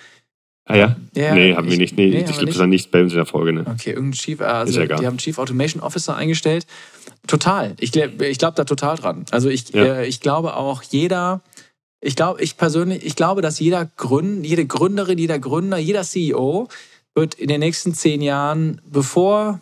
Ah 0.66 0.76
ja? 0.76 0.96
ja 1.14 1.36
nee, 1.36 1.56
haben 1.56 1.66
ich, 1.66 1.72
wir 1.72 1.78
nicht. 1.78 1.98
Nee, 1.98 2.10
nee 2.10 2.20
ich 2.20 2.26
glaube, 2.26 2.46
das 2.46 2.58
war 2.58 2.68
nicht 2.68 2.90
bei 2.92 3.02
uns 3.02 3.12
in 3.12 3.18
der 3.18 3.26
Folge. 3.26 3.52
Ne? 3.52 3.66
Okay, 3.68 3.92
irgendein 3.92 4.14
Chief, 4.14 4.40
also 4.40 4.82
ja 4.82 4.96
die 4.96 5.06
haben 5.06 5.18
Chief 5.18 5.38
Automation 5.38 5.82
Officer 5.82 6.16
eingestellt. 6.16 6.66
Total. 7.28 7.76
Ich, 7.80 7.96
ich 7.96 8.38
glaube 8.38 8.56
da 8.56 8.64
total 8.64 8.98
dran. 8.98 9.26
Also 9.32 9.50
ich, 9.50 9.70
ja. 9.70 9.84
äh, 9.84 10.08
ich 10.08 10.22
glaube 10.22 10.56
auch 10.56 10.82
jeder, 10.84 11.42
ich 12.00 12.16
glaube, 12.16 12.42
ich 12.42 12.58
persönlich, 12.58 13.06
ich 13.06 13.16
glaube, 13.16 13.42
dass 13.42 13.60
jeder 13.60 13.86
Gründ, 13.98 14.46
jede 14.46 14.66
Gründerin, 14.66 15.18
jeder 15.18 15.40
Gründer, 15.40 15.78
jeder 15.78 16.04
CEO 16.04 16.70
wird 17.16 17.36
in 17.36 17.48
den 17.48 17.60
nächsten 17.60 17.94
zehn 17.94 18.22
Jahren, 18.22 18.82
bevor 18.86 19.60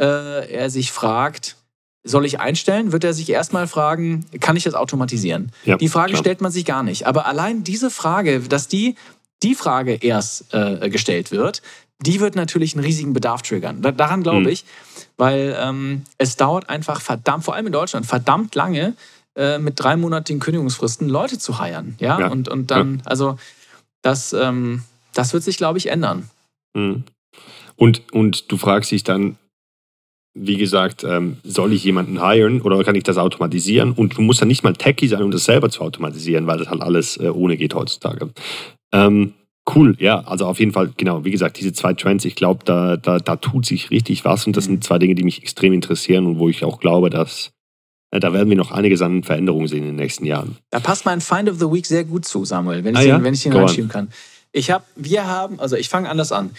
äh, 0.00 0.50
er 0.50 0.70
sich 0.70 0.92
fragt, 0.92 1.56
soll 2.04 2.26
ich 2.26 2.40
einstellen, 2.40 2.92
wird 2.92 3.04
er 3.04 3.14
sich 3.14 3.30
erstmal 3.30 3.68
fragen, 3.68 4.26
kann 4.40 4.56
ich 4.56 4.64
das 4.64 4.74
automatisieren? 4.74 5.52
Ja, 5.64 5.76
die 5.76 5.88
Frage 5.88 6.12
klar. 6.12 6.20
stellt 6.20 6.40
man 6.40 6.50
sich 6.50 6.64
gar 6.64 6.82
nicht. 6.82 7.06
Aber 7.06 7.26
allein 7.26 7.64
diese 7.64 7.90
Frage, 7.90 8.40
dass 8.40 8.66
die 8.66 8.96
die 9.42 9.54
Frage 9.54 9.94
erst 9.94 10.52
äh, 10.54 10.88
gestellt 10.88 11.30
wird, 11.30 11.62
die 12.00 12.20
wird 12.20 12.34
natürlich 12.34 12.74
einen 12.74 12.84
riesigen 12.84 13.12
Bedarf 13.12 13.42
triggern. 13.42 13.82
Da, 13.82 13.92
daran 13.92 14.22
glaube 14.22 14.40
mhm. 14.40 14.48
ich, 14.48 14.64
weil 15.16 15.56
ähm, 15.58 16.02
es 16.18 16.36
dauert 16.36 16.68
einfach 16.68 17.00
verdammt, 17.00 17.44
vor 17.44 17.54
allem 17.54 17.66
in 17.66 17.72
Deutschland, 17.72 18.06
verdammt 18.06 18.54
lange, 18.54 18.94
äh, 19.36 19.58
mit 19.58 19.80
dreimonatigen 19.80 20.40
Kündigungsfristen 20.40 21.08
Leute 21.08 21.38
zu 21.38 21.58
heiern. 21.58 21.96
Ja, 22.00 22.20
ja. 22.20 22.28
Und, 22.28 22.48
und 22.48 22.70
dann, 22.70 22.96
ja. 22.96 23.02
also 23.06 23.38
das, 24.02 24.32
ähm, 24.32 24.82
das 25.14 25.32
wird 25.32 25.42
sich, 25.42 25.56
glaube 25.56 25.78
ich, 25.78 25.86
ändern. 25.86 26.28
Mhm. 26.74 27.04
Und, 27.76 28.12
und 28.12 28.50
du 28.50 28.56
fragst 28.56 28.90
dich 28.90 29.04
dann, 29.04 29.36
wie 30.34 30.56
gesagt, 30.56 31.04
ähm, 31.04 31.36
soll 31.44 31.72
ich 31.72 31.84
jemanden 31.84 32.26
hiren 32.26 32.62
oder 32.62 32.82
kann 32.84 32.94
ich 32.94 33.04
das 33.04 33.18
automatisieren? 33.18 33.92
Und 33.92 34.16
du 34.16 34.22
musst 34.22 34.40
dann 34.40 34.48
nicht 34.48 34.62
mal 34.62 34.72
Techie 34.72 35.08
sein, 35.08 35.22
um 35.22 35.30
das 35.30 35.44
selber 35.44 35.68
zu 35.68 35.82
automatisieren, 35.82 36.46
weil 36.46 36.58
das 36.58 36.68
halt 36.68 36.80
alles 36.80 37.18
äh, 37.18 37.28
ohne 37.28 37.56
geht 37.56 37.74
heutzutage. 37.74 38.30
Ähm, 38.92 39.34
cool, 39.74 39.96
ja, 39.98 40.20
also 40.20 40.46
auf 40.46 40.58
jeden 40.58 40.72
Fall, 40.72 40.92
genau, 40.96 41.24
wie 41.24 41.30
gesagt, 41.30 41.58
diese 41.58 41.72
zwei 41.72 41.94
Trends, 41.94 42.24
ich 42.24 42.34
glaube, 42.34 42.64
da, 42.64 42.96
da, 42.96 43.18
da 43.18 43.36
tut 43.36 43.66
sich 43.66 43.90
richtig 43.90 44.24
was 44.24 44.46
und 44.46 44.56
das 44.56 44.64
sind 44.64 44.84
zwei 44.84 44.98
Dinge, 44.98 45.14
die 45.14 45.24
mich 45.24 45.42
extrem 45.42 45.72
interessieren 45.72 46.26
und 46.26 46.38
wo 46.38 46.48
ich 46.48 46.64
auch 46.64 46.80
glaube, 46.80 47.10
dass 47.10 47.52
äh, 48.12 48.20
da 48.20 48.32
werden 48.32 48.48
wir 48.48 48.56
noch 48.56 48.70
einiges 48.70 49.02
an 49.02 49.24
Veränderungen 49.24 49.66
sehen 49.66 49.82
in 49.82 49.88
den 49.88 49.96
nächsten 49.96 50.24
Jahren. 50.26 50.56
Da 50.70 50.80
passt 50.80 51.04
mein 51.04 51.20
Find 51.20 51.48
of 51.48 51.58
the 51.58 51.70
Week 51.70 51.86
sehr 51.86 52.04
gut 52.04 52.24
zu, 52.24 52.44
Samuel, 52.44 52.84
wenn 52.84 52.94
ich, 52.94 53.00
ah, 53.00 53.02
den, 53.02 53.08
ja? 53.08 53.22
wenn 53.24 53.34
ich 53.34 53.42
den 53.42 53.52
reinschieben 53.52 53.88
kann. 53.88 54.08
Ich 54.52 54.70
habe, 54.70 54.84
wir 54.96 55.26
haben, 55.26 55.58
also 55.58 55.76
ich 55.76 55.88
fange 55.88 56.08
anders 56.08 56.30
an. 56.30 56.50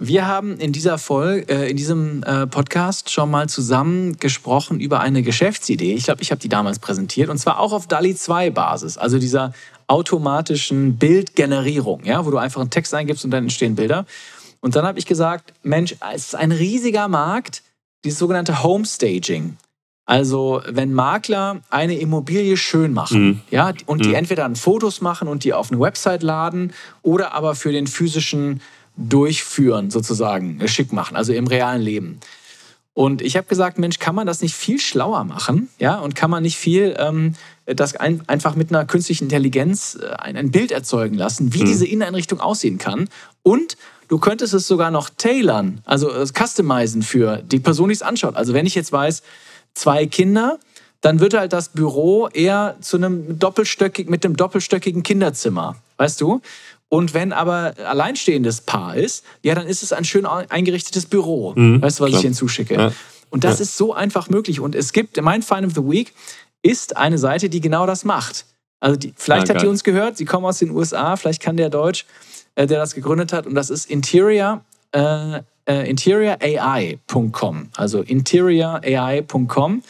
Wir 0.00 0.28
haben 0.28 0.58
in 0.58 0.72
dieser 0.72 0.96
Folge, 0.96 1.48
äh, 1.48 1.70
in 1.70 1.76
diesem 1.76 2.22
äh, 2.22 2.46
Podcast 2.46 3.10
schon 3.10 3.30
mal 3.30 3.48
zusammen 3.48 4.16
gesprochen 4.18 4.78
über 4.78 5.00
eine 5.00 5.22
Geschäftsidee. 5.22 5.94
Ich 5.94 6.04
glaube, 6.04 6.22
ich 6.22 6.30
habe 6.30 6.40
die 6.40 6.48
damals 6.48 6.78
präsentiert 6.78 7.30
und 7.30 7.38
zwar 7.38 7.58
auch 7.58 7.72
auf 7.72 7.88
DALI 7.88 8.14
2 8.14 8.50
Basis, 8.50 8.96
also 8.96 9.18
dieser 9.18 9.54
automatischen 9.88 10.96
Bildgenerierung, 10.96 12.04
ja, 12.04 12.24
wo 12.24 12.30
du 12.30 12.38
einfach 12.38 12.60
einen 12.60 12.70
Text 12.70 12.94
eingibst 12.94 13.24
und 13.24 13.30
dann 13.30 13.44
entstehen 13.44 13.74
Bilder. 13.74 14.06
Und 14.60 14.76
dann 14.76 14.84
habe 14.84 14.98
ich 14.98 15.06
gesagt, 15.06 15.52
Mensch, 15.62 15.96
es 16.14 16.26
ist 16.26 16.34
ein 16.34 16.52
riesiger 16.52 17.08
Markt, 17.08 17.62
dieses 18.04 18.18
sogenannte 18.18 18.62
Homestaging. 18.62 19.56
Also 20.04 20.62
wenn 20.66 20.94
Makler 20.94 21.60
eine 21.68 21.98
Immobilie 21.98 22.56
schön 22.56 22.94
machen, 22.94 23.26
mhm. 23.26 23.40
ja, 23.50 23.72
und 23.86 24.04
die 24.04 24.10
mhm. 24.10 24.14
entweder 24.14 24.44
dann 24.44 24.56
Fotos 24.56 25.00
machen 25.00 25.28
und 25.28 25.44
die 25.44 25.52
auf 25.52 25.70
eine 25.70 25.80
Website 25.80 26.22
laden 26.22 26.72
oder 27.02 27.34
aber 27.34 27.54
für 27.54 27.72
den 27.72 27.86
physischen 27.86 28.62
Durchführen 28.96 29.90
sozusagen 29.90 30.66
schick 30.66 30.92
machen, 30.92 31.16
also 31.16 31.32
im 31.32 31.46
realen 31.46 31.82
Leben. 31.82 32.20
Und 32.94 33.22
ich 33.22 33.36
habe 33.36 33.46
gesagt, 33.46 33.78
Mensch, 33.78 33.98
kann 34.00 34.14
man 34.14 34.26
das 34.26 34.42
nicht 34.42 34.54
viel 34.54 34.80
schlauer 34.80 35.24
machen? 35.24 35.68
Ja, 35.78 36.00
und 36.00 36.16
kann 36.16 36.30
man 36.30 36.42
nicht 36.42 36.56
viel 36.56 36.96
ähm, 36.98 37.34
das 37.74 37.96
ein, 37.96 38.22
einfach 38.26 38.54
mit 38.54 38.70
einer 38.70 38.84
künstlichen 38.84 39.24
Intelligenz 39.24 39.98
äh, 40.00 40.08
ein, 40.14 40.36
ein, 40.36 40.50
Bild 40.50 40.72
erzeugen 40.72 41.16
lassen, 41.16 41.54
wie 41.54 41.62
mhm. 41.62 41.66
diese 41.66 41.86
Inneneinrichtung 41.86 42.40
aussehen 42.40 42.78
kann? 42.78 43.08
Und 43.42 43.76
du 44.08 44.18
könntest 44.18 44.54
es 44.54 44.66
sogar 44.66 44.90
noch 44.90 45.10
tailern, 45.10 45.80
also 45.84 46.10
äh, 46.10 46.26
customizen 46.26 47.02
für 47.02 47.38
die 47.38 47.60
Person, 47.60 47.88
die 47.88 47.94
es 47.94 48.02
anschaut. 48.02 48.36
Also 48.36 48.54
wenn 48.54 48.66
ich 48.66 48.74
jetzt 48.74 48.92
weiß, 48.92 49.22
zwei 49.74 50.06
Kinder, 50.06 50.58
dann 51.00 51.20
wird 51.20 51.34
halt 51.34 51.52
das 51.52 51.68
Büro 51.68 52.28
eher 52.28 52.76
zu 52.80 52.96
einem 52.96 53.38
doppelstöckig, 53.38 54.08
mit 54.08 54.24
einem 54.24 54.36
doppelstöckigen 54.36 55.02
Kinderzimmer, 55.02 55.76
weißt 55.96 56.20
du? 56.20 56.40
Und 56.88 57.12
wenn 57.12 57.32
aber 57.32 57.74
alleinstehendes 57.84 58.62
Paar 58.62 58.96
ist, 58.96 59.24
ja, 59.42 59.54
dann 59.54 59.66
ist 59.66 59.82
es 59.82 59.92
ein 59.92 60.04
schön 60.04 60.24
eingerichtetes 60.24 61.06
Büro. 61.06 61.52
Mhm, 61.54 61.82
weißt 61.82 62.00
du, 62.00 62.04
was 62.04 62.10
klar. 62.10 62.20
ich 62.20 62.24
Ihnen 62.24 62.34
zuschicke? 62.34 62.74
Ja. 62.74 62.92
Und 63.30 63.44
das 63.44 63.58
ja. 63.58 63.64
ist 63.64 63.76
so 63.76 63.92
einfach 63.92 64.30
möglich. 64.30 64.58
Und 64.58 64.74
es 64.74 64.94
gibt, 64.94 65.20
mein 65.20 65.42
Find 65.42 65.66
of 65.66 65.74
the 65.74 65.82
Week 65.82 66.14
ist 66.62 66.96
eine 66.96 67.18
Seite, 67.18 67.48
die 67.48 67.60
genau 67.60 67.86
das 67.86 68.04
macht. 68.04 68.46
Also 68.80 68.96
die, 68.96 69.12
vielleicht 69.16 69.48
ja, 69.48 69.54
hat 69.54 69.62
die 69.62 69.66
uns 69.66 69.82
gehört, 69.84 70.16
sie 70.16 70.24
kommen 70.24 70.46
aus 70.46 70.58
den 70.58 70.70
USA, 70.70 71.16
vielleicht 71.16 71.42
kann 71.42 71.56
der 71.56 71.70
Deutsch, 71.70 72.06
äh, 72.54 72.66
der 72.66 72.78
das 72.78 72.94
gegründet 72.94 73.32
hat. 73.32 73.46
Und 73.46 73.54
das 73.54 73.70
ist 73.70 73.90
Interior, 73.90 74.64
äh, 74.92 75.40
äh, 75.66 75.88
interiorAI.com. 75.90 77.70
Also 77.76 78.02
interiorAI.com. 78.02 79.82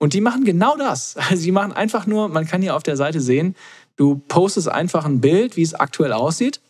Und 0.00 0.12
die 0.12 0.20
machen 0.20 0.44
genau 0.44 0.76
das. 0.76 1.16
Also 1.30 1.42
sie 1.42 1.52
machen 1.52 1.72
einfach 1.72 2.06
nur, 2.06 2.28
man 2.28 2.46
kann 2.46 2.62
hier 2.62 2.76
auf 2.76 2.82
der 2.82 2.96
Seite 2.96 3.20
sehen, 3.20 3.54
Du 3.98 4.22
postest 4.28 4.68
einfach 4.68 5.04
ein 5.04 5.20
Bild, 5.20 5.56
wie 5.56 5.62
es 5.62 5.74
aktuell 5.74 6.12
aussieht 6.12 6.60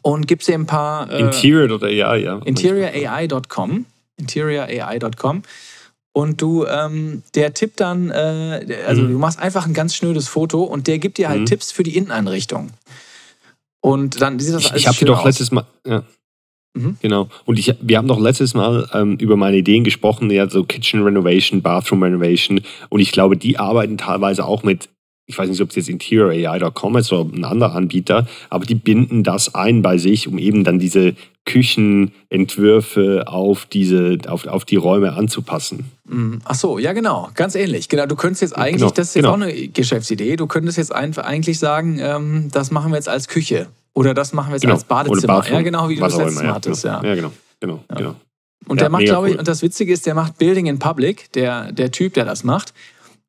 und 0.00 0.26
gibst 0.26 0.48
dir 0.48 0.54
ein 0.54 0.66
paar. 0.66 1.10
Äh, 1.10 1.20
Interior.ai, 1.20 2.16
ja. 2.20 2.38
InteriorAI.com. 2.38 3.84
InteriorAI.com. 4.16 5.42
Und 6.12 6.42
du, 6.42 6.66
ähm, 6.66 7.22
der 7.34 7.54
tippt 7.54 7.80
dann, 7.80 8.10
äh, 8.10 8.82
also 8.86 9.02
mhm. 9.02 9.12
du 9.12 9.18
machst 9.18 9.38
einfach 9.38 9.66
ein 9.66 9.72
ganz 9.72 9.94
schnödes 9.96 10.28
Foto 10.28 10.62
und 10.62 10.86
der 10.86 10.98
gibt 10.98 11.16
dir 11.18 11.28
halt 11.28 11.40
mhm. 11.40 11.46
Tipps 11.46 11.72
für 11.72 11.82
die 11.82 11.96
Inneneinrichtung. 11.96 12.70
Und 13.80 14.20
dann 14.20 14.38
sieht 14.38 14.54
das 14.54 14.66
alles 14.66 14.76
Ich, 14.76 14.82
ich 14.82 14.86
habe 14.88 14.98
dir 14.98 15.06
doch 15.06 15.20
aus. 15.20 15.24
letztes 15.24 15.50
Mal, 15.50 15.64
ja. 15.86 16.04
Mhm. 16.74 16.96
Genau. 17.00 17.28
Und 17.44 17.58
ich, 17.58 17.74
wir 17.80 17.98
haben 17.98 18.08
doch 18.08 18.20
letztes 18.20 18.54
Mal 18.54 18.88
ähm, 18.94 19.16
über 19.16 19.36
meine 19.36 19.56
Ideen 19.56 19.84
gesprochen, 19.84 20.30
ja, 20.30 20.48
so 20.48 20.64
Kitchen 20.64 21.02
Renovation, 21.02 21.62
Bathroom 21.62 22.02
Renovation. 22.02 22.60
Und 22.88 23.00
ich 23.00 23.12
glaube, 23.12 23.36
die 23.36 23.58
arbeiten 23.58 23.98
teilweise 23.98 24.44
auch 24.44 24.62
mit 24.62 24.88
ich 25.26 25.38
weiß 25.38 25.48
nicht, 25.48 25.60
ob 25.60 25.70
es 25.70 25.76
jetzt 25.76 25.88
InteriorAI.com 25.88 26.96
ist 26.96 27.12
oder 27.12 27.32
ein 27.32 27.44
anderer 27.44 27.74
Anbieter, 27.74 28.26
aber 28.50 28.66
die 28.66 28.74
binden 28.74 29.22
das 29.22 29.54
ein 29.54 29.82
bei 29.82 29.96
sich, 29.98 30.28
um 30.28 30.38
eben 30.38 30.64
dann 30.64 30.78
diese 30.78 31.14
Küchenentwürfe 31.44 33.24
auf 33.26 33.66
diese, 33.66 34.18
auf, 34.28 34.46
auf 34.46 34.64
die 34.64 34.76
Räume 34.76 35.14
anzupassen. 35.14 35.90
Mhm. 36.08 36.40
Ach 36.44 36.54
so, 36.54 36.78
ja 36.78 36.92
genau, 36.92 37.30
ganz 37.34 37.54
ähnlich. 37.54 37.88
Genau, 37.88 38.06
du 38.06 38.16
könntest 38.16 38.42
jetzt 38.42 38.56
eigentlich, 38.56 38.82
genau, 38.82 38.90
das 38.90 39.08
ist 39.08 39.14
jetzt 39.14 39.24
genau. 39.24 39.34
auch 39.34 39.40
eine 39.40 39.68
Geschäftsidee, 39.68 40.36
du 40.36 40.46
könntest 40.46 40.78
jetzt 40.78 40.94
einfach 40.94 41.24
eigentlich 41.24 41.58
sagen, 41.58 41.98
ähm, 42.00 42.48
das 42.52 42.70
machen 42.70 42.92
wir 42.92 42.96
jetzt 42.96 43.08
als 43.08 43.28
Küche 43.28 43.68
oder 43.94 44.14
das 44.14 44.32
machen 44.32 44.50
wir 44.50 44.54
jetzt 44.54 44.62
genau. 44.62 44.74
als 44.74 44.84
Badezimmer. 44.84 45.44
ja, 45.48 45.62
genau, 45.62 45.88
wie 45.88 45.96
du 45.96 46.00
das 46.00 46.16
letztes 46.16 46.36
Mal 46.36 46.46
ja, 46.46 46.54
hattest. 46.54 46.82
Genau. 46.82 47.02
Ja. 47.02 47.08
ja, 47.08 47.14
genau, 47.14 47.32
genau, 47.60 47.84
ja. 47.90 47.96
genau. 47.96 48.14
Und 48.68 48.80
der 48.80 48.90
macht, 48.90 49.04
glaube 49.04 49.28
ich, 49.28 49.34
cool. 49.34 49.40
und 49.40 49.48
das 49.48 49.62
Witzige 49.62 49.92
ist, 49.92 50.06
der 50.06 50.14
macht 50.14 50.38
Building 50.38 50.66
in 50.66 50.78
Public, 50.78 51.32
der, 51.32 51.72
der 51.72 51.90
Typ, 51.90 52.14
der 52.14 52.24
das 52.24 52.44
macht. 52.44 52.72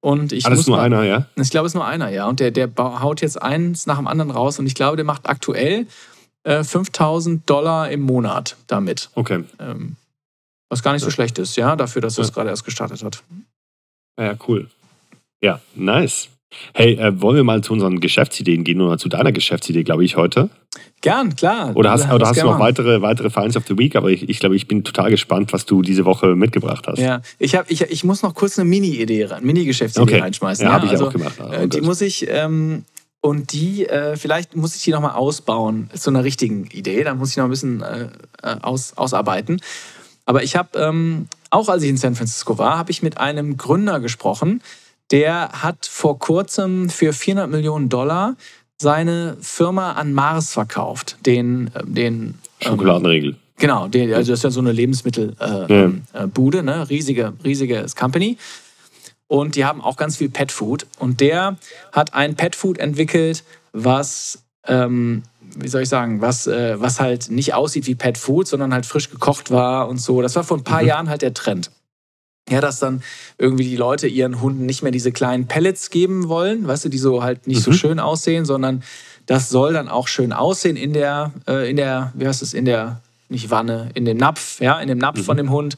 Und 0.04 0.34
ich 0.34 0.46
Alles 0.46 0.68
nur 0.68 0.76
mal, 0.76 0.84
einer, 0.84 1.04
ja? 1.04 1.28
Ich 1.36 1.50
glaube, 1.50 1.66
es 1.66 1.72
ist 1.72 1.76
nur 1.76 1.88
einer, 1.88 2.10
ja. 2.10 2.28
Und 2.28 2.42
der, 2.42 2.52
der 2.52 2.70
haut 2.76 3.22
jetzt 3.22 3.42
eins 3.42 3.86
nach 3.86 3.96
dem 3.96 4.08
anderen 4.08 4.32
raus. 4.32 4.60
Und 4.60 4.68
ich 4.68 4.76
glaube, 4.76 4.98
der 4.98 5.06
macht 5.06 5.30
aktuell 5.30 5.88
äh, 6.44 6.66
5000 6.66 7.50
Dollar 7.50 7.90
im 7.90 8.02
Monat 8.02 8.58
damit. 8.68 9.10
Okay. 9.16 9.46
Ähm, 9.60 9.96
was 10.68 10.84
gar 10.84 10.92
nicht 10.92 11.04
ja. 11.04 11.06
so 11.06 11.12
schlecht 11.12 11.40
ist, 11.40 11.56
ja, 11.56 11.78
dafür, 11.78 12.02
dass 12.02 12.18
er 12.18 12.26
es 12.26 12.34
gerade 12.34 12.50
erst 12.50 12.66
gestartet 12.66 13.02
hat. 13.02 13.24
Ja, 14.20 14.36
cool. 14.46 14.70
Ja, 15.42 15.62
nice. 15.74 16.28
Hey, 16.74 16.94
äh, 16.96 17.22
wollen 17.22 17.36
wir 17.36 17.44
mal 17.44 17.62
zu 17.62 17.74
unseren 17.74 18.00
Geschäftsideen 18.00 18.64
gehen 18.64 18.82
oder 18.82 18.98
zu 18.98 19.10
deiner 19.10 19.32
Geschäftsidee, 19.32 19.84
glaube 19.84 20.04
ich, 20.06 20.16
heute? 20.16 20.50
Gern, 21.02 21.36
klar. 21.36 21.72
Oder 21.76 21.92
hast, 21.92 22.12
oder 22.12 22.28
hast 22.28 22.42
du 22.42 22.46
noch 22.46 22.60
weitere, 22.60 23.02
weitere 23.02 23.30
Finds 23.30 23.58
of 23.58 23.64
the 23.68 23.78
Week? 23.78 23.96
Aber 23.96 24.10
ich, 24.10 24.30
ich 24.30 24.40
glaube, 24.40 24.56
ich 24.56 24.68
bin 24.68 24.84
total 24.84 25.10
gespannt, 25.10 25.52
was 25.52 25.66
du 25.66 25.82
diese 25.82 26.06
Woche 26.06 26.36
mitgebracht 26.36 26.88
hast. 26.88 27.00
Ja, 27.00 27.22
ich, 27.40 27.56
hab, 27.56 27.70
ich, 27.70 27.82
ich 27.82 28.04
muss 28.04 28.24
noch 28.24 28.34
kurz 28.34 28.58
eine 28.58 28.70
Mini-Idee, 28.70 29.28
Mini-Geschäftsidee 29.42 30.02
okay. 30.02 30.20
reinschmeißen. 30.20 30.64
Ja, 30.64 30.72
ja 30.72 30.76
habe 30.76 30.86
ich 30.86 30.92
also, 30.94 31.08
auch 31.08 31.12
gemacht. 31.12 31.36
Oh, 31.40 31.68
die 31.68 31.82
muss 31.82 32.02
ich, 32.02 32.28
ähm, 32.30 32.86
und 33.26 33.54
die, 33.54 33.86
äh, 33.86 34.18
vielleicht 34.18 34.56
muss 34.56 34.76
ich 34.76 34.84
die 34.84 34.92
nochmal 34.92 35.16
ausbauen 35.16 35.90
zu 35.94 36.10
einer 36.10 36.24
richtigen 36.24 36.68
Idee. 36.68 37.04
Da 37.04 37.16
muss 37.16 37.32
ich 37.32 37.38
noch 37.38 37.46
ein 37.46 37.50
bisschen 37.50 37.82
äh, 37.82 38.10
äh, 38.42 38.56
aus, 38.62 38.98
ausarbeiten. 38.98 39.62
Aber 40.26 40.44
ich 40.44 40.56
habe, 40.56 40.78
ähm, 40.78 41.28
auch 41.50 41.70
als 41.70 41.84
ich 41.84 41.90
in 41.90 41.98
San 41.98 42.16
Francisco 42.16 42.58
war, 42.58 42.78
habe 42.78 42.92
ich 42.92 43.02
mit 43.02 43.18
einem 43.18 43.56
Gründer 43.58 44.00
gesprochen, 44.00 44.62
der 45.14 45.50
hat 45.62 45.86
vor 45.86 46.18
kurzem 46.18 46.90
für 46.90 47.14
400 47.14 47.48
Millionen 47.50 47.88
Dollar 47.88 48.36
seine 48.80 49.38
Firma 49.42 49.92
an 49.92 50.12
Mars 50.12 50.52
verkauft. 50.52 51.18
Den, 51.26 51.70
äh, 51.76 51.84
den 51.86 52.40
ähm, 52.60 52.72
Schokoladenregel. 52.72 53.36
Genau, 53.58 53.88
den, 53.88 54.12
also 54.12 54.32
das 54.32 54.40
ist 54.40 54.44
ja 54.44 54.50
so 54.50 54.60
eine 54.60 54.72
Lebensmittelbude, 54.72 56.58
äh, 56.58 56.62
ja. 56.62 56.62
äh, 56.62 56.64
ne? 56.64 56.90
riesige, 56.90 57.34
riesiges 57.46 57.96
Company. 57.96 58.38
Und 59.28 59.56
die 59.56 59.66
haben 59.66 59.82
auch 59.82 59.98
ganz 59.98 60.18
viel 60.18 60.30
Pet 60.30 60.52
Food. 60.52 60.88
Und 60.98 61.22
der 61.22 61.58
hat 61.92 62.16
ein 62.16 62.36
Pet 62.36 62.56
Food 62.56 62.80
entwickelt, 62.80 63.44
was, 63.72 64.44
ähm, 64.66 65.22
wie 65.56 65.68
soll 65.68 65.84
ich 65.84 65.90
sagen, 65.90 66.22
was, 66.22 66.48
äh, 66.48 66.82
was 66.82 67.00
halt 67.00 67.30
nicht 67.30 67.54
aussieht 67.54 67.86
wie 67.86 67.94
Pet 67.94 68.18
Food, 68.18 68.48
sondern 68.48 68.74
halt 68.74 68.88
frisch 68.88 69.12
gekocht 69.12 69.52
war 69.52 69.88
und 69.90 70.00
so. 70.00 70.24
Das 70.24 70.36
war 70.36 70.44
vor 70.44 70.58
ein 70.58 70.64
paar 70.64 70.82
mhm. 70.82 70.88
Jahren 70.88 71.10
halt 71.10 71.22
der 71.22 71.36
Trend. 71.36 71.70
Ja, 72.50 72.60
dass 72.60 72.80
dann 72.80 73.02
irgendwie 73.38 73.64
die 73.64 73.78
Leute 73.78 74.08
ihren 74.08 74.42
Hunden 74.42 74.66
nicht 74.66 74.84
mehr 74.84 74.92
diese 74.92 75.14
kleinen 75.14 75.48
Pellets 75.48 75.90
geben 75.90 76.28
wollen, 76.28 76.68
weißt 76.68 76.86
du, 76.86 76.90
die 76.90 76.98
so 76.98 77.24
halt 77.24 77.48
nicht 77.48 77.60
mhm. 77.60 77.64
so 77.64 77.74
schön 77.74 78.00
aussehen, 78.00 78.44
sondern 78.44 78.84
das 79.26 79.50
soll 79.50 79.74
dann 79.74 79.88
auch 79.88 80.10
schön 80.10 80.34
aussehen 80.34 80.76
in 80.76 80.92
der, 80.92 81.32
äh, 81.48 81.70
in 81.70 81.78
der, 81.78 82.12
wie 82.16 82.28
heißt 82.28 82.42
es, 82.42 82.54
in 82.54 82.66
der, 82.66 83.02
nicht 83.30 83.50
Wanne, 83.50 83.90
in 83.94 84.04
dem 84.04 84.18
Napf, 84.18 84.60
ja, 84.60 84.80
in 84.80 84.90
dem 84.90 84.98
Napf 84.98 85.20
mhm. 85.20 85.24
von 85.24 85.38
dem 85.38 85.52
Hund. 85.52 85.78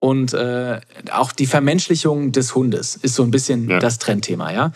Und 0.00 0.34
äh, 0.34 0.80
auch 1.12 1.32
die 1.32 1.46
Vermenschlichung 1.46 2.32
des 2.32 2.54
Hundes 2.54 2.96
ist 2.96 3.14
so 3.14 3.22
ein 3.22 3.30
bisschen 3.30 3.70
ja. 3.70 3.78
das 3.78 3.98
Trendthema, 3.98 4.52
ja. 4.52 4.72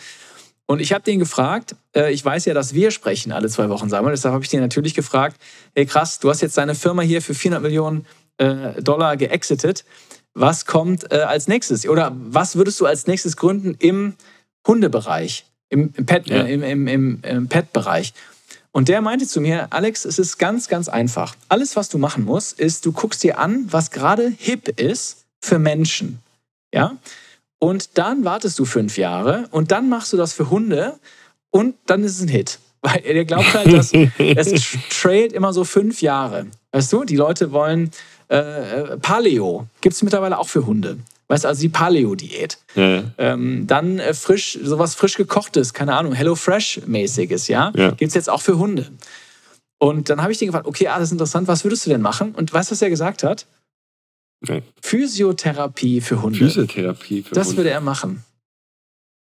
Und 0.65 0.79
ich 0.79 0.93
habe 0.93 1.03
den 1.03 1.19
gefragt, 1.19 1.75
äh, 1.93 2.13
ich 2.13 2.23
weiß 2.23 2.45
ja, 2.45 2.53
dass 2.53 2.73
wir 2.73 2.91
sprechen 2.91 3.33
alle 3.33 3.49
zwei 3.49 3.67
Wochen, 3.67 3.89
Samuel, 3.89 4.13
deshalb 4.13 4.33
habe 4.33 4.43
ich 4.43 4.49
den 4.49 4.61
natürlich 4.61 4.93
gefragt, 4.93 5.35
hey 5.75 5.85
krass, 5.85 6.19
du 6.19 6.29
hast 6.29 6.39
jetzt 6.39 6.57
deine 6.57 6.75
Firma 6.75 7.01
hier 7.01 7.21
für 7.21 7.33
400 7.33 7.61
Millionen 7.61 8.05
äh, 8.37 8.81
Dollar 8.81 9.17
geexitet 9.17 9.83
was 10.33 10.65
kommt 10.65 11.11
äh, 11.11 11.17
als 11.17 11.47
nächstes? 11.47 11.87
Oder 11.87 12.11
was 12.15 12.55
würdest 12.55 12.79
du 12.79 12.85
als 12.85 13.07
nächstes 13.07 13.37
gründen 13.37 13.75
im 13.79 14.15
Hundebereich, 14.67 15.45
im, 15.69 15.93
im 15.95 16.05
Pet, 16.05 16.27
ja. 16.27 16.43
im, 16.43 16.63
im, 16.63 16.87
im, 16.87 17.19
im 17.23 17.47
Pet-Bereich? 17.47 18.13
Und 18.71 18.87
der 18.87 19.01
meinte 19.01 19.27
zu 19.27 19.41
mir, 19.41 19.67
Alex, 19.71 20.05
es 20.05 20.17
ist 20.17 20.37
ganz, 20.37 20.69
ganz 20.69 20.87
einfach. 20.87 21.35
Alles, 21.49 21.75
was 21.75 21.89
du 21.89 21.97
machen 21.97 22.23
musst, 22.23 22.59
ist, 22.59 22.85
du 22.85 22.93
guckst 22.93 23.21
dir 23.23 23.37
an, 23.37 23.65
was 23.69 23.91
gerade 23.91 24.31
hip 24.37 24.79
ist 24.79 25.25
für 25.41 25.59
Menschen. 25.59 26.19
Ja? 26.73 26.97
Und 27.59 27.97
dann 27.97 28.23
wartest 28.23 28.57
du 28.59 28.65
fünf 28.65 28.97
Jahre 28.97 29.47
und 29.51 29.71
dann 29.71 29.89
machst 29.89 30.13
du 30.13 30.17
das 30.17 30.33
für 30.33 30.49
Hunde 30.49 30.97
und 31.51 31.75
dann 31.85 32.03
ist 32.03 32.15
es 32.15 32.21
ein 32.21 32.29
Hit. 32.29 32.59
Weil 32.81 33.01
er 33.03 33.25
glaubt 33.25 33.53
halt, 33.53 33.71
dass 33.73 33.93
es 34.17 34.77
trailt 34.89 35.33
immer 35.33 35.53
so 35.53 35.63
fünf 35.63 36.01
Jahre. 36.01 36.47
Weißt 36.71 36.91
du, 36.91 37.03
die 37.03 37.17
Leute 37.17 37.51
wollen 37.51 37.91
äh, 38.31 38.97
Paleo 38.97 39.67
gibt 39.81 39.93
es 39.93 40.01
mittlerweile 40.03 40.37
auch 40.37 40.47
für 40.47 40.65
Hunde. 40.65 40.97
Weißt 41.27 41.43
du, 41.43 41.49
also 41.49 41.61
die 41.61 41.69
Paleo-Diät. 41.69 42.57
Ja. 42.75 43.03
Ähm, 43.17 43.67
dann 43.67 43.99
äh, 43.99 44.13
frisch, 44.13 44.57
sowas 44.61 44.95
frisch 44.95 45.15
gekochtes, 45.15 45.73
keine 45.73 45.95
Ahnung, 45.95 46.13
HelloFresh-mäßiges, 46.13 47.49
ja, 47.49 47.71
ja. 47.75 47.89
gibt 47.91 48.09
es 48.09 48.13
jetzt 48.13 48.29
auch 48.29 48.41
für 48.41 48.57
Hunde. 48.57 48.89
Und 49.79 50.09
dann 50.09 50.21
habe 50.21 50.31
ich 50.31 50.37
den 50.37 50.47
gefragt, 50.47 50.67
okay, 50.67 50.87
ah, 50.87 50.95
das 50.95 51.09
ist 51.09 51.13
interessant, 51.13 51.47
was 51.47 51.63
würdest 51.63 51.85
du 51.85 51.89
denn 51.89 52.01
machen? 52.01 52.33
Und 52.33 52.53
weißt 52.53 52.69
du, 52.69 52.73
was 52.73 52.81
er 52.81 52.89
gesagt 52.89 53.23
hat? 53.23 53.47
Okay. 54.43 54.63
Physiotherapie 54.81 56.01
für 56.01 56.21
Hunde. 56.21 56.39
Physiotherapie 56.39 57.23
für 57.23 57.35
das 57.35 57.47
Hunde. 57.47 57.57
würde 57.57 57.69
er 57.71 57.81
machen. 57.81 58.23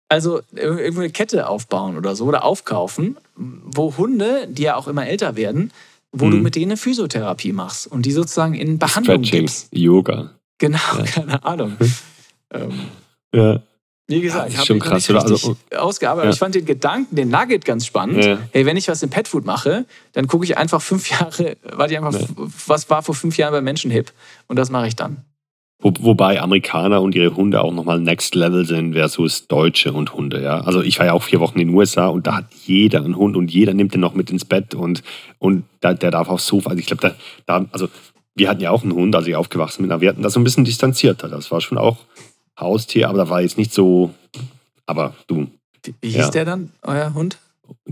Also 0.09 0.43
irgendwo 0.53 1.01
eine 1.01 1.11
Kette 1.11 1.49
aufbauen 1.49 1.97
oder 1.97 2.15
so 2.15 2.27
oder 2.27 2.45
aufkaufen, 2.45 3.17
wo 3.35 3.97
Hunde, 3.97 4.47
die 4.49 4.63
ja 4.63 4.77
auch 4.77 4.87
immer 4.87 5.07
älter 5.07 5.37
werden, 5.37 5.73
wo 6.13 6.27
hm. 6.27 6.31
du 6.31 6.37
mit 6.39 6.55
denen 6.55 6.73
eine 6.73 6.77
Physiotherapie 6.77 7.53
machst 7.53 7.87
und 7.87 8.07
die 8.07 8.13
sozusagen 8.13 8.55
in 8.55 8.79
Behandlung 8.79 9.25
Stretching, 9.25 9.41
gibst. 9.41 9.69
Yoga. 9.73 10.31
Genau, 10.59 10.79
ja. 10.99 11.05
keine 11.07 11.45
Ahnung. 11.45 11.77
ähm, 12.53 12.73
ja. 13.35 13.63
Wie 14.09 14.21
gesagt, 14.21 14.53
ich 14.53 14.59
habe 14.59 14.79
krass, 14.79 15.09
oder? 15.09 15.23
Also, 15.23 15.57
ausgearbeitet. 15.75 16.27
Ja. 16.27 16.33
Ich 16.35 16.39
fand 16.39 16.55
den 16.55 16.67
Gedanken, 16.67 17.17
den 17.17 17.31
Nugget 17.31 17.65
ganz 17.65 17.87
spannend. 17.87 18.25
Ja. 18.25 18.39
Hey, 18.51 18.67
wenn 18.67 18.77
ich 18.77 18.89
was 18.89 19.03
im 19.03 19.11
Petfood 19.11 19.47
mache, 19.47 19.87
dann 20.13 20.27
gucke 20.27 20.45
ich 20.45 20.59
einfach 20.59 20.83
fünf 20.83 21.09
Jahre, 21.21 21.57
warte 21.63 21.95
ich 21.95 21.99
einfach, 21.99 22.13
ja. 22.21 22.27
was 22.67 22.91
war 22.91 23.03
vor 23.03 23.15
fünf 23.15 23.39
Jahren 23.39 23.53
bei 23.53 23.61
Menschen 23.61 23.91
hip? 23.91 24.13
Und 24.49 24.57
das 24.57 24.71
mache 24.71 24.89
ich 24.89 24.97
dann. 24.97 25.25
Wo, 25.83 25.93
wobei 26.01 26.41
Amerikaner 26.41 27.03
und 27.03 27.15
ihre 27.15 27.35
Hunde 27.35 27.61
auch 27.63 27.73
nochmal 27.73 28.01
Next 28.01 28.35
Level 28.35 28.65
sind 28.65 28.95
versus 28.95 29.49
Deutsche 29.49 29.93
und 29.93 30.15
Hunde. 30.15 30.41
Ja? 30.41 30.61
Also 30.61 30.81
ich 30.81 30.99
war 30.99 31.07
ja 31.07 31.13
auch 31.13 31.25
vier 31.25 31.41
Wochen 31.41 31.59
in 31.59 31.69
den 31.69 31.77
USA 31.77 32.07
und 32.07 32.27
da 32.27 32.37
hat 32.37 32.47
jeder 32.65 33.05
einen 33.05 33.17
Hund 33.17 33.37
und 33.37 33.51
jeder 33.51 33.75
nimmt 33.75 33.93
den 33.93 34.01
noch 34.01 34.15
mit 34.15 34.31
ins 34.31 34.45
Bett 34.45 34.75
und, 34.75 35.03
und 35.39 35.65
da, 35.81 35.93
der 35.93 36.13
darf 36.13 36.29
aufs 36.29 36.47
Sofa. 36.47 36.71
Also 36.71 36.81
ich 36.81 36.87
glaube, 36.87 37.03
da, 37.03 37.15
da, 37.47 37.67
also 37.73 37.89
wir 38.35 38.49
hatten 38.49 38.61
ja 38.61 38.71
auch 38.71 38.83
einen 38.83 38.93
Hund, 38.93 39.15
als 39.15 39.27
ich 39.27 39.37
aufgewachsen 39.37 39.83
bin, 39.83 39.93
aber 39.93 40.01
wir 40.01 40.09
hatten 40.09 40.23
das 40.23 40.33
so 40.33 40.41
ein 40.41 40.45
bisschen 40.45 40.65
distanzierter. 40.65 41.29
Das 41.29 41.51
war 41.51 41.61
schon 41.61 41.79
auch 41.79 41.99
Haustier, 42.59 43.09
aber 43.09 43.19
da 43.19 43.29
war 43.29 43.43
jetzt 43.43 43.59
nicht 43.59 43.73
so. 43.73 44.15
Aber 44.87 45.15
du. 45.27 45.49
Wie, 46.01 46.09
hieß 46.09 46.17
ja. 46.17 46.31
der 46.31 46.45
dann, 46.45 46.71
euer 46.83 47.13
Hund? 47.15 47.39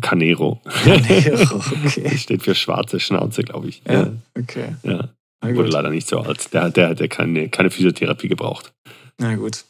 Canero. 0.01 0.61
Canero, 0.85 1.57
okay. 1.85 2.17
Steht 2.17 2.43
für 2.43 2.55
schwarze 2.55 3.01
Schnauze, 3.01 3.43
glaube 3.43 3.69
ich. 3.69 3.83
Ja, 3.87 3.93
ja. 3.95 4.13
okay. 4.39 4.77
Ja. 4.83 5.09
Wurde 5.43 5.71
leider 5.71 5.91
nicht 5.91 6.09
so 6.09 6.19
alt. 6.21 6.53
Der, 6.53 6.71
der 6.71 6.91
hat 6.91 7.11
keine, 7.11 7.49
keine 7.49 7.71
Physiotherapie 7.71 8.29
gebraucht. 8.29 8.73
Na 9.19 9.37
gut. 9.37 9.65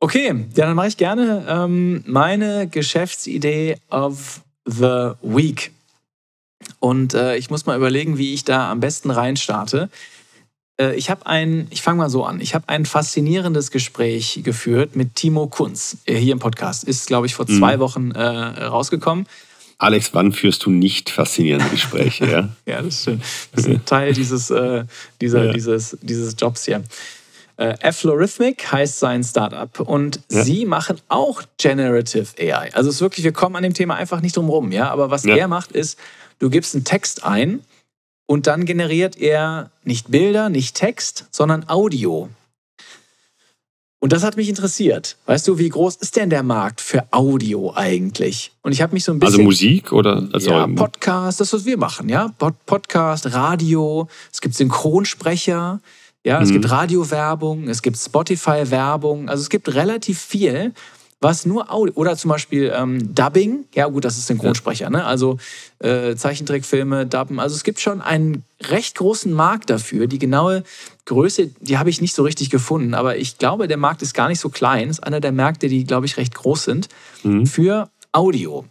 Okay, 0.00 0.28
ja, 0.54 0.66
dann 0.66 0.76
mache 0.76 0.88
ich 0.88 0.96
gerne 0.96 1.44
ähm, 1.48 2.04
meine 2.06 2.68
Geschäftsidee 2.68 3.76
of 3.90 4.42
the 4.64 5.12
Week. 5.22 5.72
Und 6.78 7.14
äh, 7.14 7.36
ich 7.36 7.50
muss 7.50 7.66
mal 7.66 7.76
überlegen, 7.76 8.18
wie 8.18 8.34
ich 8.34 8.44
da 8.44 8.70
am 8.70 8.80
besten 8.80 9.10
reinstarte. 9.10 9.88
Äh, 10.80 10.94
ich 10.94 11.10
habe 11.10 11.26
ein, 11.26 11.66
ich 11.70 11.82
fange 11.82 11.98
mal 11.98 12.10
so 12.10 12.24
an. 12.24 12.40
Ich 12.40 12.54
habe 12.54 12.68
ein 12.68 12.86
faszinierendes 12.86 13.70
Gespräch 13.70 14.40
geführt 14.44 14.94
mit 14.94 15.16
Timo 15.16 15.48
Kunz 15.48 15.98
äh, 16.06 16.14
hier 16.14 16.32
im 16.32 16.38
Podcast. 16.38 16.84
Ist, 16.84 17.06
glaube 17.06 17.26
ich, 17.26 17.34
vor 17.34 17.46
zwei 17.46 17.76
mhm. 17.76 17.80
Wochen 17.80 18.10
äh, 18.12 18.22
rausgekommen. 18.22 19.26
Alex, 19.78 20.12
wann 20.12 20.32
führst 20.32 20.66
du 20.66 20.70
nicht 20.70 21.08
faszinierende 21.08 21.68
Gespräche? 21.70 22.26
Ja, 22.26 22.48
ja 22.66 22.82
das 22.82 22.96
ist 22.96 23.04
schön. 23.04 23.22
Das 23.52 23.64
ist 23.64 23.70
ein 23.70 23.84
Teil 23.84 24.12
dieses, 24.12 24.50
äh, 24.50 24.84
dieser, 25.20 25.46
ja. 25.46 25.52
dieses, 25.52 25.96
dieses 26.02 26.34
Jobs 26.36 26.64
hier. 26.64 26.82
Äh, 27.56 27.74
Aflorithmic 27.82 28.70
heißt 28.70 28.98
sein 28.98 29.22
Startup 29.22 29.80
und 29.80 30.20
ja. 30.30 30.42
sie 30.44 30.64
machen 30.64 31.00
auch 31.08 31.42
Generative 31.58 32.26
AI. 32.38 32.72
Also 32.74 32.88
es 32.88 32.96
ist 32.96 33.00
wirklich, 33.00 33.24
wir 33.24 33.32
kommen 33.32 33.56
an 33.56 33.62
dem 33.62 33.74
Thema 33.74 33.94
einfach 33.94 34.20
nicht 34.20 34.36
drum 34.36 34.48
rum, 34.48 34.72
ja. 34.72 34.90
Aber 34.90 35.10
was 35.10 35.24
ja. 35.24 35.36
er 35.36 35.48
macht, 35.48 35.72
ist, 35.72 35.98
du 36.40 36.50
gibst 36.50 36.74
einen 36.74 36.84
Text 36.84 37.24
ein 37.24 37.60
und 38.26 38.46
dann 38.46 38.64
generiert 38.64 39.16
er 39.16 39.70
nicht 39.84 40.10
Bilder, 40.10 40.50
nicht 40.50 40.76
Text, 40.76 41.26
sondern 41.30 41.68
Audio. 41.68 42.28
Und 44.00 44.12
das 44.12 44.22
hat 44.22 44.36
mich 44.36 44.48
interessiert. 44.48 45.16
Weißt 45.26 45.48
du, 45.48 45.58
wie 45.58 45.68
groß 45.68 45.96
ist 45.96 46.14
denn 46.14 46.30
der 46.30 46.44
Markt 46.44 46.80
für 46.80 47.04
Audio 47.10 47.72
eigentlich? 47.74 48.52
Und 48.62 48.70
ich 48.70 48.80
habe 48.80 48.92
mich 48.92 49.02
so 49.02 49.12
ein 49.12 49.20
also 49.20 49.38
bisschen. 49.38 49.40
Also 49.40 49.42
Musik 49.42 49.92
oder? 49.92 50.28
Also 50.32 50.50
ja, 50.50 50.66
Podcast, 50.68 51.40
das, 51.40 51.52
was 51.52 51.64
wir 51.64 51.76
machen, 51.76 52.08
ja. 52.08 52.32
Podcast, 52.66 53.32
Radio, 53.32 54.08
es 54.32 54.40
gibt 54.40 54.54
Synchronsprecher, 54.54 55.80
ja, 56.24 56.40
es 56.40 56.50
mhm. 56.50 56.54
gibt 56.54 56.70
Radiowerbung, 56.70 57.68
es 57.68 57.82
gibt 57.82 57.96
Spotify-Werbung. 57.96 59.28
Also 59.28 59.42
es 59.42 59.50
gibt 59.50 59.74
relativ 59.74 60.20
viel, 60.20 60.74
was 61.20 61.46
nur 61.46 61.72
Audio. 61.72 61.94
Oder 61.94 62.16
zum 62.16 62.28
Beispiel 62.30 62.72
ähm, 62.74 63.14
Dubbing. 63.14 63.64
Ja, 63.74 63.86
gut, 63.88 64.04
das 64.04 64.18
ist 64.18 64.28
Synchronsprecher, 64.28 64.84
ja. 64.84 64.90
ne? 64.90 65.04
Also 65.04 65.38
äh, 65.80 66.14
Zeichentrickfilme, 66.14 67.06
Dubben. 67.06 67.40
Also 67.40 67.56
es 67.56 67.64
gibt 67.64 67.80
schon 67.80 68.00
einen 68.00 68.44
recht 68.62 68.96
großen 68.96 69.32
Markt 69.32 69.70
dafür. 69.70 70.06
Die 70.06 70.18
genaue 70.18 70.62
Größe, 71.06 71.50
die 71.60 71.78
habe 71.78 71.90
ich 71.90 72.00
nicht 72.00 72.14
so 72.14 72.22
richtig 72.22 72.50
gefunden, 72.50 72.94
aber 72.94 73.16
ich 73.16 73.38
glaube, 73.38 73.66
der 73.66 73.78
Markt 73.78 74.02
ist 74.02 74.14
gar 74.14 74.28
nicht 74.28 74.40
so 74.40 74.48
klein. 74.48 74.90
Ist 74.90 75.02
einer 75.02 75.20
der 75.20 75.32
Märkte, 75.32 75.68
die, 75.68 75.84
glaube 75.84 76.06
ich, 76.06 76.16
recht 76.16 76.34
groß 76.34 76.64
sind 76.64 76.88
mhm. 77.24 77.46
für 77.46 77.90
Audio. 78.12 78.64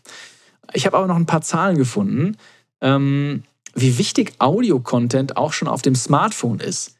Ich 0.73 0.85
habe 0.85 0.97
aber 0.97 1.07
noch 1.07 1.15
ein 1.15 1.25
paar 1.25 1.41
Zahlen 1.41 1.77
gefunden, 1.77 2.37
ähm, 2.81 3.43
wie 3.73 3.97
wichtig 3.97 4.33
Audio-Content 4.39 5.37
auch 5.37 5.53
schon 5.53 5.67
auf 5.67 5.81
dem 5.81 5.95
Smartphone 5.95 6.59
ist. 6.59 6.95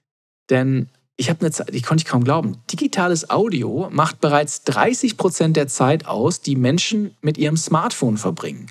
Denn 0.49 0.89
ich 1.17 1.29
habe 1.29 1.41
eine 1.41 1.51
Zeit, 1.51 1.73
die 1.73 1.81
konnte 1.81 2.03
ich 2.03 2.07
kaum 2.07 2.23
glauben. 2.23 2.57
Digitales 2.71 3.29
Audio 3.29 3.89
macht 3.91 4.21
bereits 4.21 4.63
30 4.63 5.17
Prozent 5.17 5.57
der 5.57 5.67
Zeit 5.67 6.05
aus, 6.05 6.41
die 6.41 6.55
Menschen 6.55 7.15
mit 7.21 7.37
ihrem 7.37 7.57
Smartphone 7.57 8.17
verbringen. 8.17 8.67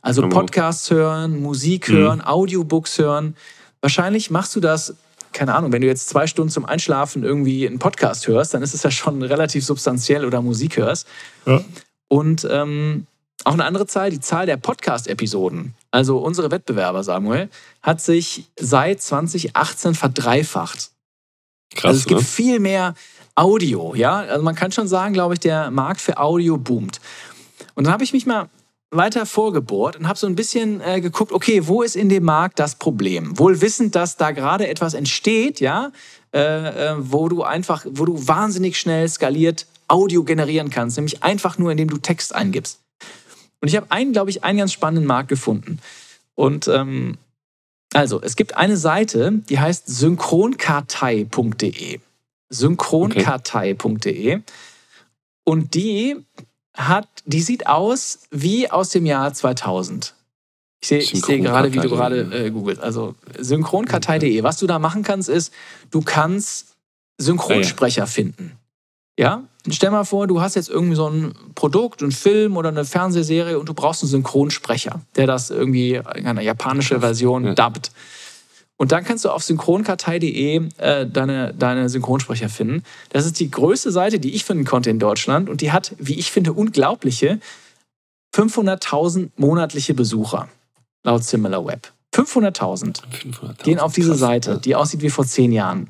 Also 0.00 0.28
Podcasts 0.28 0.90
hören, 0.90 1.40
Musik 1.40 1.88
mhm. 1.88 1.92
hören, 1.94 2.18
mhm. 2.18 2.24
Audiobooks 2.24 2.98
hören. 2.98 3.36
Wahrscheinlich 3.80 4.30
machst 4.30 4.56
du 4.56 4.60
das 4.60 4.94
keine 5.32 5.54
Ahnung, 5.54 5.72
wenn 5.72 5.80
du 5.80 5.88
jetzt 5.88 6.08
zwei 6.08 6.26
Stunden 6.26 6.50
zum 6.50 6.64
Einschlafen 6.64 7.24
irgendwie 7.24 7.66
einen 7.66 7.78
Podcast 7.78 8.28
hörst, 8.28 8.54
dann 8.54 8.62
ist 8.62 8.74
es 8.74 8.82
ja 8.82 8.90
schon 8.90 9.22
relativ 9.22 9.64
substanziell 9.64 10.24
oder 10.24 10.42
Musik 10.42 10.76
hörst. 10.76 11.06
Ja. 11.46 11.62
Und 12.08 12.46
ähm, 12.50 13.06
auch 13.44 13.54
eine 13.54 13.64
andere 13.64 13.86
Zahl, 13.86 14.10
die 14.10 14.20
Zahl 14.20 14.46
der 14.46 14.56
Podcast-Episoden, 14.56 15.74
also 15.90 16.18
unsere 16.18 16.50
Wettbewerber, 16.50 17.02
Samuel, 17.02 17.48
hat 17.82 18.00
sich 18.00 18.50
seit 18.58 19.02
2018 19.02 19.94
verdreifacht. 19.94 20.91
Krass, 21.74 21.90
also 21.90 21.98
es 22.00 22.06
gibt 22.06 22.20
ne? 22.20 22.26
viel 22.26 22.58
mehr 22.60 22.94
Audio, 23.34 23.94
ja. 23.94 24.20
Also 24.20 24.44
man 24.44 24.54
kann 24.54 24.72
schon 24.72 24.88
sagen, 24.88 25.14
glaube 25.14 25.34
ich, 25.34 25.40
der 25.40 25.70
Markt 25.70 26.00
für 26.00 26.18
Audio 26.18 26.58
boomt. 26.58 27.00
Und 27.74 27.84
dann 27.84 27.92
habe 27.92 28.04
ich 28.04 28.12
mich 28.12 28.26
mal 28.26 28.48
weiter 28.90 29.24
vorgebohrt 29.24 29.96
und 29.96 30.06
habe 30.06 30.18
so 30.18 30.26
ein 30.26 30.34
bisschen 30.34 30.80
äh, 30.82 31.00
geguckt, 31.00 31.32
okay, 31.32 31.66
wo 31.66 31.82
ist 31.82 31.96
in 31.96 32.10
dem 32.10 32.24
Markt 32.24 32.58
das 32.58 32.74
Problem? 32.74 33.38
Wohl 33.38 33.60
wissend, 33.62 33.94
dass 33.94 34.18
da 34.18 34.32
gerade 34.32 34.68
etwas 34.68 34.92
entsteht, 34.92 35.60
ja, 35.60 35.92
äh, 36.34 36.40
äh, 36.40 36.94
wo 36.98 37.28
du 37.28 37.42
einfach, 37.42 37.86
wo 37.88 38.04
du 38.04 38.28
wahnsinnig 38.28 38.78
schnell 38.78 39.08
skaliert 39.08 39.66
Audio 39.88 40.24
generieren 40.24 40.70
kannst, 40.70 40.96
nämlich 40.96 41.22
einfach 41.22 41.58
nur, 41.58 41.70
indem 41.70 41.88
du 41.88 41.96
Text 41.96 42.34
eingibst. 42.34 42.80
Und 43.60 43.68
ich 43.68 43.76
habe 43.76 43.86
einen, 43.90 44.12
glaube 44.12 44.30
ich, 44.30 44.44
einen 44.44 44.58
ganz 44.58 44.72
spannenden 44.72 45.06
Markt 45.06 45.28
gefunden. 45.28 45.78
Und 46.34 46.68
ähm, 46.68 47.16
also, 47.94 48.20
es 48.22 48.36
gibt 48.36 48.56
eine 48.56 48.76
Seite, 48.76 49.40
die 49.48 49.58
heißt 49.58 49.86
synchronkartei.de. 49.86 51.98
Synchronkartei.de. 52.48 54.40
Und 55.44 55.74
die 55.74 56.24
hat, 56.74 57.08
die 57.24 57.42
sieht 57.42 57.66
aus 57.66 58.20
wie 58.30 58.70
aus 58.70 58.90
dem 58.90 59.06
Jahr 59.06 59.34
2000. 59.34 60.14
Ich 60.80 60.88
sehe 60.88 61.02
seh 61.02 61.38
gerade, 61.38 61.72
wie 61.72 61.78
du 61.78 61.88
gerade 61.88 62.46
äh, 62.46 62.50
googelst. 62.50 62.82
Also 62.82 63.14
synchronkartei.de. 63.38 64.42
Was 64.42 64.58
du 64.58 64.66
da 64.66 64.78
machen 64.78 65.02
kannst, 65.02 65.28
ist, 65.28 65.52
du 65.90 66.02
kannst 66.02 66.76
Synchronsprecher 67.18 68.06
finden. 68.06 68.58
Ja? 69.18 69.44
Stell 69.70 69.90
mal 69.90 70.04
vor, 70.04 70.26
du 70.26 70.40
hast 70.40 70.56
jetzt 70.56 70.68
irgendwie 70.68 70.96
so 70.96 71.08
ein 71.08 71.34
Produkt, 71.54 72.02
einen 72.02 72.12
Film 72.12 72.56
oder 72.56 72.70
eine 72.70 72.84
Fernsehserie 72.84 73.58
und 73.58 73.68
du 73.68 73.74
brauchst 73.74 74.02
einen 74.02 74.10
Synchronsprecher, 74.10 75.00
der 75.16 75.26
das 75.26 75.50
irgendwie 75.50 75.94
in 75.94 76.26
einer 76.26 76.40
japanischen 76.42 77.00
Version 77.00 77.44
ja. 77.44 77.54
dubbt. 77.54 77.92
Und 78.76 78.90
dann 78.90 79.04
kannst 79.04 79.24
du 79.24 79.30
auf 79.30 79.44
synchronkartei.de 79.44 80.68
äh, 80.78 81.06
deine, 81.06 81.54
deine 81.54 81.88
Synchronsprecher 81.88 82.48
finden. 82.48 82.82
Das 83.10 83.26
ist 83.26 83.38
die 83.38 83.48
größte 83.48 83.92
Seite, 83.92 84.18
die 84.18 84.34
ich 84.34 84.44
finden 84.44 84.64
konnte 84.64 84.90
in 84.90 84.98
Deutschland. 84.98 85.48
Und 85.48 85.60
die 85.60 85.70
hat, 85.70 85.94
wie 85.98 86.18
ich 86.18 86.32
finde, 86.32 86.52
unglaubliche 86.52 87.38
500.000 88.34 89.30
monatliche 89.36 89.94
Besucher 89.94 90.48
laut 91.04 91.22
SimilarWeb. 91.22 91.92
500.000 92.12 93.02
500 93.08 93.62
gehen 93.62 93.78
auf 93.78 93.92
diese 93.92 94.14
Seite, 94.14 94.58
die 94.58 94.74
aussieht 94.74 95.00
wie 95.02 95.10
vor 95.10 95.26
zehn 95.26 95.52
Jahren. 95.52 95.88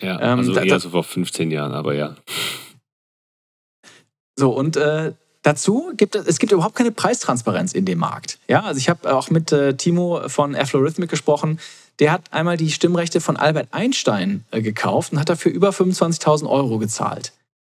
Ja, 0.00 0.20
ähm, 0.20 0.38
also 0.40 0.54
eher 0.54 0.80
so 0.80 0.90
vor 0.90 1.04
15 1.04 1.50
Jahren, 1.50 1.72
aber 1.72 1.94
ja. 1.94 2.16
So, 4.36 4.50
und 4.50 4.76
äh, 4.76 5.12
Dazu 5.44 5.92
gibt 5.94 6.14
es, 6.14 6.26
es 6.26 6.38
gibt 6.38 6.52
überhaupt 6.52 6.74
keine 6.74 6.90
Preistransparenz 6.90 7.74
in 7.74 7.84
dem 7.84 7.98
Markt. 7.98 8.38
Ja, 8.48 8.62
also 8.62 8.78
ich 8.78 8.88
habe 8.88 9.14
auch 9.14 9.28
mit 9.28 9.52
äh, 9.52 9.74
Timo 9.74 10.26
von 10.26 10.56
Aflorhythmic 10.56 11.10
gesprochen. 11.10 11.60
Der 11.98 12.12
hat 12.12 12.32
einmal 12.32 12.56
die 12.56 12.70
Stimmrechte 12.70 13.20
von 13.20 13.36
Albert 13.36 13.68
Einstein 13.70 14.44
äh, 14.52 14.62
gekauft 14.62 15.12
und 15.12 15.20
hat 15.20 15.28
dafür 15.28 15.52
über 15.52 15.68
25.000 15.68 16.48
Euro 16.48 16.78
gezahlt. 16.78 17.32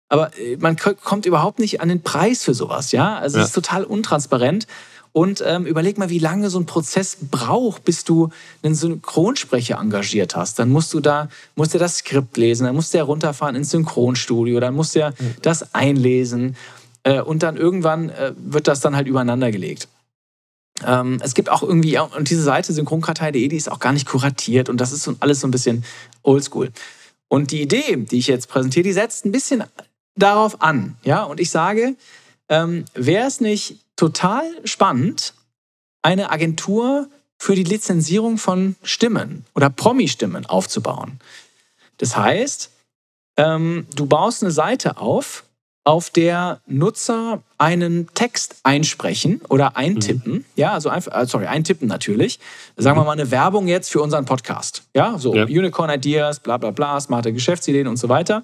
Aber 0.09 0.38
äh, 0.38 0.57
man 0.57 0.76
kommt 0.76 1.26
überhaupt 1.26 1.59
nicht 1.59 1.80
an 1.80 1.88
den 1.88 2.03
Preis 2.03 2.43
für 2.43 2.53
sowas. 2.53 2.91
Ja, 2.91 3.17
also 3.17 3.38
ja. 3.38 3.43
es 3.43 3.51
ist 3.51 3.55
total 3.55 3.86
untransparent. 3.86 4.67
Und 5.14 5.43
ähm, 5.45 5.66
überleg 5.66 5.97
mal, 5.97 6.09
wie 6.09 6.20
lange 6.20 6.49
so 6.49 6.57
ein 6.59 6.66
Prozess 6.66 7.18
braucht, 7.20 7.84
bis 7.84 8.05
du 8.05 8.30
einen 8.64 8.76
Synchronsprecher 8.76 9.78
engagiert 9.78 10.36
hast. 10.36 10.57
Dann 10.57 10.70
musst 10.70 10.93
du 10.93 11.01
da, 11.01 11.28
musst 11.55 11.74
du 11.74 11.78
das 11.78 11.97
Skript 11.97 12.38
lesen, 12.38 12.66
dann 12.66 12.76
musst 12.76 12.93
du 12.93 12.99
ja 12.99 13.03
runterfahren 13.03 13.55
ins 13.55 13.72
Synchronstudio, 13.72 14.59
dann 14.62 14.74
musst 14.74 14.95
du 14.95 14.99
ja 14.99 15.12
das 15.41 15.74
einlesen. 15.76 16.55
Äh, 17.03 17.22
und 17.22 17.43
dann 17.43 17.57
irgendwann 17.57 18.09
äh, 18.09 18.34
wird 18.38 18.68
das 18.68 18.80
dann 18.80 18.95
halt 18.95 19.07
übereinander 19.07 19.51
gelegt. 19.51 19.89
Ähm, 20.86 21.20
es 21.22 21.34
gibt 21.34 21.49
auch 21.49 21.62
irgendwie, 21.62 21.99
und 21.99 22.30
diese 22.30 22.43
Seite 22.43 22.72
synchronkartei.de, 22.74 23.47
die 23.47 23.57
ist 23.57 23.72
auch 23.72 23.80
gar 23.80 23.91
nicht 23.91 24.07
kuratiert 24.07 24.70
und 24.70 24.80
das 24.80 24.93
ist 24.93 25.03
so, 25.03 25.16
alles 25.20 25.41
so 25.41 25.47
ein 25.47 25.51
bisschen 25.51 25.84
oldschool. 26.24 26.72
Und 27.28 27.51
die 27.51 27.62
Idee, 27.62 27.97
die 27.97 28.18
ich 28.18 28.28
jetzt 28.28 28.47
präsentiere, 28.47 28.84
die 28.84 28.93
setzt 28.93 29.26
ein 29.26 29.32
bisschen 29.32 29.64
darauf 30.16 30.62
an. 30.62 30.95
Ja? 31.03 31.24
Und 31.24 31.39
ich 31.39 31.49
sage, 31.49 31.95
ähm, 32.49 32.86
wäre 32.93 33.28
es 33.28 33.41
nicht 33.41 33.78
total 33.96 34.44
spannend, 34.64 35.34
eine 36.02 36.32
Agentur 36.32 37.08
für 37.38 37.56
die 37.56 37.64
Lizenzierung 37.64 38.38
von 38.38 38.76
Stimmen 38.84 39.46
oder 39.56 39.70
Promi-Stimmen 39.70 40.46
aufzubauen? 40.46 41.20
Das 41.98 42.16
heißt, 42.18 42.72
ähm, 43.38 43.88
du 43.96 44.06
baust 44.06 44.44
eine 44.44 44.52
Seite 44.52 44.98
auf, 44.98 45.44
auf 45.84 46.10
der 46.10 46.62
Nutzer 46.68 47.42
einen 47.58 48.08
Text 48.14 48.58
einsprechen 48.64 49.42
oder 49.50 49.78
eintippen. 49.78 50.34
Mhm. 50.34 50.46
Ja, 50.56 50.74
also 50.74 50.89
einfach, 50.89 51.20
äh, 51.20 51.26
sorry, 51.26 51.48
eintippen 51.48 51.88
natürlich. 51.88 52.39
Sagen 52.78 52.98
mhm. 52.98 53.02
wir 53.02 53.06
mal 53.06 53.14
eine 53.14 53.32
Werbung 53.32 53.68
jetzt 53.68 53.92
für 53.92 54.02
unseren 54.02 54.26
Podcast. 54.26 54.84
Ja, 54.96 55.18
so 55.18 55.34
ja. 55.34 55.46
Unicorn 55.46 55.89
Ideas, 55.89 56.39
bla 56.39 56.58
bla 56.58 56.72
bla, 56.72 57.00
smarte 57.00 57.34
Geschäftsideen 57.34 57.88
und 57.88 57.98
so 57.98 58.10
weiter. 58.10 58.44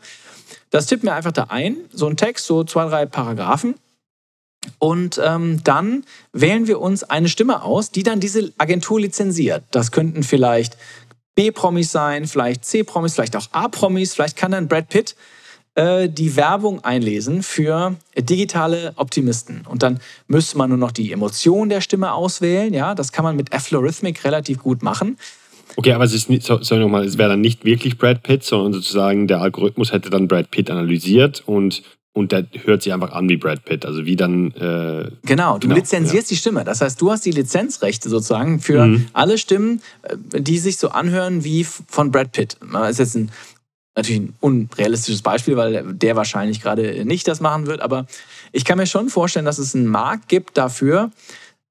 Das 0.69 0.87
tippen 0.87 1.07
wir 1.07 1.13
einfach 1.13 1.31
da 1.31 1.45
ein, 1.49 1.77
so 1.93 2.07
ein 2.07 2.17
Text, 2.17 2.45
so 2.45 2.63
zwei, 2.63 2.87
drei 2.87 3.05
Paragraphen. 3.05 3.75
Und 4.79 5.19
ähm, 5.23 5.63
dann 5.63 6.03
wählen 6.33 6.67
wir 6.67 6.79
uns 6.79 7.03
eine 7.03 7.29
Stimme 7.29 7.63
aus, 7.63 7.91
die 7.91 8.03
dann 8.03 8.19
diese 8.19 8.51
Agentur 8.57 8.99
lizenziert. 8.99 9.63
Das 9.71 9.91
könnten 9.91 10.23
vielleicht 10.23 10.77
B-Promis 11.35 11.91
sein, 11.91 12.25
vielleicht 12.25 12.65
C-Promis, 12.65 13.13
vielleicht 13.13 13.35
auch 13.35 13.47
A-Promis, 13.51 14.15
vielleicht 14.15 14.37
kann 14.37 14.51
dann 14.51 14.67
Brad 14.67 14.89
Pitt 14.89 15.15
äh, 15.75 16.09
die 16.09 16.35
Werbung 16.35 16.83
einlesen 16.83 17.43
für 17.43 17.95
digitale 18.17 18.93
Optimisten. 18.95 19.61
Und 19.69 19.83
dann 19.83 19.99
müsste 20.27 20.57
man 20.57 20.69
nur 20.69 20.79
noch 20.79 20.91
die 20.91 21.11
Emotion 21.11 21.69
der 21.69 21.81
Stimme 21.81 22.13
auswählen. 22.13 22.73
Ja, 22.73 22.95
das 22.95 23.11
kann 23.11 23.23
man 23.23 23.35
mit 23.35 23.53
F-Logarithmic 23.53 24.23
relativ 24.25 24.57
gut 24.57 24.81
machen. 24.81 25.17
Okay, 25.75 25.93
aber 25.93 26.05
es 26.05 26.13
ist 26.13 26.27
nicht, 26.27 26.43
sorry 26.43 26.79
nochmal, 26.79 27.05
es 27.05 27.19
wäre 27.19 27.29
dann 27.29 27.41
nicht 27.41 27.63
wirklich 27.63 27.99
Brad 27.99 28.23
Pitt, 28.23 28.43
sondern 28.43 28.73
sozusagen 28.73 29.27
der 29.27 29.41
Algorithmus 29.41 29.91
hätte 29.91 30.09
dann 30.09 30.27
Brad 30.27 30.49
Pitt 30.49 30.71
analysiert 30.71 31.43
und 31.45 31.83
und 32.17 32.31
der 32.31 32.47
hört 32.63 32.81
sich 32.81 32.91
einfach 32.91 33.11
an 33.11 33.29
wie 33.29 33.37
Brad 33.37 33.63
Pitt. 33.63 33.85
Also 33.85 34.05
wie 34.05 34.15
dann. 34.15 34.51
Äh, 34.51 35.11
genau, 35.23 35.59
du 35.59 35.67
genau, 35.67 35.75
lizenzierst 35.75 36.29
ja. 36.29 36.33
die 36.33 36.37
Stimme. 36.37 36.63
Das 36.63 36.81
heißt, 36.81 36.99
du 36.99 37.11
hast 37.11 37.25
die 37.25 37.31
Lizenzrechte 37.31 38.09
sozusagen 38.09 38.59
für 38.59 38.85
mhm. 38.85 39.05
alle 39.13 39.37
Stimmen, 39.37 39.81
äh, 40.01 40.41
die 40.41 40.57
sich 40.57 40.77
so 40.77 40.89
anhören 40.89 41.43
wie 41.43 41.63
von 41.63 42.11
Brad 42.11 42.31
Pitt. 42.31 42.57
Das 42.73 42.91
ist 42.91 42.99
jetzt 42.99 43.15
ein, 43.15 43.31
natürlich 43.95 44.21
ein 44.21 44.33
unrealistisches 44.39 45.21
Beispiel, 45.21 45.57
weil 45.57 45.83
der 45.93 46.15
wahrscheinlich 46.15 46.59
gerade 46.59 47.05
nicht 47.05 47.27
das 47.27 47.39
machen 47.39 47.67
wird. 47.67 47.81
Aber 47.81 48.07
ich 48.51 48.65
kann 48.65 48.79
mir 48.79 48.87
schon 48.87 49.09
vorstellen, 49.09 49.45
dass 49.45 49.59
es 49.59 49.75
einen 49.75 49.85
Markt 49.85 50.27
gibt 50.27 50.57
dafür, 50.57 51.11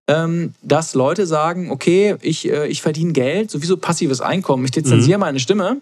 ähm, 0.07 0.55
dass 0.63 0.95
Leute 0.95 1.27
sagen: 1.27 1.73
Okay, 1.73 2.15
ich, 2.23 2.49
äh, 2.49 2.69
ich 2.69 2.83
verdiene 2.83 3.13
Geld, 3.13 3.51
sowieso 3.51 3.77
passives 3.77 4.21
Einkommen, 4.21 4.65
ich 4.65 4.77
lizenziere 4.77 5.19
mhm. 5.19 5.23
meine 5.23 5.41
Stimme. 5.41 5.79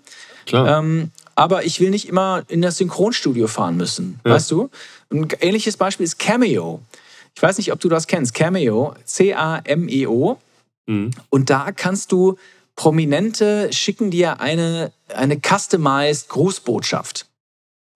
Klar. 0.47 0.79
Ähm, 0.79 1.11
aber 1.35 1.65
ich 1.65 1.81
will 1.81 1.91
nicht 1.91 2.09
immer 2.09 2.45
in 2.49 2.63
das 2.63 2.79
Synchronstudio 2.79 3.47
fahren 3.47 3.77
müssen. 3.77 4.21
Ja. 4.25 4.33
Weißt 4.33 4.51
du? 4.51 4.71
Ein 5.11 5.29
ähnliches 5.41 5.77
Beispiel 5.77 6.05
ist 6.05 6.19
Cameo. 6.19 6.81
Ich 7.35 7.43
weiß 7.43 7.59
nicht, 7.59 7.73
ob 7.73 7.81
du 7.81 7.89
das 7.89 8.07
kennst. 8.07 8.35
Cameo, 8.35 8.95
C-A-M-E-O. 9.05 10.39
Mhm. 10.87 11.11
Und 11.31 11.51
da 11.51 11.73
kannst 11.73 12.13
du 12.13 12.37
Prominente 12.77 13.73
schicken 13.73 14.11
dir 14.11 14.41
eine, 14.41 14.91
eine 15.15 15.41
customized 15.41 16.29
Grußbotschaft. 16.29 17.27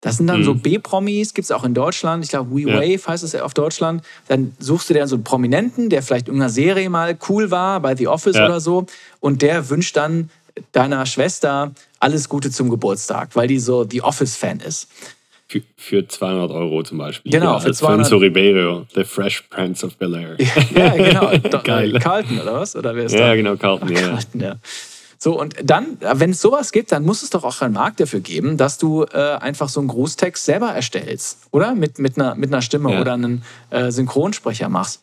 Das 0.01 0.19
sind 0.19 0.29
dann 0.29 0.41
mhm. 0.41 0.45
so 0.45 0.55
B-Promis, 0.55 1.35
gibt 1.35 1.47
es 1.47 1.51
auch 1.51 1.65
in 1.65 1.75
Deutschland. 1.75 2.25
Ich 2.25 2.31
glaube, 2.31 2.53
WeWave 2.53 2.93
ja. 2.93 3.07
heißt 3.09 3.25
es 3.25 3.33
ja 3.33 3.43
auf 3.43 3.53
Deutschland. 3.53 4.05
Dann 4.29 4.57
suchst 4.61 4.89
du 4.89 4.95
dir 4.95 5.09
so 5.09 5.17
einen 5.17 5.25
Prominenten, 5.25 5.91
der 5.91 6.05
vielleicht 6.05 6.29
in 6.29 6.35
irgendeiner 6.35 6.53
Serie 6.53 6.89
mal 6.89 7.19
cool 7.29 7.51
war, 7.51 7.81
bei 7.81 7.97
The 7.97 8.07
Office 8.07 8.37
ja. 8.37 8.45
oder 8.45 8.61
so. 8.61 8.87
Und 9.19 9.43
der 9.43 9.69
wünscht 9.71 9.97
dann 9.97 10.31
deiner 10.73 11.07
Schwester 11.07 11.73
alles 12.01 12.29
Gute 12.29 12.51
zum 12.51 12.71
Geburtstag, 12.71 13.31
weil 13.35 13.49
die 13.49 13.59
so 13.59 13.87
The 13.89 14.03
Office-Fan 14.03 14.61
ist. 14.61 14.89
Für, 15.51 15.63
für 15.77 16.07
200 16.07 16.51
Euro 16.51 16.83
zum 16.83 16.99
Beispiel. 16.99 17.33
Genau, 17.33 17.55
ja, 17.55 17.61
für 17.61 17.73
200 17.73 18.05
Alfonso 18.05 18.17
Ribeiro, 18.19 18.87
The 18.95 19.05
Fresh 19.05 19.43
Prince 19.49 19.85
of 19.85 19.97
Bel 19.97 20.15
Air. 20.15 20.37
ja, 20.75 20.91
genau. 20.91 21.61
Geil. 21.65 21.99
Carlton 21.99 22.41
oder 22.41 22.55
was? 22.55 22.77
Oder 22.77 22.95
wer 22.95 23.05
ist 23.05 23.13
ja, 23.13 23.29
da? 23.29 23.35
genau, 23.35 23.57
Carlton. 23.57 23.89
Ja. 23.89 24.01
Carlton, 24.01 24.41
ja. 24.41 24.57
So, 25.21 25.41
und 25.41 25.57
dann, 25.65 25.99
wenn 26.01 26.31
es 26.31 26.41
sowas 26.41 26.71
gibt, 26.71 26.93
dann 26.93 27.05
muss 27.05 27.23
es 27.23 27.31
doch 27.31 27.43
auch 27.43 27.61
einen 27.61 27.75
Markt 27.75 27.99
dafür 27.99 28.21
geben, 28.21 28.57
dass 28.57 28.79
du 28.79 29.05
äh, 29.05 29.17
einfach 29.17 29.69
so 29.69 29.81
einen 29.81 29.89
Grußtext 29.89 30.45
selber 30.45 30.69
erstellst, 30.69 31.49
oder? 31.51 31.75
Mit, 31.75 31.99
mit, 31.99 32.17
einer, 32.17 32.37
mit 32.37 32.53
einer 32.53 32.63
Stimme 32.63 32.93
ja. 32.93 33.01
oder 33.01 33.15
einen 33.15 33.43
äh, 33.71 33.91
Synchronsprecher 33.91 34.69
machst. 34.69 35.03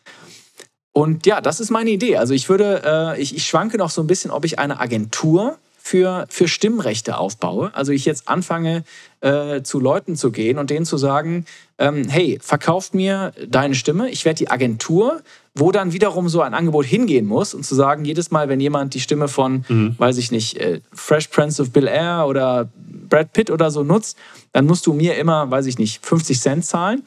Und 0.96 1.26
ja, 1.26 1.42
das 1.42 1.60
ist 1.60 1.70
meine 1.70 1.90
Idee. 1.90 2.16
Also 2.16 2.32
ich 2.32 2.48
würde, 2.48 2.80
äh, 2.82 3.20
ich, 3.20 3.36
ich 3.36 3.46
schwanke 3.46 3.76
noch 3.76 3.90
so 3.90 4.00
ein 4.00 4.06
bisschen, 4.06 4.30
ob 4.30 4.46
ich 4.46 4.58
eine 4.58 4.80
Agentur 4.80 5.58
für, 5.76 6.24
für 6.30 6.48
Stimmrechte 6.48 7.18
aufbaue. 7.18 7.70
Also 7.74 7.92
ich 7.92 8.06
jetzt 8.06 8.28
anfange, 8.28 8.82
äh, 9.20 9.60
zu 9.60 9.78
Leuten 9.78 10.16
zu 10.16 10.32
gehen 10.32 10.56
und 10.56 10.70
denen 10.70 10.86
zu 10.86 10.96
sagen, 10.96 11.44
ähm, 11.76 12.08
hey, 12.08 12.38
verkauft 12.40 12.94
mir 12.94 13.34
deine 13.46 13.74
Stimme, 13.74 14.08
ich 14.08 14.24
werde 14.24 14.38
die 14.38 14.48
Agentur, 14.48 15.20
wo 15.54 15.70
dann 15.70 15.92
wiederum 15.92 16.30
so 16.30 16.40
ein 16.40 16.54
Angebot 16.54 16.86
hingehen 16.86 17.26
muss 17.26 17.52
und 17.52 17.66
zu 17.66 17.74
sagen, 17.74 18.06
jedes 18.06 18.30
Mal, 18.30 18.48
wenn 18.48 18.58
jemand 18.58 18.94
die 18.94 19.00
Stimme 19.00 19.28
von, 19.28 19.66
mhm. 19.68 19.96
weiß 19.98 20.16
ich 20.16 20.30
nicht, 20.30 20.56
äh, 20.56 20.80
Fresh 20.94 21.28
Prince 21.28 21.60
of 21.60 21.72
Bel 21.72 21.88
Air 21.88 22.24
oder 22.26 22.70
Brad 23.10 23.34
Pitt 23.34 23.50
oder 23.50 23.70
so 23.70 23.82
nutzt, 23.82 24.16
dann 24.52 24.64
musst 24.64 24.86
du 24.86 24.94
mir 24.94 25.16
immer, 25.16 25.50
weiß 25.50 25.66
ich 25.66 25.78
nicht, 25.78 26.06
50 26.06 26.40
Cent 26.40 26.64
zahlen. 26.64 27.02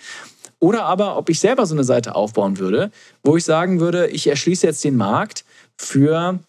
Oder 0.59 0.83
aber, 0.85 1.17
ob 1.17 1.29
ich 1.29 1.39
selber 1.39 1.65
so 1.65 1.73
eine 1.73 1.83
Seite 1.83 2.15
aufbauen 2.15 2.57
würde, 2.57 2.91
wo 3.23 3.37
ich 3.37 3.45
sagen 3.45 3.79
würde, 3.79 4.07
ich 4.07 4.27
erschließe 4.27 4.67
jetzt 4.67 4.83
den 4.83 4.97
Markt 4.97 5.45
für, 5.77 6.39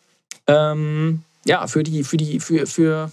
ähm, 0.47 1.23
ja, 1.45 1.67
für 1.69 1.85
die, 1.85 2.03
für 2.03 2.17
die, 2.17 2.41
für, 2.41 2.67
für, 2.67 3.13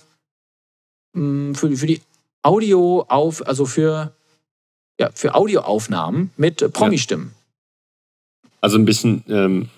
mm, 1.14 1.54
für, 1.54 1.76
für 1.76 1.86
die 1.86 2.02
Audio 2.42 3.06
auf, 3.08 3.46
also 3.46 3.66
für, 3.66 4.12
ja, 5.00 5.10
für 5.14 5.36
Audioaufnahmen 5.36 6.32
mit 6.36 6.74
Promi-Stimmen. 6.74 7.34
Also 8.60 8.78
ein 8.78 8.86
bisschen 8.86 9.24
ähm, 9.28 9.70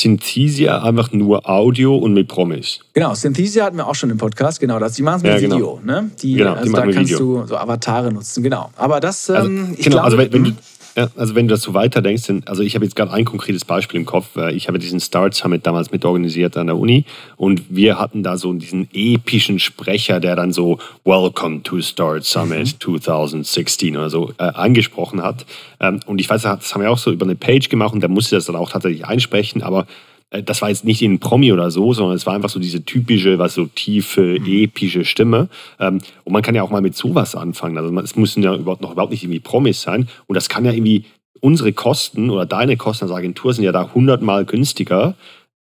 Synthesia 0.00 0.82
einfach 0.82 1.10
nur 1.12 1.48
Audio 1.48 1.96
und 1.96 2.14
mit 2.14 2.28
Promis. 2.28 2.78
Genau, 2.92 3.14
Synthesia 3.14 3.64
hatten 3.64 3.78
wir 3.78 3.88
auch 3.88 3.96
schon 3.96 4.10
im 4.10 4.16
Podcast, 4.16 4.60
genau. 4.60 4.78
Das, 4.78 4.92
die 4.92 5.02
machen 5.02 5.16
es 5.16 5.22
mit 5.24 5.32
ja, 5.32 5.38
genau. 5.40 5.56
Video, 5.56 5.80
ne? 5.84 6.10
Die, 6.22 6.34
genau, 6.34 6.54
also 6.54 6.72
da 6.72 6.82
kannst 6.82 7.12
Video. 7.12 7.18
du 7.18 7.46
so 7.46 7.56
Avatare 7.56 8.12
nutzen, 8.12 8.42
genau. 8.44 8.70
Aber 8.76 9.00
das, 9.00 9.28
also, 9.28 9.48
ähm, 9.48 9.74
ich 9.76 9.84
genau, 9.84 9.96
glaube, 9.96 10.04
also 10.04 10.18
wenn, 10.18 10.32
wenn 10.32 10.44
du, 10.44 10.52
ja, 10.98 11.08
also 11.16 11.36
wenn 11.36 11.46
du 11.46 11.54
das 11.54 11.62
so 11.62 11.74
weiterdenkst, 11.74 12.24
also 12.46 12.64
ich 12.64 12.74
habe 12.74 12.84
jetzt 12.84 12.96
gerade 12.96 13.12
ein 13.12 13.24
konkretes 13.24 13.64
Beispiel 13.64 14.00
im 14.00 14.06
Kopf. 14.06 14.36
Ich 14.52 14.66
habe 14.66 14.80
diesen 14.80 14.98
Start 14.98 15.32
Summit 15.32 15.64
damals 15.64 15.92
mit 15.92 16.04
organisiert 16.04 16.56
an 16.56 16.66
der 16.66 16.76
Uni 16.76 17.04
und 17.36 17.62
wir 17.68 18.00
hatten 18.00 18.24
da 18.24 18.36
so 18.36 18.52
diesen 18.52 18.88
epischen 18.92 19.60
Sprecher, 19.60 20.18
der 20.18 20.34
dann 20.34 20.52
so 20.52 20.80
Welcome 21.04 21.62
to 21.62 21.80
Start 21.82 22.24
Summit 22.24 22.76
mhm. 22.84 23.00
2016 23.00 23.96
oder 23.96 24.10
so 24.10 24.32
äh, 24.38 24.42
angesprochen 24.42 25.22
hat. 25.22 25.46
Ähm, 25.78 26.00
und 26.06 26.20
ich 26.20 26.28
weiß, 26.28 26.42
das 26.42 26.74
haben 26.74 26.82
wir 26.82 26.90
auch 26.90 26.98
so 26.98 27.12
über 27.12 27.26
eine 27.26 27.36
Page 27.36 27.68
gemacht 27.68 27.94
und 27.94 28.00
da 28.00 28.08
musste 28.08 28.34
das 28.34 28.46
dann 28.46 28.56
auch 28.56 28.70
tatsächlich 28.70 29.06
einsprechen, 29.06 29.62
aber 29.62 29.82
äh, 29.82 29.84
das 30.30 30.60
war 30.60 30.68
jetzt 30.68 30.84
nicht 30.84 31.00
in 31.02 31.20
Promi 31.20 31.52
oder 31.52 31.70
so, 31.70 31.92
sondern 31.94 32.16
es 32.16 32.26
war 32.26 32.34
einfach 32.34 32.50
so 32.50 32.60
diese 32.60 32.84
typische, 32.84 33.38
was 33.38 33.54
so 33.54 33.66
tiefe, 33.66 34.38
mhm. 34.38 34.46
epische 34.46 35.04
Stimme. 35.04 35.48
Ähm, 35.78 36.00
und 36.24 36.32
man 36.32 36.42
kann 36.42 36.54
ja 36.54 36.62
auch 36.62 36.70
mal 36.70 36.82
mit 36.82 36.94
sowas 36.94 37.34
anfangen. 37.34 37.78
Also 37.78 37.96
es 38.00 38.16
müssen 38.16 38.42
ja 38.42 38.54
überhaupt 38.54 38.82
noch 38.82 38.92
überhaupt 38.92 39.12
nicht 39.12 39.22
irgendwie 39.22 39.40
Promis 39.40 39.80
sein. 39.80 40.08
Und 40.26 40.34
das 40.34 40.48
kann 40.48 40.64
ja 40.64 40.72
irgendwie, 40.72 41.06
unsere 41.40 41.72
Kosten 41.72 42.30
oder 42.30 42.46
deine 42.46 42.76
Kosten 42.76 43.04
als 43.04 43.14
Agentur 43.14 43.54
sind 43.54 43.64
ja 43.64 43.72
da 43.72 43.94
hundertmal 43.94 44.44
günstiger, 44.44 45.14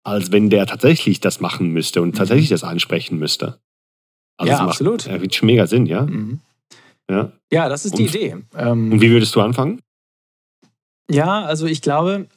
als 0.04 0.32
wenn 0.32 0.50
der 0.50 0.66
tatsächlich 0.66 1.20
das 1.20 1.40
machen 1.40 1.72
müsste 1.72 2.02
und 2.02 2.10
mhm. 2.10 2.18
tatsächlich 2.18 2.50
das 2.50 2.64
ansprechen 2.64 3.20
müsste. 3.20 3.60
Also 4.38 4.52
ja, 4.52 4.60
absolut. 4.60 5.08
Macht, 5.08 5.24
äh, 5.24 5.34
schon 5.34 5.48
mega 5.48 5.66
Sinn, 5.68 5.86
ja? 5.86 6.04
Mhm. 6.04 6.40
Ja. 7.10 7.32
ja, 7.52 7.70
das 7.70 7.86
ist 7.86 7.94
und, 7.94 8.00
die 8.00 8.06
Idee. 8.06 8.36
Ähm, 8.56 8.92
und 8.92 9.02
wie 9.02 9.10
würdest 9.12 9.34
du 9.34 9.42
anfangen? 9.42 9.82
Ja, 11.10 11.46
also 11.46 11.66
ich 11.68 11.82
glaube, 11.82 12.28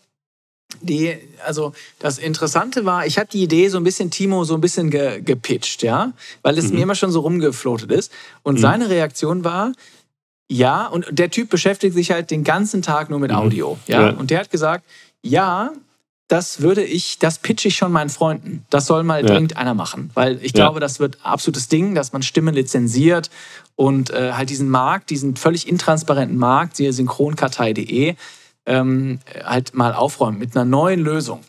die, 0.81 1.17
also 1.45 1.73
das 1.99 2.19
Interessante 2.19 2.85
war, 2.85 3.07
ich 3.07 3.19
habe 3.19 3.29
die 3.31 3.43
Idee 3.43 3.69
so 3.69 3.77
ein 3.79 3.85
bisschen 3.85 4.11
Timo 4.11 4.45
so 4.45 4.55
ein 4.55 4.61
bisschen 4.61 4.91
ge, 4.91 5.21
gepitcht, 5.21 5.83
ja, 5.83 6.13
weil 6.43 6.59
es 6.59 6.69
mhm. 6.69 6.77
mir 6.77 6.83
immer 6.83 6.95
schon 6.95 7.13
so 7.13 7.21
rumgeflotet 7.21 7.91
ist. 7.91 8.13
Und 8.43 8.57
mhm. 8.57 8.61
seine 8.61 8.91
Reaktion 8.91 9.45
war, 9.45 9.73
ja, 10.49 10.87
und 10.87 11.07
der 11.11 11.31
Typ 11.31 11.49
beschäftigt 11.49 11.95
sich 11.95 12.11
halt 12.11 12.31
den 12.31 12.45
ganzen 12.45 12.83
Tag 12.83 13.11
nur 13.11 13.21
mit 13.21 13.31
mhm. 13.31 13.37
Audio, 13.37 13.79
ja? 13.87 14.09
ja. 14.09 14.11
Und 14.11 14.31
der 14.31 14.41
hat 14.41 14.51
gesagt, 14.51 14.85
ja, 15.23 15.73
das 16.31 16.61
würde 16.61 16.85
ich, 16.85 17.19
das 17.19 17.39
pitche 17.39 17.69
ich 17.69 17.77
schon 17.77 17.91
meinen 17.91 18.09
Freunden. 18.09 18.65
Das 18.71 18.87
soll 18.87 19.03
mal 19.03 19.21
ja. 19.21 19.27
dringend 19.27 19.57
einer 19.57 19.75
machen, 19.75 20.11
weil 20.15 20.37
ich 20.37 20.53
ja. 20.53 20.65
glaube, 20.65 20.79
das 20.79 21.01
wird 21.01 21.19
absolutes 21.25 21.69
Ding, 21.69 21.95
dass 21.95 22.13
man 22.13 22.23
Stimmen 22.23 22.55
lizenziert 22.55 23.31
und 23.75 24.11
äh, 24.11 24.33
halt 24.33 24.49
diesen 24.49 24.71
Markt, 24.71 25.11
diesen 25.11 25.37
völlig 25.37 25.69
intransparenten 25.69 26.39
Markt, 26.39 26.77
siehe 26.77 26.93
synchronkartei.de, 26.93 28.15
ähm, 28.71 29.19
halt 29.45 29.75
mal 29.75 29.93
aufräumen 29.93 30.39
mit 30.39 30.57
einer 30.57 30.65
neuen 30.65 31.01
Lösung. 31.01 31.41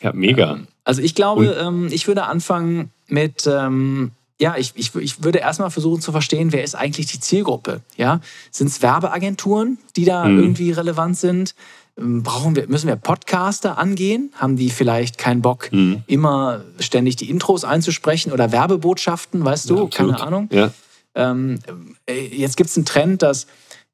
Ja, 0.00 0.12
mega. 0.12 0.52
Ähm, 0.52 0.68
also 0.84 1.02
ich 1.02 1.14
glaube, 1.14 1.46
ähm, 1.60 1.88
ich 1.90 2.06
würde 2.06 2.24
anfangen 2.24 2.90
mit, 3.08 3.46
ähm, 3.46 4.12
ja, 4.40 4.56
ich, 4.56 4.72
ich, 4.76 4.94
ich 4.94 5.24
würde 5.24 5.38
erstmal 5.38 5.70
versuchen 5.70 6.00
zu 6.00 6.12
verstehen, 6.12 6.52
wer 6.52 6.62
ist 6.62 6.74
eigentlich 6.74 7.06
die 7.06 7.20
Zielgruppe? 7.20 7.80
Ja? 7.96 8.20
Sind 8.50 8.68
es 8.68 8.82
Werbeagenturen, 8.82 9.78
die 9.96 10.04
da 10.04 10.26
mhm. 10.26 10.38
irgendwie 10.38 10.70
relevant 10.70 11.16
sind? 11.16 11.54
Ähm, 11.98 12.22
brauchen 12.22 12.54
wir, 12.54 12.68
müssen 12.68 12.86
wir 12.86 12.96
Podcaster 12.96 13.78
angehen? 13.78 14.32
Haben 14.36 14.56
die 14.56 14.70
vielleicht 14.70 15.18
keinen 15.18 15.42
Bock, 15.42 15.72
mhm. 15.72 16.02
immer 16.06 16.62
ständig 16.78 17.16
die 17.16 17.30
Intros 17.30 17.64
einzusprechen 17.64 18.32
oder 18.32 18.52
Werbebotschaften, 18.52 19.44
weißt 19.44 19.70
du? 19.70 19.84
Ja, 19.84 19.88
Keine 19.88 20.20
Ahnung. 20.20 20.48
Ja. 20.52 20.70
Ähm, 21.16 21.58
äh, 22.06 22.26
jetzt 22.26 22.56
gibt 22.56 22.70
es 22.70 22.76
einen 22.76 22.86
Trend, 22.86 23.22
dass 23.22 23.46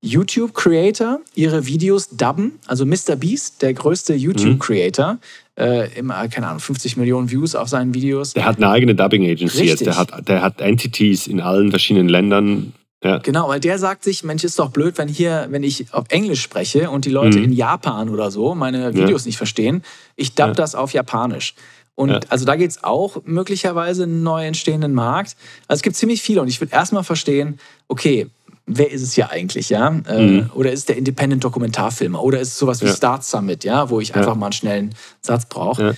YouTube-Creator 0.03 1.21
ihre 1.35 1.67
Videos 1.67 2.09
dubben. 2.09 2.59
Also 2.67 2.87
Mr. 2.87 3.17
Beast, 3.17 3.63
der 3.63 3.75
größte 3.75 4.15
YouTube-Creator, 4.15 5.15
mhm. 5.15 5.19
äh, 5.57 5.87
immer, 5.99 6.27
keine 6.29 6.49
Ahnung, 6.49 6.61
50 6.61 6.97
Millionen 6.97 7.31
Views 7.31 7.55
auf 7.55 7.69
seinen 7.69 7.93
Videos. 7.93 8.33
Der 8.33 8.45
hat 8.45 8.57
eine 8.57 8.69
eigene 8.71 8.95
Dubbing-Agency 8.95 9.65
jetzt. 9.65 9.85
Der 9.85 9.97
hat, 9.97 10.27
der 10.27 10.43
hat 10.43 10.61
Entities 10.61 11.27
in 11.27 11.41
allen 11.41 11.71
verschiedenen 11.71 12.09
Ländern. 12.09 12.73
Ja. 13.03 13.19
Genau, 13.19 13.49
weil 13.49 13.61
der 13.61 13.79
sagt 13.79 14.05
sich, 14.05 14.25
Mensch, 14.25 14.45
ist 14.45 14.59
doch 14.59 14.71
blöd, 14.71 14.99
wenn 14.99 15.09
hier, 15.09 15.47
wenn 15.51 15.63
ich 15.63 15.93
auf 15.93 16.05
Englisch 16.11 16.43
spreche 16.43 16.91
und 16.91 17.07
die 17.07 17.11
Leute 17.11 17.39
mhm. 17.39 17.45
in 17.45 17.53
Japan 17.53 18.11
oder 18.11 18.31
so 18.31 18.55
meine 18.55 18.95
Videos 18.95 19.25
ja. 19.25 19.29
nicht 19.29 19.39
verstehen, 19.39 19.83
ich 20.17 20.35
dub 20.35 20.49
ja. 20.49 20.53
das 20.53 20.75
auf 20.75 20.93
Japanisch. 20.93 21.55
Und 21.95 22.11
ja. 22.11 22.21
also 22.29 22.47
da 22.47 22.57
geht 22.57 22.71
es 22.71 22.83
auch 22.83 23.23
möglicherweise 23.25 24.05
einen 24.05 24.23
neu 24.23 24.47
entstehenden 24.47 24.95
Markt. 24.95 25.37
Also 25.69 25.81
es 25.81 25.83
gibt 25.83 25.97
ziemlich 25.97 26.23
viele 26.23 26.41
und 26.41 26.49
ich 26.49 26.61
würde 26.61 26.73
erstmal 26.73 27.05
verstehen, 27.05 27.59
okay, 27.89 28.29
wer 28.67 28.91
ist 28.91 29.03
es 29.03 29.17
ja 29.17 29.31
eigentlich, 29.31 29.71
ja? 29.71 30.01
Äh, 30.07 30.23
mhm. 30.23 30.51
Oder 30.55 30.73
ist 30.73 30.89
der 30.89 30.97
Independent 30.97 31.45
Dokumentarfilmer? 31.45 32.23
Oder 32.23 32.41
ist 32.41 32.49
es 32.49 32.59
sowas 32.59 32.83
wie 32.83 32.89
Start 32.89 33.25
Summit, 33.25 33.65
ja, 33.65 33.91
wo 33.91 34.01
ich 34.01 34.15
einfach 34.15 34.35
mal 34.35 34.47
einen 34.47 34.53
schnellen 34.53 34.95
Satz 35.21 35.47
brauche? 35.47 35.97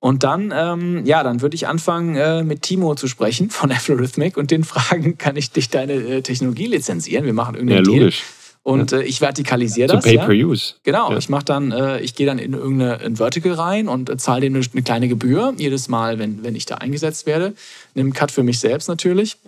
Und 0.00 0.22
dann, 0.22 0.54
ähm, 0.54 1.04
ja, 1.06 1.24
dann 1.24 1.42
würde 1.42 1.56
ich 1.56 1.66
anfangen, 1.66 2.14
äh, 2.14 2.44
mit 2.44 2.62
Timo 2.62 2.94
zu 2.94 3.08
sprechen 3.08 3.50
von 3.50 3.72
Algorithmic 3.88 4.36
und 4.36 4.50
den 4.50 4.64
fragen, 4.64 5.18
kann 5.18 5.36
ich 5.36 5.50
dich 5.50 5.70
deine 5.70 5.94
äh, 5.94 6.22
Technologie 6.22 6.66
lizenzieren? 6.66 7.24
Wir 7.24 7.32
machen 7.32 7.56
irgendeinen 7.56 7.84
ja, 7.84 7.92
logisch. 7.92 8.18
Deal. 8.18 8.38
Und 8.62 8.92
ja. 8.92 8.98
äh, 8.98 9.04
ich 9.04 9.20
vertikalisiere 9.20 9.88
das. 9.88 10.04
So 10.04 10.10
Pay 10.10 10.18
per 10.18 10.30
Use. 10.30 10.74
Genau, 10.84 11.10
ja. 11.10 11.16
ich 11.16 11.28
mache 11.28 11.44
dann, 11.44 11.72
äh, 11.72 12.00
ich 12.00 12.14
gehe 12.14 12.26
dann 12.26 12.38
in 12.38 12.52
irgendein 12.52 13.16
Vertical 13.16 13.52
rein 13.52 13.88
und 13.88 14.10
äh, 14.10 14.16
zahle 14.18 14.42
denen 14.42 14.56
eine 14.56 14.82
kleine 14.82 15.08
Gebühr 15.08 15.54
jedes 15.56 15.88
Mal, 15.88 16.18
wenn, 16.18 16.44
wenn 16.44 16.54
ich 16.54 16.66
da 16.66 16.76
eingesetzt 16.76 17.26
werde. 17.26 17.54
Nimm 17.94 18.06
einen 18.06 18.12
Cut 18.12 18.30
für 18.30 18.42
mich 18.42 18.60
selbst 18.60 18.88
natürlich. 18.88 19.38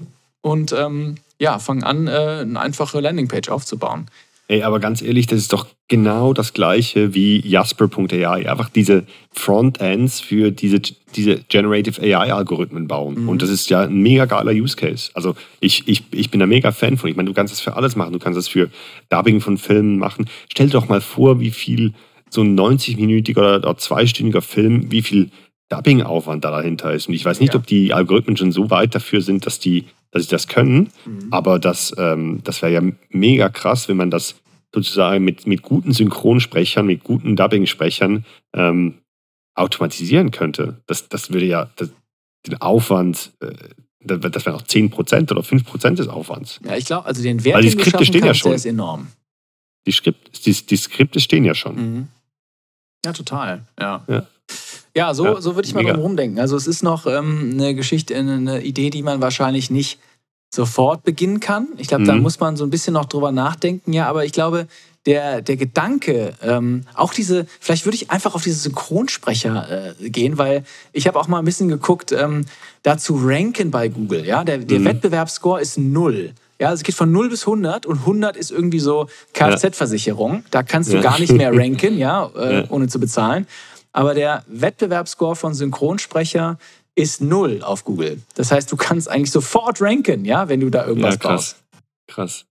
Und 0.40 0.72
ähm, 0.72 1.16
ja, 1.40 1.58
fange 1.58 1.84
an, 1.84 2.06
äh, 2.06 2.10
eine 2.10 2.60
einfache 2.60 3.00
Landingpage 3.00 3.48
aufzubauen. 3.48 4.06
Ey, 4.46 4.62
aber 4.62 4.80
ganz 4.80 5.00
ehrlich, 5.00 5.26
das 5.26 5.38
ist 5.38 5.52
doch 5.52 5.66
genau 5.86 6.32
das 6.32 6.52
gleiche 6.52 7.14
wie 7.14 7.40
Jasper.ai. 7.48 8.50
Einfach 8.50 8.68
diese 8.68 9.04
Frontends 9.32 10.20
für 10.20 10.50
diese, 10.50 10.80
diese 11.14 11.36
Generative 11.48 12.02
AI-Algorithmen 12.02 12.88
bauen. 12.88 13.22
Mhm. 13.22 13.28
Und 13.28 13.42
das 13.42 13.48
ist 13.48 13.70
ja 13.70 13.82
ein 13.82 14.02
mega 14.02 14.24
geiler 14.24 14.50
Use 14.50 14.76
Case. 14.76 15.10
Also 15.14 15.36
ich, 15.60 15.86
ich, 15.86 16.02
ich 16.10 16.32
bin 16.32 16.40
da 16.40 16.46
mega 16.46 16.72
Fan 16.72 16.96
von. 16.96 17.08
Ich 17.08 17.16
meine, 17.16 17.28
du 17.28 17.34
kannst 17.34 17.52
das 17.52 17.60
für 17.60 17.76
alles 17.76 17.94
machen. 17.94 18.12
Du 18.12 18.18
kannst 18.18 18.36
das 18.36 18.48
für 18.48 18.70
Dubbing 19.08 19.40
von 19.40 19.56
Filmen 19.56 19.98
machen. 19.98 20.28
Stell 20.48 20.66
dir 20.66 20.72
doch 20.72 20.88
mal 20.88 21.00
vor, 21.00 21.38
wie 21.38 21.52
viel 21.52 21.94
so 22.28 22.42
ein 22.42 22.58
90-minütiger 22.58 23.38
oder, 23.38 23.56
oder 23.58 23.78
zweistündiger 23.78 24.42
Film, 24.42 24.90
wie 24.90 25.02
viel 25.02 25.30
Dubbing-Aufwand 25.68 26.44
da 26.44 26.50
dahinter 26.50 26.92
ist. 26.92 27.06
Und 27.06 27.14
ich 27.14 27.24
weiß 27.24 27.38
nicht, 27.38 27.54
ja. 27.54 27.60
ob 27.60 27.68
die 27.68 27.94
Algorithmen 27.94 28.36
schon 28.36 28.50
so 28.50 28.68
weit 28.68 28.96
dafür 28.96 29.22
sind, 29.22 29.46
dass 29.46 29.60
die 29.60 29.84
dass 30.10 30.24
sie 30.24 30.30
das 30.30 30.48
können. 30.48 30.90
Mhm. 31.04 31.28
Aber 31.30 31.58
das, 31.58 31.94
ähm, 31.98 32.40
das 32.44 32.62
wäre 32.62 32.72
ja 32.72 32.82
mega 33.10 33.48
krass, 33.48 33.88
wenn 33.88 33.96
man 33.96 34.10
das 34.10 34.36
sozusagen 34.74 35.24
mit, 35.24 35.46
mit 35.46 35.62
guten 35.62 35.92
Synchronsprechern, 35.92 36.86
mit 36.86 37.02
guten 37.02 37.36
Dubbing-Sprechern 37.36 38.24
ähm, 38.54 38.98
automatisieren 39.54 40.30
könnte. 40.30 40.80
Das, 40.86 41.08
das 41.08 41.32
würde 41.32 41.46
ja 41.46 41.70
das, 41.76 41.90
den 42.46 42.60
Aufwand, 42.60 43.32
äh, 43.40 43.52
das 44.00 44.46
wäre 44.46 44.56
noch 44.56 44.62
10% 44.62 45.30
oder 45.30 45.42
5% 45.42 45.94
des 45.94 46.08
Aufwands. 46.08 46.60
Ja, 46.64 46.76
ich 46.76 46.86
glaube, 46.86 47.06
also 47.06 47.22
den 47.22 47.44
Wert, 47.44 47.56
Weil 47.56 47.62
die 47.62 47.70
Skripte 47.70 48.06
stehen 48.06 48.24
ja 48.24 48.34
schon. 48.34 48.52
ist 48.52 48.64
enorm. 48.64 49.08
Die, 49.86 49.92
Skript, 49.92 50.46
die, 50.46 50.52
die 50.52 50.76
Skripte 50.76 51.20
stehen 51.20 51.44
ja 51.44 51.54
schon. 51.54 51.76
Mhm. 51.76 52.08
Ja, 53.04 53.12
total. 53.12 53.66
Ja. 53.78 54.04
ja. 54.08 54.26
Ja, 54.96 55.14
so, 55.14 55.24
ja, 55.24 55.40
so 55.40 55.54
würde 55.54 55.68
ich 55.68 55.74
mal 55.74 55.84
drum 55.84 56.00
rumdenken. 56.00 56.40
Also 56.40 56.56
es 56.56 56.66
ist 56.66 56.82
noch 56.82 57.06
ähm, 57.06 57.50
eine 57.54 57.74
Geschichte, 57.74 58.16
eine 58.16 58.62
Idee, 58.62 58.90
die 58.90 59.02
man 59.02 59.20
wahrscheinlich 59.20 59.70
nicht 59.70 59.98
sofort 60.52 61.04
beginnen 61.04 61.40
kann. 61.40 61.68
Ich 61.76 61.88
glaube, 61.88 62.02
mhm. 62.02 62.08
da 62.08 62.14
muss 62.16 62.40
man 62.40 62.56
so 62.56 62.64
ein 62.64 62.70
bisschen 62.70 62.94
noch 62.94 63.04
drüber 63.04 63.30
nachdenken. 63.30 63.92
Ja, 63.92 64.08
aber 64.08 64.24
ich 64.24 64.32
glaube, 64.32 64.66
der, 65.06 65.40
der 65.42 65.56
Gedanke, 65.56 66.34
ähm, 66.42 66.84
auch 66.94 67.14
diese, 67.14 67.46
vielleicht 67.60 67.86
würde 67.86 67.96
ich 67.96 68.10
einfach 68.10 68.34
auf 68.34 68.42
diese 68.42 68.56
Synchronsprecher 68.56 69.94
äh, 70.00 70.10
gehen, 70.10 70.36
weil 70.38 70.64
ich 70.92 71.06
habe 71.06 71.18
auch 71.18 71.28
mal 71.28 71.38
ein 71.38 71.44
bisschen 71.44 71.68
geguckt, 71.68 72.12
ähm, 72.12 72.44
dazu 72.82 73.18
ranken 73.22 73.70
bei 73.70 73.88
Google. 73.88 74.26
Ja, 74.26 74.44
der, 74.44 74.58
der 74.58 74.80
mhm. 74.80 74.84
Wettbewerbsscore 74.86 75.60
ist 75.60 75.78
null. 75.78 76.32
Ja, 76.58 76.68
also 76.68 76.80
es 76.80 76.84
geht 76.84 76.94
von 76.94 77.10
0 77.10 77.30
bis 77.30 77.46
100 77.46 77.86
und 77.86 78.00
100 78.00 78.36
ist 78.36 78.50
irgendwie 78.50 78.80
so 78.80 79.06
Kfz-Versicherung. 79.32 80.44
Da 80.50 80.62
kannst 80.62 80.92
du 80.92 80.96
ja. 80.96 81.02
gar 81.02 81.18
nicht 81.18 81.32
mehr 81.32 81.50
ranken, 81.56 81.96
ja, 81.96 82.30
äh, 82.36 82.56
ja, 82.58 82.64
ohne 82.68 82.88
zu 82.88 83.00
bezahlen. 83.00 83.46
Aber 83.92 84.14
der 84.14 84.44
Wettbewerbsscore 84.46 85.36
von 85.36 85.54
Synchronsprecher 85.54 86.58
ist 86.94 87.20
null 87.20 87.62
auf 87.62 87.84
Google. 87.84 88.20
Das 88.34 88.52
heißt, 88.52 88.70
du 88.70 88.76
kannst 88.76 89.08
eigentlich 89.08 89.30
sofort 89.30 89.80
ranken, 89.80 90.24
ja, 90.24 90.48
wenn 90.48 90.60
du 90.60 90.70
da 90.70 90.86
irgendwas 90.86 91.14
ja, 91.14 91.20
krass. 91.20 91.30
Brauchst. 91.30 91.64
Krass. 92.08 92.46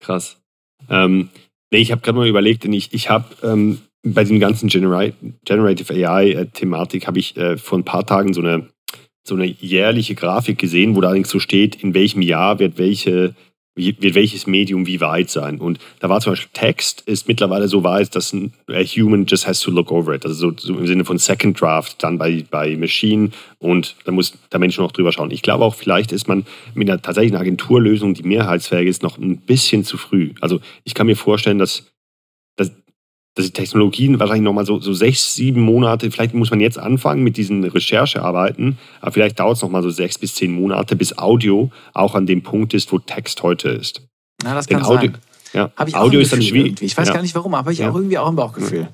Krass. 0.00 0.36
Ähm, 0.88 1.30
nee, 1.70 1.78
ich 1.78 1.92
habe 1.92 2.00
gerade 2.00 2.18
mal 2.18 2.28
überlegt, 2.28 2.64
ich, 2.64 2.92
ich 2.92 3.08
habe 3.08 3.26
ähm, 3.42 3.82
bei 4.02 4.24
den 4.24 4.40
ganzen 4.40 4.68
Genera 4.68 5.12
Generative 5.44 5.94
AI-Thematik 5.94 7.06
habe 7.06 7.18
ich 7.18 7.36
äh, 7.36 7.56
vor 7.56 7.78
ein 7.78 7.84
paar 7.84 8.04
Tagen 8.04 8.34
so 8.34 8.40
eine, 8.40 8.68
so 9.22 9.34
eine 9.36 9.46
jährliche 9.46 10.14
Grafik 10.14 10.58
gesehen, 10.58 10.96
wo 10.96 11.00
da 11.00 11.08
allerdings 11.08 11.30
so 11.30 11.38
steht, 11.38 11.76
in 11.76 11.94
welchem 11.94 12.22
Jahr 12.22 12.58
wird 12.58 12.78
welche 12.78 13.34
wird 13.74 14.14
welches 14.14 14.46
Medium 14.46 14.86
wie 14.86 15.00
weit 15.00 15.30
sein. 15.30 15.58
Und 15.58 15.78
da 16.00 16.08
war 16.08 16.20
zum 16.20 16.32
Beispiel 16.32 16.50
Text 16.52 17.02
ist 17.02 17.26
mittlerweile 17.26 17.68
so 17.68 17.82
weit, 17.84 18.14
dass 18.14 18.32
ein 18.32 18.52
Human 18.68 19.24
just 19.26 19.46
has 19.46 19.60
to 19.60 19.70
look 19.70 19.90
over 19.90 20.14
it. 20.14 20.26
Also 20.26 20.50
so, 20.50 20.56
so, 20.56 20.78
im 20.78 20.86
Sinne 20.86 21.04
von 21.04 21.18
Second 21.18 21.58
Draft 21.60 22.02
dann 22.02 22.18
bei, 22.18 22.44
bei 22.50 22.76
Machine 22.76 23.30
und 23.58 23.96
da 24.04 24.12
muss 24.12 24.34
der 24.52 24.60
Mensch 24.60 24.76
noch 24.78 24.92
drüber 24.92 25.12
schauen. 25.12 25.30
Ich 25.30 25.42
glaube 25.42 25.64
auch, 25.64 25.74
vielleicht 25.74 26.12
ist 26.12 26.28
man 26.28 26.44
mit 26.74 26.90
einer 26.90 27.00
tatsächlichen 27.00 27.38
Agenturlösung, 27.38 28.14
die 28.14 28.24
mehrheitsfähig 28.24 28.88
ist, 28.88 29.02
noch 29.02 29.16
ein 29.18 29.38
bisschen 29.38 29.84
zu 29.84 29.96
früh. 29.96 30.32
Also 30.40 30.60
ich 30.84 30.94
kann 30.94 31.06
mir 31.06 31.16
vorstellen, 31.16 31.58
dass 31.58 31.91
dass 33.34 33.46
die 33.46 33.52
Technologien 33.52 34.18
wahrscheinlich 34.20 34.44
nochmal 34.44 34.66
so, 34.66 34.80
so 34.80 34.92
sechs, 34.92 35.34
sieben 35.34 35.62
Monate, 35.62 36.10
vielleicht 36.10 36.34
muss 36.34 36.50
man 36.50 36.60
jetzt 36.60 36.78
anfangen 36.78 37.22
mit 37.22 37.36
diesen 37.36 37.64
Recherchearbeiten, 37.64 38.78
aber 39.00 39.12
vielleicht 39.12 39.40
dauert 39.40 39.56
es 39.56 39.62
nochmal 39.62 39.82
so 39.82 39.90
sechs 39.90 40.18
bis 40.18 40.34
zehn 40.34 40.52
Monate, 40.52 40.96
bis 40.96 41.16
Audio 41.16 41.70
auch 41.94 42.14
an 42.14 42.26
dem 42.26 42.42
Punkt 42.42 42.74
ist, 42.74 42.92
wo 42.92 42.98
Text 42.98 43.42
heute 43.42 43.70
ist. 43.70 44.02
Na, 44.42 44.54
das 44.54 44.66
Denn 44.66 44.78
kann 44.78 44.86
Audio, 44.86 45.10
sein. 45.12 45.18
Ja, 45.54 45.70
ich 45.86 45.94
Audio 45.94 46.20
ist 46.20 46.32
dann 46.32 46.42
schwierig. 46.42 46.72
Irgendwie. 46.72 46.84
Ich 46.86 46.96
weiß 46.96 47.08
ja. 47.08 47.14
gar 47.14 47.22
nicht 47.22 47.34
warum, 47.34 47.54
aber 47.54 47.70
ich 47.70 47.78
ja. 47.78 47.90
auch 47.90 47.94
irgendwie 47.94 48.18
auch 48.18 48.28
ein 48.28 48.36
Bauchgefühl. 48.36 48.88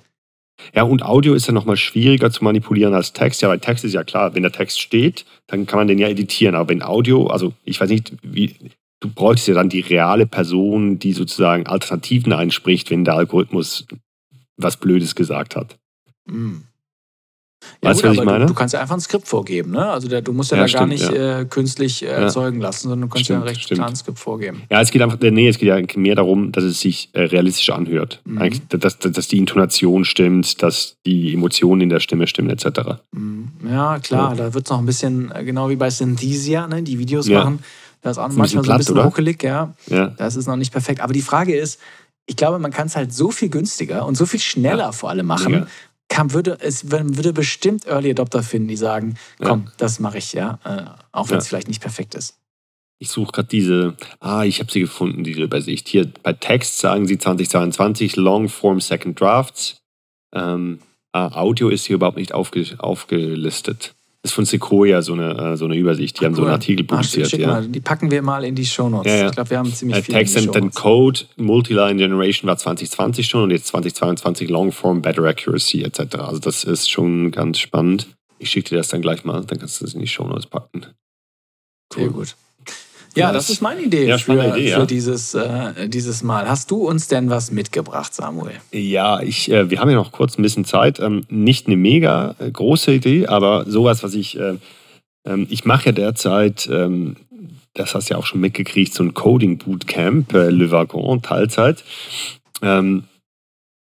Ja, 0.75 0.83
und 0.83 1.05
Audio 1.05 1.35
ist 1.35 1.47
ja 1.47 1.53
nochmal 1.53 1.77
schwieriger 1.77 2.31
zu 2.31 2.43
manipulieren 2.43 2.95
als 2.95 3.13
Text. 3.13 3.43
Ja, 3.43 3.49
weil 3.49 3.61
Text 3.61 3.85
ist 3.85 3.95
ja 3.95 4.03
klar, 4.03 4.35
wenn 4.35 4.43
der 4.43 4.53
Text 4.53 4.81
steht, 4.81 5.25
dann 5.47 5.67
kann 5.67 5.79
man 5.79 5.87
den 5.87 5.99
ja 5.99 6.09
editieren. 6.09 6.55
Aber 6.55 6.69
wenn 6.69 6.83
Audio, 6.83 7.29
also 7.29 7.53
ich 7.65 7.81
weiß 7.81 7.89
nicht, 7.89 8.13
wie, 8.23 8.55
du 9.01 9.09
bräuchst 9.09 9.47
ja 9.47 9.55
dann 9.55 9.69
die 9.69 9.81
reale 9.81 10.27
Person, 10.27 10.99
die 10.99 11.13
sozusagen 11.13 11.67
Alternativen 11.67 12.33
einspricht, 12.33 12.91
wenn 12.91 13.05
der 13.05 13.15
Algorithmus 13.15 13.87
was 14.59 14.77
Blödes 14.77 15.15
gesagt 15.15 15.57
hat. 15.57 15.79
Mhm. 16.27 16.65
Ja, 17.83 17.91
weißt 17.91 18.03
du, 18.03 18.09
was 18.09 18.17
ich 18.17 18.25
meine? 18.25 18.41
Du, 18.41 18.53
du, 18.53 18.55
kannst 18.55 18.75
ja 18.75 18.81
einfach 18.81 18.95
ein 18.95 19.01
Skript 19.01 19.27
vorgeben, 19.27 19.73
ne? 19.73 19.85
Also 19.91 20.09
der, 20.09 20.23
du 20.23 20.33
musst 20.33 20.51
ja, 20.51 20.59
ja 20.59 20.63
da 20.63 20.69
stimmt, 20.69 20.81
gar 20.81 20.87
nicht 20.87 21.11
ja. 21.11 21.41
äh, 21.41 21.45
künstlich 21.45 22.03
äh, 22.05 22.07
erzeugen 22.07 22.61
lassen, 22.61 22.89
sondern 22.89 23.03
du 23.03 23.09
kannst 23.09 23.25
stimmt, 23.25 23.39
ja 23.39 23.43
ein 23.43 23.49
recht 23.49 23.63
stimmt. 23.63 23.81
klares 23.81 23.99
Skript 23.99 24.19
vorgeben. 24.19 24.63
Ja, 24.71 24.81
es 24.81 24.91
geht 24.91 25.03
einfach, 25.03 25.19
nee, 25.21 25.49
es 25.49 25.59
geht 25.59 25.69
ja 25.69 26.01
mehr 26.01 26.15
darum, 26.15 26.53
dass 26.53 26.65
es 26.65 26.81
sich 26.81 27.11
äh, 27.15 27.23
realistisch 27.23 27.71
anhört. 27.71 28.21
Mhm. 28.25 28.61
Dass, 28.69 28.99
dass, 28.99 29.13
dass, 29.13 29.29
die 29.29 29.39
Intonation 29.39 30.05
stimmt, 30.05 30.63
dass 30.63 30.97
die 31.05 31.35
Emotionen 31.35 31.83
in 31.83 31.89
der 31.89 32.01
Stimme 32.01 32.27
stimmen, 32.27 32.51
etc. 32.51 33.01
Mhm. 33.13 33.49
Ja, 33.69 33.99
klar, 33.99 34.37
da 34.37 34.55
wird 34.55 34.67
es 34.67 34.71
noch 34.71 34.79
ein 34.79 34.87
bisschen, 34.87 35.33
äh, 35.33 35.45
genau 35.45 35.69
wie 35.69 35.77
bei 35.77 35.91
Synthesia, 35.91 36.69
ne? 36.69 36.83
die 36.83 36.99
Videos 36.99 37.29
machen. 37.29 37.61
Da 38.03 38.11
ist 38.11 38.19
auch 38.19 38.29
manchmal 38.29 38.65
so 38.65 38.71
ein 38.71 38.79
bisschen 38.79 38.99
ruckelig, 38.99 39.43
ja. 39.43 39.75
ja. 39.89 40.09
Das 40.17 40.37
ist 40.37 40.47
noch 40.47 40.57
nicht 40.57 40.73
perfekt. 40.73 41.01
Aber 41.01 41.13
die 41.13 41.23
Frage 41.23 41.57
ist, 41.57 41.81
ich 42.29 42.37
glaube, 42.37 42.59
man 42.59 42.71
kann 42.71 42.87
es 42.87 42.95
halt 42.95 43.13
so 43.13 43.31
viel 43.31 43.49
günstiger 43.49 44.07
und 44.07 44.15
so 44.15 44.27
viel 44.27 44.39
schneller 44.39 44.85
ja. 44.85 44.93
vor 44.93 45.09
allem 45.09 45.27
machen. 45.27 45.53
Ja. 45.53 45.67
Kann, 46.09 46.33
würde, 46.33 46.59
es 46.61 46.91
würde 46.91 47.33
bestimmt 47.33 47.87
Early 47.87 48.11
Adopter 48.11 48.43
finden, 48.43 48.69
die 48.69 48.77
sagen, 48.77 49.17
komm, 49.43 49.65
ja. 49.67 49.73
das 49.79 49.99
mache 49.99 50.19
ich, 50.19 50.33
ja, 50.33 50.59
äh, 50.65 50.85
auch 51.13 51.29
wenn 51.29 51.39
es 51.39 51.49
vielleicht 51.49 51.69
nicht 51.69 51.83
perfekt 51.83 52.15
ist. 52.15 52.39
Ich 52.99 53.11
suche 53.11 53.33
gerade 53.33 53.49
diese, 53.49 53.97
ah, 54.21 54.45
ich 54.45 54.61
habe 54.61 54.71
sie 54.71 54.81
gefunden, 54.81 55.25
diese 55.25 55.43
Übersicht. 55.43 55.89
Hier 55.89 56.11
bei 56.23 56.33
Text 56.33 56.79
sagen 56.79 57.07
sie 57.07 57.19
2022 57.19 58.17
Long 58.17 58.49
Form 58.49 58.81
Second 58.81 59.21
Drafts. 59.21 59.81
Ähm, 60.35 60.81
ah, 61.13 61.29
Audio 61.41 61.69
ist 61.69 61.87
hier 61.87 61.97
überhaupt 61.97 62.17
nicht 62.17 62.33
aufge, 62.33 62.67
aufgelistet. 62.79 63.95
Ist 64.29 64.35
von 64.35 64.45
Sequoia 64.45 65.01
so 65.01 65.15
eine, 65.15 65.53
äh, 65.53 65.57
so 65.57 65.65
eine 65.65 65.75
Übersicht. 65.75 66.21
Die 66.21 66.25
ah, 66.25 66.27
haben 66.27 66.33
cool. 66.33 66.37
so 66.37 66.43
einen 66.43 66.53
Artikel 66.53 66.85
publiziert. 66.85 67.31
Ach, 67.33 67.39
ja. 67.39 67.47
mal. 67.47 67.67
Die 67.67 67.81
packen 67.81 68.11
wir 68.11 68.21
mal 68.21 68.45
in 68.45 68.55
die 68.55 68.67
Shownotes. 68.67 69.11
Ja, 69.11 69.19
ja. 69.21 69.27
Ich 69.29 69.33
glaube, 69.33 69.49
wir 69.49 69.59
haben 69.59 69.73
ziemlich 69.73 69.99
uh, 69.99 70.03
viel. 70.03 70.15
Text 70.15 70.37
and 70.37 70.53
then 70.53 70.71
Code, 70.71 71.21
Multiline 71.37 71.97
Generation 71.97 72.47
war 72.47 72.59
2020 72.59 73.27
schon 73.27 73.45
und 73.45 73.51
jetzt 73.53 73.69
2022 73.69 74.51
Longform, 74.51 75.01
Better 75.01 75.25
Accuracy 75.25 75.83
etc. 75.83 76.17
Also 76.17 76.41
das 76.41 76.65
ist 76.65 76.91
schon 76.91 77.31
ganz 77.31 77.59
spannend. 77.59 78.09
Ich 78.39 78.51
schicke 78.51 78.69
dir 78.69 78.77
das 78.77 78.89
dann 78.89 79.01
gleich 79.01 79.25
mal, 79.25 79.43
dann 79.47 79.59
kannst 79.59 79.81
du 79.81 79.87
das 79.87 79.95
in 79.95 80.01
die 80.01 80.07
Shownotes 80.07 80.47
packen. 80.47 80.83
Cool. 81.95 82.03
Sehr 82.03 82.09
gut. 82.11 82.37
Ja, 83.15 83.33
das 83.33 83.51
ist 83.51 83.63
meine 83.63 83.83
Idee, 83.83 84.07
ja, 84.07 84.19
für, 84.19 84.33
Idee, 84.35 84.71
ja. 84.71 84.81
für 84.81 84.87
dieses, 84.87 85.35
äh, 85.35 85.89
dieses 85.89 86.23
Mal. 86.23 86.49
Hast 86.49 86.71
du 86.71 86.87
uns 86.87 87.09
denn 87.09 87.31
was 87.31 87.51
mitgebracht, 87.51 88.15
Samuel? 88.15 88.55
Ja, 88.73 89.21
ich, 89.21 89.51
äh, 89.51 89.71
wir 89.71 89.81
haben 89.81 89.91
ja 89.91 89.97
noch 89.97 90.13
kurz 90.13 90.39
ein 90.39 90.43
bisschen 90.43 90.65
Zeit. 90.65 91.01
Ähm, 91.01 91.25
nicht 91.29 91.67
eine 91.67 91.77
mega 91.77 92.37
äh, 92.39 92.51
große 92.51 92.93
Idee, 92.93 93.27
aber 93.27 93.65
sowas, 93.67 94.03
was 94.03 94.15
ich, 94.15 94.39
äh, 94.39 94.55
ähm, 95.27 95.47
ich 95.51 95.65
mache 95.65 95.87
ja 95.87 95.93
derzeit, 95.93 96.69
ähm, 96.73 97.17
das 97.75 97.95
hast 97.95 98.09
du 98.09 98.15
ja 98.15 98.19
auch 98.19 98.27
schon 98.27 98.41
mitgekriegt, 98.41 98.95
so 98.95 99.03
ein 99.03 99.15
Coding 99.15 99.59
Bootcamp, 99.59 100.33
äh, 100.35 100.51
Le 100.51 100.71
Wagon, 100.71 101.23
Teilzeit. 101.23 101.85
Ähm, 102.63 103.05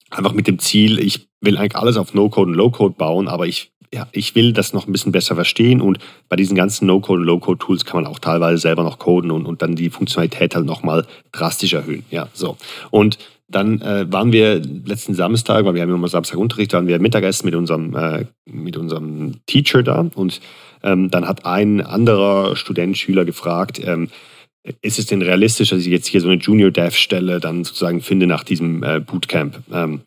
einfach 0.09 0.33
mit 0.33 0.47
dem 0.47 0.59
Ziel, 0.59 0.99
ich 0.99 1.27
will 1.41 1.57
eigentlich 1.57 1.75
alles 1.75 1.97
auf 1.97 2.13
No-Code 2.13 2.51
und 2.51 2.57
Low-Code 2.57 2.95
bauen, 2.97 3.27
aber 3.27 3.47
ich 3.47 3.70
ja, 3.93 4.07
ich 4.11 4.35
will 4.35 4.53
das 4.53 4.73
noch 4.73 4.87
ein 4.87 4.91
bisschen 4.91 5.11
besser 5.11 5.35
verstehen 5.35 5.81
und 5.81 5.99
bei 6.29 6.35
diesen 6.35 6.55
ganzen 6.55 6.85
No-Code- 6.87 7.21
und 7.21 7.27
Low-Code-Tools 7.27 7.85
kann 7.85 8.01
man 8.01 8.11
auch 8.11 8.19
teilweise 8.19 8.57
selber 8.57 8.83
noch 8.83 8.99
coden 8.99 9.31
und, 9.31 9.45
und 9.45 9.61
dann 9.61 9.75
die 9.75 9.89
Funktionalität 9.89 10.55
halt 10.55 10.65
nochmal 10.65 11.05
drastisch 11.31 11.73
erhöhen. 11.73 12.05
Ja, 12.09 12.29
so. 12.33 12.57
Und 12.89 13.17
dann 13.49 13.81
äh, 13.81 14.11
waren 14.11 14.31
wir 14.31 14.61
letzten 14.85 15.13
Samstag, 15.13 15.65
weil 15.65 15.73
wir 15.75 15.81
haben 15.81 15.93
immer 15.93 16.07
Samstag 16.07 16.37
Unterricht, 16.37 16.71
waren 16.71 16.87
wir 16.87 16.99
Mittagessen 16.99 17.45
mit 17.45 17.55
unserem, 17.55 17.95
äh, 17.95 18.25
mit 18.45 18.77
unserem 18.77 19.45
Teacher 19.45 19.83
da 19.83 20.09
und 20.15 20.39
ähm, 20.83 21.11
dann 21.11 21.27
hat 21.27 21.45
ein 21.45 21.81
anderer 21.81 22.55
Student, 22.55 22.97
Schüler 22.97 23.25
gefragt, 23.25 23.81
ähm, 23.83 24.07
ist 24.81 24.99
es 24.99 25.07
denn 25.07 25.21
realistisch, 25.21 25.69
dass 25.69 25.81
ich 25.81 25.87
jetzt 25.87 26.07
hier 26.07 26.21
so 26.21 26.29
eine 26.29 26.39
Junior-Dev-Stelle 26.39 27.39
dann 27.39 27.63
sozusagen 27.63 28.01
finde 28.01 28.27
nach 28.27 28.43
diesem 28.43 28.83
äh, 28.83 28.99
Bootcamp? 28.99 29.59
Ähm, 29.71 30.01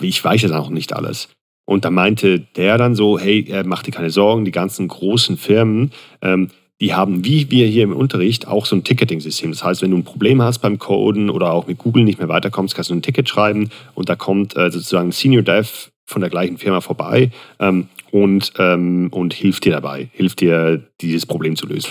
ich 0.00 0.22
weiß 0.22 0.42
ja 0.42 0.48
noch 0.48 0.70
nicht 0.70 0.92
alles. 0.92 1.28
Und 1.66 1.84
da 1.84 1.90
meinte 1.90 2.40
der 2.40 2.78
dann 2.78 2.94
so, 2.94 3.18
hey, 3.18 3.62
mach 3.64 3.82
dir 3.82 3.92
keine 3.92 4.10
Sorgen, 4.10 4.44
die 4.44 4.50
ganzen 4.50 4.88
großen 4.88 5.36
Firmen, 5.36 5.92
ähm, 6.20 6.50
die 6.80 6.92
haben, 6.92 7.24
wie 7.24 7.50
wir 7.50 7.66
hier 7.66 7.84
im 7.84 7.94
Unterricht, 7.94 8.48
auch 8.48 8.66
so 8.66 8.76
ein 8.76 8.84
Ticketing-System. 8.84 9.52
Das 9.52 9.64
heißt, 9.64 9.82
wenn 9.82 9.92
du 9.92 9.96
ein 9.96 10.04
Problem 10.04 10.42
hast 10.42 10.58
beim 10.58 10.78
Coden 10.78 11.30
oder 11.30 11.52
auch 11.52 11.66
mit 11.66 11.78
Google 11.78 12.04
nicht 12.04 12.18
mehr 12.18 12.28
weiterkommst, 12.28 12.74
kannst 12.74 12.90
du 12.90 12.94
ein 12.94 13.02
Ticket 13.02 13.28
schreiben 13.28 13.70
und 13.94 14.08
da 14.08 14.16
kommt 14.16 14.56
äh, 14.56 14.70
sozusagen 14.70 15.12
Senior 15.12 15.42
Dev 15.42 15.90
von 16.04 16.20
der 16.20 16.30
gleichen 16.30 16.58
Firma 16.58 16.80
vorbei 16.80 17.30
ähm, 17.60 17.88
und, 18.10 18.52
ähm, 18.58 19.08
und 19.12 19.32
hilft 19.32 19.64
dir 19.64 19.72
dabei, 19.72 20.08
hilft 20.12 20.40
dir, 20.40 20.82
dieses 21.00 21.26
Problem 21.26 21.56
zu 21.56 21.66
lösen. 21.66 21.90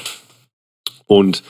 Und 1.08 1.44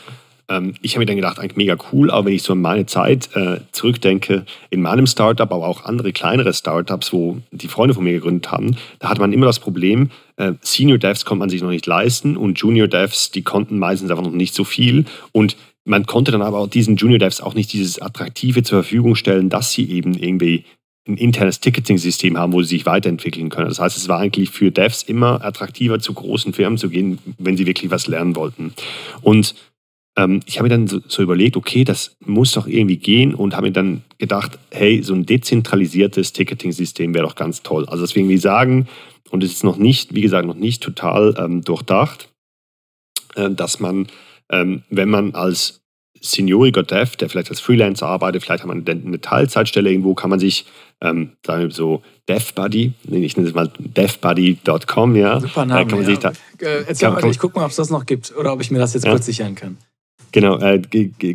ähm, 0.49 0.75
ich 0.81 0.93
habe 0.93 0.99
mir 0.99 1.05
dann 1.05 1.15
gedacht, 1.15 1.39
eigentlich 1.39 1.55
mega 1.55 1.77
cool, 1.91 2.11
aber 2.11 2.25
wenn 2.25 2.33
ich 2.33 2.43
so 2.43 2.53
an 2.53 2.61
meine 2.61 2.85
Zeit 2.85 3.29
äh, 3.35 3.59
zurückdenke, 3.71 4.45
in 4.69 4.81
meinem 4.81 5.07
Startup, 5.07 5.51
aber 5.51 5.67
auch 5.67 5.85
andere 5.85 6.11
kleinere 6.11 6.53
Startups, 6.53 7.13
wo 7.13 7.37
die 7.51 7.67
Freunde 7.67 7.93
von 7.93 8.03
mir 8.03 8.13
gegründet 8.13 8.51
haben, 8.51 8.75
da 8.99 9.09
hatte 9.09 9.21
man 9.21 9.33
immer 9.33 9.45
das 9.45 9.59
Problem, 9.59 10.11
äh, 10.37 10.53
Senior 10.61 10.97
Devs 10.97 11.25
konnte 11.25 11.39
man 11.39 11.49
sich 11.49 11.61
noch 11.61 11.69
nicht 11.69 11.85
leisten 11.85 12.37
und 12.37 12.59
Junior 12.59 12.87
Devs, 12.87 13.31
die 13.31 13.43
konnten 13.43 13.79
meistens 13.79 14.11
einfach 14.11 14.23
noch 14.23 14.31
nicht 14.31 14.53
so 14.53 14.63
viel 14.63 15.05
und 15.31 15.55
man 15.85 16.05
konnte 16.05 16.31
dann 16.31 16.41
aber 16.41 16.59
auch 16.59 16.67
diesen 16.67 16.95
Junior 16.95 17.19
Devs 17.19 17.41
auch 17.41 17.55
nicht 17.55 17.73
dieses 17.73 18.01
Attraktive 18.01 18.63
zur 18.63 18.83
Verfügung 18.83 19.15
stellen, 19.15 19.49
dass 19.49 19.71
sie 19.71 19.89
eben 19.89 20.13
irgendwie 20.17 20.65
ein 21.05 21.17
internes 21.17 21.59
Ticketing-System 21.59 22.37
haben, 22.37 22.53
wo 22.53 22.61
sie 22.61 22.69
sich 22.69 22.85
weiterentwickeln 22.85 23.49
können. 23.49 23.67
Das 23.67 23.79
heißt, 23.79 23.97
es 23.97 24.07
war 24.07 24.19
eigentlich 24.19 24.51
für 24.51 24.71
Devs 24.71 25.03
immer 25.03 25.43
attraktiver, 25.43 25.99
zu 25.99 26.13
großen 26.13 26.53
Firmen 26.53 26.77
zu 26.77 26.89
gehen, 26.89 27.19
wenn 27.37 27.57
sie 27.57 27.65
wirklich 27.65 27.91
was 27.91 28.07
lernen 28.07 28.37
wollten. 28.37 28.73
Und 29.21 29.53
ähm, 30.15 30.41
ich 30.45 30.57
habe 30.57 30.69
mir 30.69 30.75
dann 30.75 30.87
so, 30.87 30.99
so, 31.07 31.23
überlegt, 31.23 31.57
okay, 31.57 31.83
das 31.83 32.15
muss 32.19 32.51
doch 32.51 32.67
irgendwie 32.67 32.97
gehen 32.97 33.33
und 33.33 33.55
habe 33.55 33.67
mir 33.67 33.73
dann 33.73 34.03
gedacht, 34.19 34.59
hey, 34.71 35.01
so 35.01 35.13
ein 35.13 35.25
dezentralisiertes 35.25 36.33
Ticketing-System 36.33 37.13
wäre 37.13 37.25
doch 37.25 37.35
ganz 37.35 37.63
toll. 37.63 37.85
Also 37.87 38.03
deswegen 38.03 38.29
wie 38.29 38.37
sagen, 38.37 38.87
und 39.31 39.43
es 39.43 39.51
ist 39.51 39.63
noch 39.63 39.77
nicht, 39.77 40.13
wie 40.13 40.21
gesagt, 40.21 40.45
noch 40.45 40.55
nicht 40.55 40.83
total 40.83 41.33
ähm, 41.37 41.63
durchdacht, 41.63 42.29
äh, 43.35 43.49
dass 43.49 43.79
man, 43.79 44.07
ähm, 44.51 44.83
wenn 44.89 45.09
man 45.09 45.33
als 45.33 45.81
senioriger 46.21 46.83
Dev, 46.83 47.17
der 47.17 47.29
vielleicht 47.29 47.49
als 47.49 47.59
Freelancer 47.59 48.07
arbeitet, 48.07 48.43
vielleicht 48.43 48.63
hat 48.63 48.67
man 48.67 48.85
eine 48.87 49.19
Teilzeitstelle 49.19 49.89
irgendwo, 49.89 50.13
kann 50.13 50.29
man 50.29 50.39
sich, 50.39 50.65
ähm, 51.01 51.31
sagen 51.45 51.63
wir 51.63 51.71
so, 51.71 52.01
DevBuddy, 52.29 52.93
ich 53.09 53.35
nenne 53.35 53.49
es 53.49 53.55
mal 53.55 53.69
devbuddy.com, 53.77 55.15
ja. 55.15 55.39
Super 55.39 55.65
Name, 55.65 55.87
kann 55.87 55.99
man 55.99 56.05
sich 56.05 56.21
ja. 56.21 56.31
Da, 56.31 56.65
äh, 56.65 56.83
Erzähl 56.87 57.09
kann, 57.09 57.21
mal, 57.21 57.29
ich 57.29 57.39
gucke 57.39 57.59
mal, 57.59 57.65
ob 57.65 57.71
es 57.71 57.77
das 57.77 57.89
noch 57.89 58.05
gibt 58.05 58.33
oder 58.37 58.53
ob 58.53 58.61
ich 58.61 58.71
mir 58.71 58.79
das 58.79 58.93
jetzt 58.93 59.05
ja. 59.05 59.11
kurz 59.11 59.25
sichern 59.25 59.55
kann. 59.55 59.77
Genau, 60.33 60.57
äh, 60.57 60.81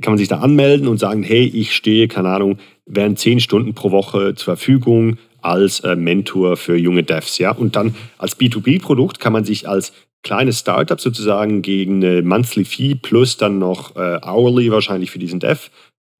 kann 0.00 0.12
man 0.12 0.18
sich 0.18 0.28
da 0.28 0.40
anmelden 0.40 0.88
und 0.88 0.98
sagen, 0.98 1.22
hey, 1.22 1.44
ich 1.44 1.74
stehe, 1.74 2.08
keine 2.08 2.30
Ahnung, 2.30 2.58
während 2.84 3.18
zehn 3.18 3.40
Stunden 3.40 3.72
pro 3.72 3.92
Woche 3.92 4.34
zur 4.34 4.56
Verfügung 4.56 5.18
als 5.40 5.80
äh, 5.80 5.94
Mentor 5.94 6.56
für 6.56 6.76
junge 6.76 7.04
Devs. 7.04 7.38
Ja? 7.38 7.52
Und 7.52 7.76
dann 7.76 7.94
als 8.18 8.38
B2B-Produkt 8.38 9.20
kann 9.20 9.32
man 9.32 9.44
sich 9.44 9.68
als 9.68 9.92
kleines 10.24 10.58
Startup 10.58 11.00
sozusagen 11.00 11.62
gegen 11.62 12.04
eine 12.04 12.22
Monthly 12.22 12.64
Fee 12.64 12.96
plus 12.96 13.36
dann 13.36 13.60
noch 13.60 13.94
äh, 13.94 14.18
hourly 14.20 14.70
wahrscheinlich 14.72 15.12
für 15.12 15.20
diesen 15.20 15.38
Dev 15.38 15.70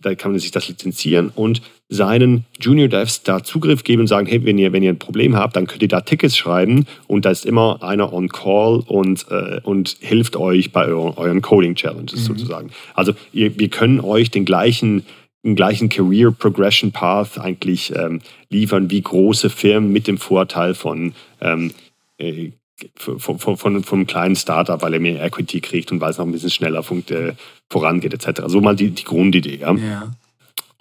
da 0.01 0.15
kann 0.15 0.31
man 0.31 0.41
sich 0.41 0.51
das 0.51 0.69
lizenzieren 0.69 1.31
und 1.35 1.61
seinen 1.89 2.45
Junior 2.61 2.89
Devs 2.89 3.23
da 3.23 3.43
Zugriff 3.43 3.83
geben 3.83 4.03
und 4.03 4.07
sagen, 4.07 4.27
hey, 4.27 4.45
wenn 4.45 4.59
ihr, 4.59 4.73
wenn 4.73 4.83
ihr 4.83 4.91
ein 4.91 4.99
Problem 4.99 5.37
habt, 5.37 5.57
dann 5.57 5.67
könnt 5.67 5.83
ihr 5.83 5.89
da 5.89 6.03
Tickets 6.03 6.37
schreiben 6.37 6.87
und 7.07 7.25
da 7.25 7.31
ist 7.31 7.47
immer 7.47 7.83
einer 7.83 8.13
on 8.13 8.29
call 8.29 8.83
und, 8.87 9.27
äh, 9.31 9.61
und 9.63 9.97
hilft 10.01 10.37
euch 10.37 10.71
bei 10.73 10.87
euren, 10.87 11.15
euren 11.17 11.43
Coding 11.43 11.75
Challenges 11.75 12.21
mhm. 12.21 12.25
sozusagen. 12.25 12.71
Also 12.95 13.15
ihr, 13.33 13.59
wir 13.59 13.69
können 13.69 14.01
euch 14.01 14.31
den 14.31 14.45
gleichen 14.45 15.05
den 15.45 15.55
gleichen 15.55 15.89
Career 15.89 16.33
Progression 16.33 16.91
Path 16.91 17.39
eigentlich 17.39 17.95
ähm, 17.95 18.21
liefern 18.51 18.91
wie 18.91 19.01
große 19.01 19.51
Firmen 19.51 19.93
mit 19.93 20.09
dem 20.09 20.19
Vorteil 20.19 20.75
von 20.75 21.15
ähm, 21.41 21.73
äh, 22.19 22.51
von, 22.97 23.39
von, 23.39 23.57
von, 23.57 23.85
vom 23.85 24.07
kleinen 24.07 24.37
Startup, 24.37 24.81
weil 24.83 24.95
er 24.95 25.01
mehr 25.01 25.23
Equity 25.23 25.61
kriegt 25.61 25.91
und 25.93 26.01
weil 26.01 26.11
es 26.11 26.19
noch 26.19 26.27
ein 26.27 26.33
bisschen 26.33 26.51
schneller 26.51 26.83
funkt, 26.83 27.11
äh, 27.11 27.35
vorangeht, 27.71 28.15
etc. 28.15 28.43
So 28.47 28.61
mal 28.61 28.77
die, 28.77 28.91
die 28.91 29.05
Grundidee. 29.05 29.57
Ja? 29.57 29.75
ja. 29.75 30.13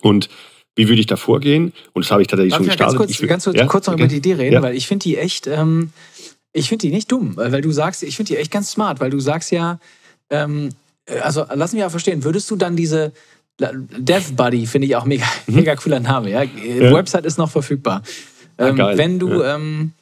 Und 0.01 0.29
wie 0.75 0.87
würde 0.87 0.99
ich 0.99 1.07
da 1.07 1.15
vorgehen? 1.15 1.73
Und 1.93 2.05
das 2.05 2.11
habe 2.11 2.21
ich 2.21 2.27
tatsächlich 2.27 2.53
Darf 2.53 2.59
schon 2.59 2.67
gestartet. 2.67 2.97
Ganz 2.99 3.07
kurz, 3.07 3.21
will, 3.21 3.27
ganz 3.27 3.43
kurz, 3.45 3.57
ja? 3.57 3.65
kurz 3.65 3.87
noch 3.87 3.93
okay. 3.95 4.03
über 4.03 4.09
die 4.09 4.17
Idee 4.17 4.33
reden, 4.33 4.53
ja. 4.53 4.61
weil 4.61 4.75
ich 4.75 4.87
finde 4.87 5.03
die 5.03 5.17
echt, 5.17 5.47
ähm, 5.47 5.91
ich 6.53 6.69
finde 6.69 6.87
die 6.87 6.93
nicht 6.93 7.11
dumm, 7.11 7.33
weil 7.35 7.61
du 7.61 7.71
sagst, 7.71 8.03
ich 8.03 8.15
finde 8.15 8.33
die 8.33 8.37
echt 8.37 8.51
ganz 8.51 8.71
smart, 8.71 8.99
weil 8.99 9.09
du 9.09 9.19
sagst 9.19 9.51
ja, 9.51 9.79
ähm, 10.29 10.69
also 11.23 11.45
lass 11.53 11.73
mich 11.73 11.79
ja 11.79 11.89
verstehen, 11.89 12.23
würdest 12.23 12.49
du 12.51 12.55
dann 12.55 12.75
diese 12.75 13.11
Dev 13.57 14.33
Buddy, 14.33 14.67
finde 14.67 14.87
ich 14.87 14.95
auch 14.95 15.05
mega, 15.05 15.25
mhm. 15.47 15.55
mega 15.55 15.75
cooler 15.75 15.99
Name, 15.99 16.29
ja? 16.29 16.43
ja. 16.43 16.93
Website 16.93 17.25
ist 17.25 17.37
noch 17.37 17.49
verfügbar. 17.49 18.03
Ah, 18.57 18.67
ähm, 18.67 18.77
wenn 18.77 19.19
du, 19.19 19.41
ähm, 19.41 19.93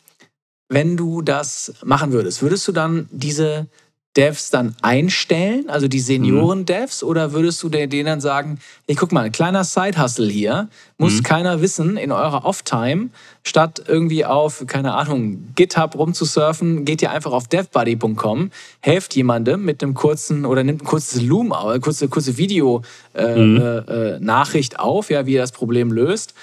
wenn 0.70 0.98
du 0.98 1.22
das 1.22 1.74
machen 1.84 2.12
würdest, 2.12 2.42
würdest 2.42 2.68
du 2.68 2.72
dann 2.72 3.08
diese 3.12 3.68
Devs 4.16 4.50
dann 4.50 4.76
einstellen, 4.82 5.70
also 5.70 5.90
die 5.90 6.00
Senioren-Devs, 6.00 7.02
mhm. 7.02 7.10
oder 7.10 7.34
würdest 7.34 7.62
du 7.64 7.70
denen 7.70 8.06
dann 8.06 8.22
sagen, 8.22 8.60
hey, 8.88 8.96
guck 8.96 9.12
mal, 9.12 9.26
ein 9.26 9.32
kleiner 9.32 9.66
Side-Hustle 9.66 10.30
hier, 10.30 10.70
muss 10.98 11.18
mhm. 11.18 11.24
keiner 11.24 11.62
wissen, 11.62 11.98
in 11.98 12.14
eurer 12.14 12.46
Off-Time, 12.46 13.10
statt 13.44 13.84
irgendwie 13.88 14.24
auf, 14.24 14.64
keine 14.68 14.94
Ahnung, 14.94 15.50
GitHub 15.56 15.96
rumzusurfen, 15.96 16.86
geht 16.86 17.02
ihr 17.02 17.12
einfach 17.12 17.34
auf 17.34 17.48
devbuddy.com, 17.48 18.52
helft 18.80 19.16
jemandem 19.16 19.66
mit 19.66 19.84
einem 19.84 19.94
kurzen 19.94 20.46
oder 20.46 20.64
nimmt 20.64 20.84
ein 20.84 20.86
kurzes 20.86 21.22
Loom, 21.22 21.54
kurze, 21.82 22.08
kurze 22.08 22.38
Video-Nachricht 22.38 24.74
äh, 24.74 24.78
mhm. 24.78 24.80
äh, 24.80 24.82
auf, 24.82 25.10
ja, 25.10 25.26
wie 25.26 25.34
ihr 25.34 25.42
das 25.42 25.52
Problem 25.52 25.92
löst 25.92 26.34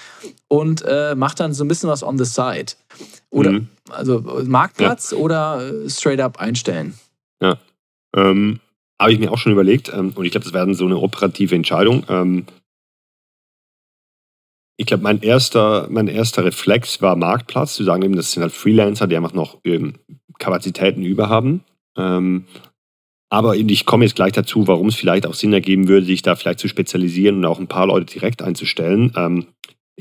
und 0.49 0.85
äh, 0.87 1.15
macht 1.15 1.41
dann 1.41 1.55
so 1.55 1.65
ein 1.65 1.69
bisschen 1.69 1.89
was 1.89 2.03
on 2.03 2.19
the 2.19 2.27
side. 2.27 2.75
Oder, 3.31 3.53
mhm. 3.53 3.69
also 3.89 4.23
Marktplatz 4.45 5.13
ja. 5.13 5.17
oder 5.17 5.67
äh, 5.67 5.89
straight 5.89 6.21
up 6.21 6.39
einstellen. 6.39 6.93
Ja. 7.43 7.59
Ähm, 8.17 8.61
Habe 9.01 9.13
ich 9.13 9.19
mir 9.19 9.33
auch 9.33 9.39
schon 9.39 9.53
überlegt 9.53 9.91
ähm, 9.93 10.13
und 10.15 10.25
ich 10.25 10.33
glaube, 10.33 10.45
das 10.45 10.53
wäre 10.53 10.75
so 10.75 10.87
eine 10.87 10.99
operative 10.99 11.55
Entscheidung. 11.55 12.05
Ähm, 12.09 12.47
ich 14.79 14.87
glaube, 14.87 15.03
mein 15.03 15.21
erster, 15.21 15.89
mein 15.91 16.09
erster 16.09 16.45
Reflex 16.45 17.03
war 17.03 17.17
Marktplatz. 17.17 17.75
Zu 17.75 17.85
sagen 17.85 18.03
eben, 18.03 18.17
das 18.17 18.33
sind 18.33 18.43
halt 18.43 18.53
Freelancer, 18.53 19.07
die 19.07 19.17
einfach 19.17 19.35
noch 19.35 19.59
ähm, 19.65 19.95
Kapazitäten 20.39 21.03
über 21.03 21.29
haben. 21.29 21.65
Ähm, 21.97 22.47
aber 23.31 23.57
ich 23.57 23.87
komme 23.87 24.05
jetzt 24.05 24.15
gleich 24.15 24.33
dazu, 24.33 24.67
warum 24.67 24.89
es 24.89 24.95
vielleicht 24.95 25.27
auch 25.27 25.35
Sinn 25.35 25.53
ergeben 25.53 25.89
würde, 25.89 26.05
sich 26.05 26.23
da 26.23 26.37
vielleicht 26.37 26.59
zu 26.59 26.69
spezialisieren 26.69 27.39
und 27.39 27.45
auch 27.47 27.59
ein 27.59 27.67
paar 27.67 27.87
Leute 27.87 28.07
direkt 28.07 28.43
einzustellen. 28.43 29.13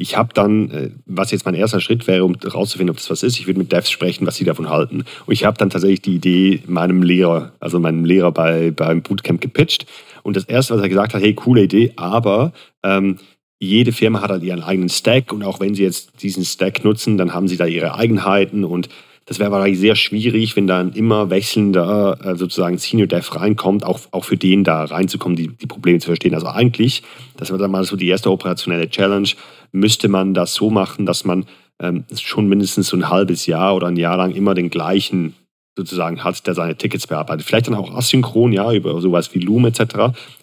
Ich 0.01 0.17
habe 0.17 0.33
dann, 0.33 0.71
äh, 0.71 0.89
was 1.05 1.29
jetzt 1.29 1.45
mein 1.45 1.53
erster 1.53 1.79
Schritt 1.79 2.07
wäre, 2.07 2.25
um 2.25 2.35
herauszufinden, 2.41 2.89
ob 2.89 2.97
das 2.97 3.11
was 3.11 3.21
ist, 3.21 3.39
ich 3.39 3.45
würde 3.45 3.59
mit 3.59 3.71
Devs 3.71 3.91
sprechen, 3.91 4.25
was 4.25 4.35
sie 4.35 4.45
davon 4.45 4.67
halten. 4.67 5.03
Und 5.27 5.33
ich 5.33 5.45
habe 5.45 5.59
dann 5.59 5.69
tatsächlich 5.69 6.01
die 6.01 6.15
Idee 6.15 6.63
meinem 6.65 7.03
Lehrer, 7.03 7.53
also 7.59 7.79
meinem 7.79 8.03
Lehrer 8.03 8.31
bei, 8.31 8.71
beim 8.71 9.03
Bootcamp 9.03 9.39
gepitcht. 9.39 9.85
Und 10.23 10.35
das 10.35 10.45
Erste, 10.45 10.73
was 10.73 10.81
er 10.81 10.89
gesagt 10.89 11.13
hat, 11.13 11.21
hey, 11.21 11.35
coole 11.35 11.63
Idee, 11.63 11.93
aber 11.97 12.51
ähm, 12.81 13.17
jede 13.59 13.91
Firma 13.91 14.21
hat 14.21 14.31
halt 14.31 14.41
ihren 14.41 14.63
eigenen 14.63 14.89
Stack 14.89 15.31
und 15.31 15.43
auch 15.43 15.59
wenn 15.59 15.75
sie 15.75 15.83
jetzt 15.83 16.23
diesen 16.23 16.45
Stack 16.45 16.83
nutzen, 16.83 17.19
dann 17.19 17.35
haben 17.35 17.47
sie 17.47 17.57
da 17.57 17.67
ihre 17.67 17.93
Eigenheiten 17.93 18.63
und 18.63 18.89
das 19.31 19.39
wäre 19.39 19.49
wahrscheinlich 19.49 19.79
sehr 19.79 19.95
schwierig, 19.95 20.57
wenn 20.57 20.67
dann 20.67 20.91
immer 20.91 21.29
wechselnder 21.29 22.17
äh, 22.21 22.35
sozusagen 22.35 22.77
Senior 22.77 23.07
Dev 23.07 23.33
reinkommt, 23.33 23.85
auch, 23.85 24.01
auch 24.11 24.25
für 24.25 24.35
den 24.35 24.65
da 24.65 24.83
reinzukommen, 24.83 25.37
die, 25.37 25.47
die 25.47 25.67
Probleme 25.67 25.99
zu 25.99 26.07
verstehen. 26.07 26.33
Also 26.33 26.47
eigentlich, 26.47 27.01
das 27.37 27.49
war 27.49 27.57
dann 27.57 27.71
mal 27.71 27.85
so 27.85 27.95
die 27.95 28.09
erste 28.09 28.29
operationelle 28.29 28.89
Challenge, 28.89 29.29
müsste 29.71 30.09
man 30.09 30.33
das 30.33 30.53
so 30.53 30.69
machen, 30.69 31.05
dass 31.05 31.23
man 31.23 31.45
ähm, 31.81 32.03
schon 32.13 32.49
mindestens 32.49 32.89
so 32.89 32.97
ein 32.97 33.09
halbes 33.09 33.45
Jahr 33.45 33.73
oder 33.73 33.87
ein 33.87 33.95
Jahr 33.95 34.17
lang 34.17 34.35
immer 34.35 34.53
den 34.53 34.69
gleichen 34.69 35.33
sozusagen 35.77 36.25
hat, 36.25 36.45
der 36.45 36.53
seine 36.53 36.75
Tickets 36.75 37.07
bearbeitet. 37.07 37.45
Vielleicht 37.45 37.67
dann 37.67 37.75
auch 37.75 37.95
asynchron, 37.95 38.51
ja, 38.51 38.73
über 38.73 38.99
sowas 38.99 39.33
wie 39.33 39.39
Loom 39.39 39.65
etc. 39.65 39.79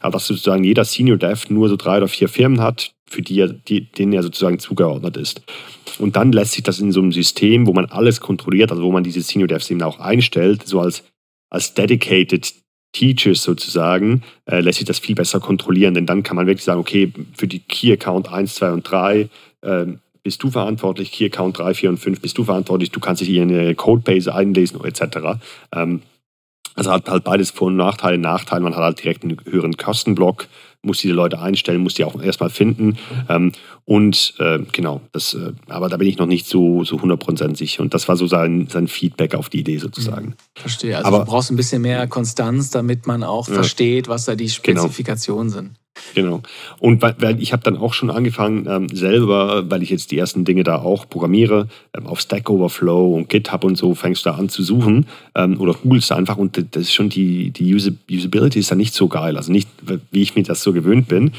Aber 0.00 0.12
dass 0.12 0.28
sozusagen 0.28 0.64
jeder 0.64 0.86
Senior 0.86 1.18
Dev 1.18 1.44
nur 1.50 1.68
so 1.68 1.76
drei 1.76 1.98
oder 1.98 2.08
vier 2.08 2.30
Firmen 2.30 2.62
hat, 2.62 2.92
für 3.08 3.22
die 3.22 3.40
er, 3.40 3.48
die, 3.48 3.90
denen 3.90 4.12
er 4.12 4.22
sozusagen 4.22 4.58
zugeordnet 4.58 5.16
ist. 5.16 5.42
Und 5.98 6.16
dann 6.16 6.32
lässt 6.32 6.52
sich 6.52 6.62
das 6.62 6.80
in 6.80 6.92
so 6.92 7.00
einem 7.00 7.12
System, 7.12 7.66
wo 7.66 7.72
man 7.72 7.86
alles 7.86 8.20
kontrolliert, 8.20 8.70
also 8.70 8.82
wo 8.82 8.92
man 8.92 9.04
diese 9.04 9.22
Senior 9.22 9.48
Devs 9.48 9.70
eben 9.70 9.82
auch 9.82 9.98
einstellt, 9.98 10.66
so 10.66 10.80
als, 10.80 11.04
als 11.50 11.74
dedicated 11.74 12.52
Teachers 12.92 13.42
sozusagen, 13.42 14.22
äh, 14.46 14.60
lässt 14.60 14.78
sich 14.78 14.86
das 14.86 14.98
viel 14.98 15.14
besser 15.14 15.40
kontrollieren. 15.40 15.94
Denn 15.94 16.06
dann 16.06 16.22
kann 16.22 16.36
man 16.36 16.46
wirklich 16.46 16.64
sagen, 16.64 16.80
okay, 16.80 17.12
für 17.36 17.46
die 17.46 17.60
Key 17.60 17.92
Account 17.92 18.32
1, 18.32 18.54
2 18.54 18.72
und 18.72 18.90
3 18.90 19.28
äh, 19.62 19.86
bist 20.22 20.42
du 20.42 20.50
verantwortlich, 20.50 21.12
Key 21.12 21.26
Account 21.26 21.58
3, 21.58 21.74
4 21.74 21.90
und 21.90 21.96
5 21.98 22.20
bist 22.20 22.38
du 22.38 22.44
verantwortlich, 22.44 22.90
du 22.90 23.00
kannst 23.00 23.20
dich 23.20 23.28
hier 23.28 23.42
in 23.42 23.50
eine 23.50 23.74
Codebase 23.74 24.34
einlesen 24.34 24.82
etc. 24.84 25.40
Ähm, 25.72 26.02
also 26.74 26.92
hat 26.92 27.08
halt 27.08 27.24
beides 27.24 27.50
Vor- 27.50 27.68
und 27.68 27.76
Nachteile. 27.76 28.18
Nachteil, 28.18 28.60
man 28.60 28.74
hat 28.74 28.82
halt 28.82 29.02
direkt 29.02 29.24
einen 29.24 29.38
höheren 29.44 29.76
Kostenblock, 29.76 30.46
muss 30.88 30.98
diese 30.98 31.14
Leute 31.14 31.40
einstellen, 31.40 31.80
muss 31.80 31.94
die 31.94 32.04
auch 32.04 32.20
erstmal 32.20 32.50
finden. 32.50 32.98
Ähm, 33.28 33.52
und 33.84 34.34
äh, 34.40 34.58
genau, 34.72 35.00
das, 35.12 35.34
äh, 35.34 35.52
aber 35.68 35.88
da 35.88 35.96
bin 35.96 36.08
ich 36.08 36.18
noch 36.18 36.26
nicht 36.26 36.46
so, 36.46 36.82
so 36.82 36.96
100% 36.96 37.56
sicher. 37.56 37.82
Und 37.82 37.94
das 37.94 38.08
war 38.08 38.16
so 38.16 38.26
sein, 38.26 38.66
sein 38.68 38.88
Feedback 38.88 39.34
auf 39.34 39.48
die 39.48 39.60
Idee 39.60 39.78
sozusagen. 39.78 40.26
Mhm. 40.26 40.34
Verstehe. 40.54 40.96
Also 40.96 41.08
aber, 41.08 41.18
du 41.20 41.30
brauchst 41.30 41.50
ein 41.50 41.56
bisschen 41.56 41.82
mehr 41.82 42.06
Konstanz, 42.08 42.70
damit 42.70 43.06
man 43.06 43.22
auch 43.22 43.48
ja, 43.48 43.54
versteht, 43.54 44.08
was 44.08 44.24
da 44.24 44.34
die 44.34 44.50
genau. 44.62 44.82
Spezifikationen 44.82 45.52
genau. 45.52 45.62
sind. 45.62 45.76
Genau. 46.14 46.42
Und 46.78 47.02
weil, 47.02 47.14
weil 47.18 47.42
ich 47.42 47.52
habe 47.52 47.62
dann 47.62 47.76
auch 47.76 47.94
schon 47.94 48.10
angefangen, 48.10 48.66
ähm, 48.68 48.88
selber, 48.88 49.70
weil 49.70 49.82
ich 49.82 49.90
jetzt 49.90 50.10
die 50.10 50.18
ersten 50.18 50.44
Dinge 50.44 50.64
da 50.64 50.76
auch 50.76 51.08
programmiere, 51.08 51.68
ähm, 51.96 52.06
auf 52.06 52.20
Stack 52.20 52.50
Overflow 52.50 53.14
und 53.14 53.28
GitHub 53.28 53.64
und 53.64 53.76
so 53.76 53.94
fängst 53.94 54.24
du 54.24 54.30
da 54.30 54.36
an 54.36 54.48
zu 54.48 54.62
suchen 54.62 55.06
ähm, 55.34 55.60
oder 55.60 55.74
googelst 55.74 56.12
einfach 56.12 56.36
und 56.36 56.56
das 56.56 56.82
ist 56.82 56.94
schon 56.94 57.08
die, 57.08 57.50
die 57.50 57.74
Usability 57.74 58.58
ist 58.58 58.70
da 58.70 58.74
nicht 58.74 58.94
so 58.94 59.08
geil. 59.08 59.36
Also 59.36 59.52
nicht, 59.52 59.68
wie 60.10 60.22
ich 60.22 60.34
mir 60.34 60.42
das 60.42 60.62
so 60.62 60.72
gewöhnt 60.72 61.08
bin. 61.08 61.32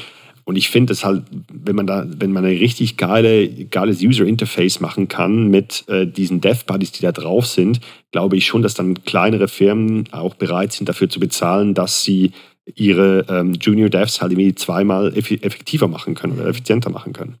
Und 0.44 0.56
ich 0.56 0.70
finde 0.70 0.92
es 0.92 1.04
halt, 1.04 1.22
wenn 1.52 1.76
man 1.76 1.86
da, 1.86 2.04
wenn 2.08 2.32
man 2.32 2.44
ein 2.44 2.56
richtig 2.56 2.96
geile, 2.96 3.48
geiles 3.48 4.02
User 4.02 4.24
Interface 4.24 4.80
machen 4.80 5.06
kann 5.06 5.48
mit 5.48 5.84
äh, 5.88 6.06
diesen 6.06 6.40
Dev 6.40 6.64
Buddies, 6.66 6.92
die 6.92 7.02
da 7.02 7.12
drauf 7.12 7.46
sind, 7.46 7.80
glaube 8.10 8.36
ich 8.36 8.46
schon, 8.46 8.62
dass 8.62 8.74
dann 8.74 9.04
kleinere 9.04 9.46
Firmen 9.46 10.08
auch 10.10 10.34
bereit 10.34 10.72
sind, 10.72 10.88
dafür 10.88 11.08
zu 11.08 11.20
bezahlen, 11.20 11.74
dass 11.74 12.02
sie 12.02 12.32
ihre 12.74 13.26
ähm, 13.28 13.54
Junior 13.54 13.88
Devs 13.88 14.20
halt 14.20 14.32
irgendwie 14.32 14.54
zweimal 14.54 15.16
effektiver 15.16 15.88
machen 15.88 16.14
können 16.14 16.38
oder 16.38 16.48
effizienter 16.48 16.90
machen 16.90 17.12
können. 17.12 17.38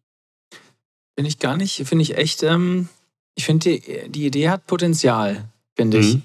Finde 1.16 1.28
ich 1.28 1.38
gar 1.38 1.56
nicht, 1.56 1.86
finde 1.86 2.02
ich 2.02 2.16
echt, 2.16 2.42
ähm, 2.42 2.88
ich 3.34 3.44
finde, 3.44 3.70
die, 3.70 4.08
die 4.08 4.26
Idee 4.26 4.48
hat 4.48 4.66
Potenzial, 4.66 5.48
finde 5.76 5.98
ich. 5.98 6.14
Mhm. 6.14 6.22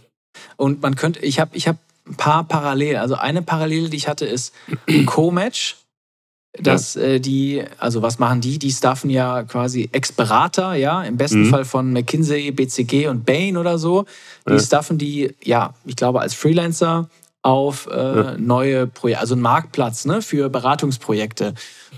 Und 0.58 0.82
man 0.82 0.96
könnte, 0.96 1.20
ich 1.20 1.40
habe 1.40 1.56
ich 1.56 1.68
hab 1.68 1.78
ein 2.08 2.16
paar 2.16 2.44
Parallelen. 2.44 2.98
Also 2.98 3.16
eine 3.16 3.42
Parallele, 3.42 3.90
die 3.90 3.98
ich 3.98 4.08
hatte, 4.08 4.26
ist 4.26 4.54
Co-Match. 5.06 5.78
Dass 6.58 6.94
ja. 6.96 7.02
äh, 7.02 7.20
die, 7.20 7.64
also 7.80 8.02
was 8.02 8.18
machen 8.18 8.40
die? 8.40 8.58
Die 8.60 8.72
staffen 8.72 9.10
ja 9.10 9.44
quasi 9.44 9.90
Ex-Berater, 9.92 10.76
ja, 10.76 11.04
im 11.04 11.18
besten 11.18 11.42
mhm. 11.42 11.50
Fall 11.50 11.66
von 11.66 11.92
McKinsey, 11.92 12.50
BCG 12.52 13.08
und 13.08 13.26
Bain 13.26 13.58
oder 13.58 13.78
so. 13.78 14.06
Die 14.48 14.54
ja. 14.54 14.60
staffen 14.60 14.98
die, 14.98 15.36
ja, 15.44 15.74
ich 15.84 15.98
glaube, 15.98 16.22
als 16.22 16.34
Freelancer 16.34 17.10
auf 17.46 17.88
äh, 17.92 17.96
ja. 17.96 18.36
neue 18.40 18.88
Projekte, 18.88 19.22
also 19.22 19.36
ein 19.36 19.42
Marktplatz 19.42 20.06
ne, 20.06 20.24
für 20.24 20.50
Beratungsprojekte. 20.50 21.54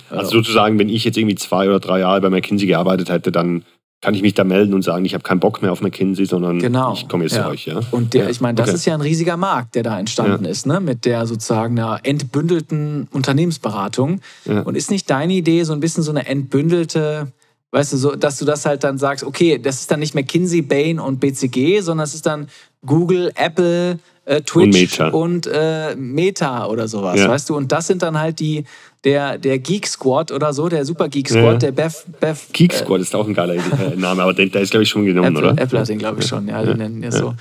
Also 0.09 0.31
sozusagen, 0.31 0.77
wenn 0.77 0.89
ich 0.89 1.05
jetzt 1.05 1.17
irgendwie 1.17 1.35
zwei 1.35 1.69
oder 1.69 1.79
drei 1.79 1.99
Jahre 1.99 2.19
bei 2.19 2.29
McKinsey 2.29 2.67
gearbeitet 2.67 3.09
hätte, 3.09 3.31
dann 3.31 3.63
kann 4.01 4.13
ich 4.13 4.21
mich 4.21 4.33
da 4.33 4.43
melden 4.43 4.73
und 4.73 4.81
sagen, 4.81 5.05
ich 5.05 5.13
habe 5.13 5.23
keinen 5.23 5.39
Bock 5.39 5.61
mehr 5.61 5.71
auf 5.71 5.81
McKinsey, 5.81 6.25
sondern 6.25 6.59
genau. 6.59 6.93
ich 6.93 7.07
komme 7.07 7.23
jetzt 7.23 7.37
ja. 7.37 7.45
zu 7.45 7.49
euch. 7.49 7.65
Ja? 7.65 7.79
Und 7.91 8.13
der, 8.13 8.25
ja. 8.25 8.29
ich 8.29 8.41
meine, 8.41 8.55
das 8.55 8.67
okay. 8.67 8.75
ist 8.75 8.85
ja 8.85 8.93
ein 8.93 9.01
riesiger 9.01 9.37
Markt, 9.37 9.75
der 9.75 9.83
da 9.83 9.97
entstanden 9.97 10.43
ja. 10.43 10.51
ist, 10.51 10.65
ne? 10.65 10.81
mit 10.81 11.05
der 11.05 11.25
sozusagen 11.25 11.79
einer 11.79 12.01
entbündelten 12.03 13.07
Unternehmensberatung. 13.11 14.19
Und 14.45 14.75
ist 14.75 14.91
nicht 14.91 15.09
deine 15.09 15.33
Idee 15.33 15.63
so 15.63 15.71
ein 15.71 15.79
bisschen 15.79 16.03
so 16.03 16.11
eine 16.11 16.27
entbündelte, 16.27 17.31
weißt 17.71 17.93
du, 17.93 17.97
so, 17.97 18.15
dass 18.15 18.37
du 18.37 18.43
das 18.43 18.65
halt 18.65 18.83
dann 18.83 18.97
sagst, 18.97 19.23
okay, 19.23 19.57
das 19.57 19.79
ist 19.79 19.89
dann 19.89 20.01
nicht 20.01 20.13
McKinsey, 20.13 20.61
Bain 20.61 20.99
und 20.99 21.21
BCG, 21.21 21.79
sondern 21.79 22.03
es 22.03 22.13
ist 22.13 22.25
dann 22.25 22.49
Google, 22.85 23.31
Apple, 23.35 23.99
äh, 24.27 24.41
Twitch 24.41 24.65
und 24.65 24.73
Meta, 24.73 25.07
und, 25.09 25.47
äh, 25.47 25.95
Meta 25.95 26.67
oder 26.67 26.87
sowas, 26.87 27.19
ja. 27.19 27.29
weißt 27.29 27.49
du? 27.49 27.55
Und 27.55 27.71
das 27.71 27.87
sind 27.87 28.01
dann 28.03 28.19
halt 28.19 28.39
die, 28.39 28.65
der, 29.03 29.37
der 29.37 29.57
Geek 29.59 29.87
Squad 29.87 30.31
oder 30.31 30.53
so, 30.53 30.67
der 30.67 30.85
Super 30.85 31.07
Geek 31.07 31.29
Squad, 31.29 31.53
ja. 31.53 31.57
der 31.57 31.71
Bev. 31.71 32.03
Bev 32.19 32.47
Geek 32.51 32.73
äh, 32.73 32.77
Squad 32.77 33.01
ist 33.01 33.15
auch 33.15 33.25
ein 33.25 33.33
geiler 33.33 33.55
äh, 33.55 33.59
Name, 33.95 34.23
aber 34.23 34.33
der, 34.33 34.47
der 34.47 34.61
ist, 34.61 34.71
glaube 34.71 34.83
ich, 34.83 34.89
schon 34.89 35.05
genommen, 35.05 35.35
Apple, 35.35 35.51
oder? 35.51 35.61
Apple 35.61 35.79
hat 35.79 35.87
den, 35.87 35.97
glaube 35.97 36.19
ich, 36.19 36.27
schon, 36.27 36.47
ja, 36.47 36.61
die 36.63 36.73
nennen 36.73 37.01
ja 37.01 37.11
so. 37.11 37.35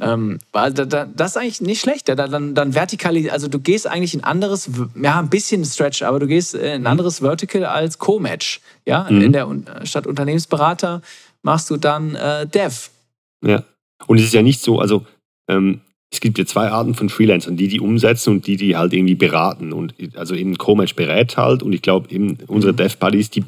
Ähm, 0.00 0.38
das 0.52 1.30
ist 1.30 1.36
eigentlich 1.36 1.60
nicht 1.60 1.80
schlecht. 1.80 2.08
Dann, 2.08 2.54
dann 2.54 2.74
vertikal, 2.74 3.16
also 3.30 3.46
du 3.46 3.60
gehst 3.60 3.86
eigentlich 3.86 4.14
in 4.14 4.24
anderes, 4.24 4.68
ja, 5.00 5.20
ein 5.20 5.30
bisschen 5.30 5.64
Stretch, 5.64 6.02
aber 6.02 6.18
du 6.18 6.26
gehst 6.26 6.56
in 6.56 6.64
ein 6.64 6.80
mhm. 6.80 6.86
anderes 6.88 7.20
Vertical 7.20 7.64
als 7.66 7.98
Co-Match. 7.98 8.60
Ja, 8.84 9.06
mhm. 9.08 9.20
in 9.20 9.32
der 9.32 9.48
statt 9.84 10.08
Unternehmensberater 10.08 11.02
machst 11.42 11.70
du 11.70 11.76
dann 11.76 12.16
äh, 12.16 12.48
Dev. 12.48 12.90
Ja. 13.44 13.62
Und 14.08 14.18
es 14.18 14.24
ist 14.24 14.34
ja 14.34 14.42
nicht 14.42 14.60
so, 14.60 14.80
also 14.80 15.06
ähm, 15.46 15.82
es 16.12 16.20
gibt 16.20 16.38
ja 16.38 16.44
zwei 16.44 16.68
Arten 16.68 16.94
von 16.94 17.08
Freelancern, 17.08 17.56
die 17.56 17.68
die 17.68 17.80
umsetzen 17.80 18.34
und 18.34 18.46
die 18.46 18.56
die 18.56 18.76
halt 18.76 18.92
irgendwie 18.92 19.14
beraten. 19.14 19.72
Und 19.72 19.94
also 20.14 20.34
eben 20.34 20.58
Co-Match 20.58 20.94
berät 20.94 21.36
halt 21.38 21.62
und 21.62 21.72
ich 21.72 21.80
glaube 21.80 22.10
eben 22.10 22.36
unsere 22.46 22.74
mhm. 22.74 22.76
Dev 22.76 22.96
Buddies, 22.98 23.30
die 23.30 23.44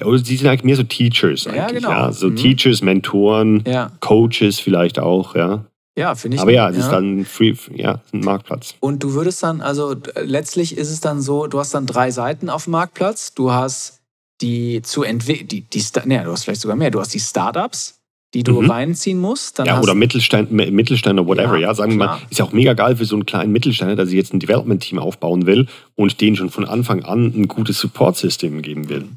ja, 0.00 0.10
die 0.10 0.36
sind 0.36 0.48
eigentlich 0.48 0.64
mehr 0.64 0.76
so 0.76 0.84
Teachers 0.84 1.46
eigentlich. 1.46 1.58
Ja, 1.58 1.66
genau. 1.68 1.90
Ja? 1.90 2.12
So 2.12 2.30
mhm. 2.30 2.36
Teachers, 2.36 2.80
Mentoren, 2.80 3.62
ja. 3.66 3.92
Coaches 4.00 4.58
vielleicht 4.58 4.98
auch, 4.98 5.36
ja. 5.36 5.66
Ja, 5.94 6.14
finde 6.14 6.36
ich. 6.36 6.40
Aber 6.40 6.50
ja, 6.50 6.70
es 6.70 6.78
ist 6.78 6.88
dann 6.88 7.26
free, 7.26 7.54
ja, 7.74 8.00
ein 8.14 8.20
Marktplatz. 8.20 8.74
Und 8.80 9.02
du 9.02 9.12
würdest 9.12 9.42
dann, 9.42 9.60
also 9.60 9.94
letztlich 10.22 10.78
ist 10.78 10.90
es 10.90 11.00
dann 11.00 11.20
so, 11.20 11.46
du 11.46 11.58
hast 11.58 11.74
dann 11.74 11.84
drei 11.84 12.10
Seiten 12.10 12.48
auf 12.48 12.64
dem 12.64 12.70
Marktplatz. 12.70 13.34
Du 13.34 13.52
hast 13.52 14.00
die 14.40 14.80
zu 14.80 15.02
entwickeln, 15.02 15.48
die, 15.48 15.60
die, 15.60 15.84
ne, 16.06 16.24
du 16.24 16.32
hast 16.32 16.44
vielleicht 16.44 16.62
sogar 16.62 16.76
mehr. 16.78 16.90
Du 16.90 16.98
hast 16.98 17.12
die 17.12 17.20
Startups, 17.20 18.00
die 18.34 18.42
du 18.42 18.62
mhm. 18.62 18.70
reinziehen 18.70 19.18
musst. 19.18 19.58
ja, 19.58 19.80
oder 19.80 19.94
Mittelstand, 19.94 20.50
Mittelständler, 20.50 21.26
whatever. 21.26 21.56
Ja, 21.58 21.68
ja 21.68 21.74
sagen 21.74 21.92
wir 21.92 22.06
mal, 22.06 22.18
ist 22.30 22.38
ja 22.38 22.44
auch 22.44 22.52
mega 22.52 22.72
geil 22.72 22.96
für 22.96 23.04
so 23.04 23.14
einen 23.14 23.26
kleinen 23.26 23.52
Mittelständler, 23.52 23.96
dass 23.96 24.08
ich 24.08 24.14
jetzt 24.14 24.32
ein 24.32 24.40
Development-Team 24.40 24.98
aufbauen 24.98 25.46
will 25.46 25.66
und 25.96 26.20
denen 26.20 26.36
schon 26.36 26.50
von 26.50 26.64
Anfang 26.64 27.04
an 27.04 27.26
ein 27.26 27.48
gutes 27.48 27.78
Support-System 27.80 28.62
geben 28.62 28.88
will. 28.88 29.08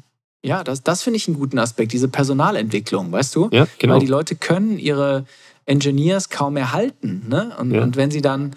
Ja, 0.42 0.62
das, 0.62 0.82
das 0.82 1.02
finde 1.02 1.16
ich 1.16 1.26
einen 1.28 1.38
guten 1.38 1.58
Aspekt, 1.58 1.92
diese 1.92 2.08
Personalentwicklung, 2.08 3.10
weißt 3.10 3.34
du? 3.34 3.48
Ja, 3.52 3.66
genau. 3.78 3.94
Weil 3.94 4.00
die 4.00 4.06
Leute 4.06 4.36
können 4.36 4.78
ihre 4.78 5.24
Engineers 5.64 6.28
kaum 6.28 6.56
erhalten. 6.56 7.24
Ne? 7.28 7.52
Und, 7.58 7.72
ja. 7.72 7.82
und 7.82 7.96
wenn 7.96 8.10
sie 8.10 8.20
dann, 8.20 8.54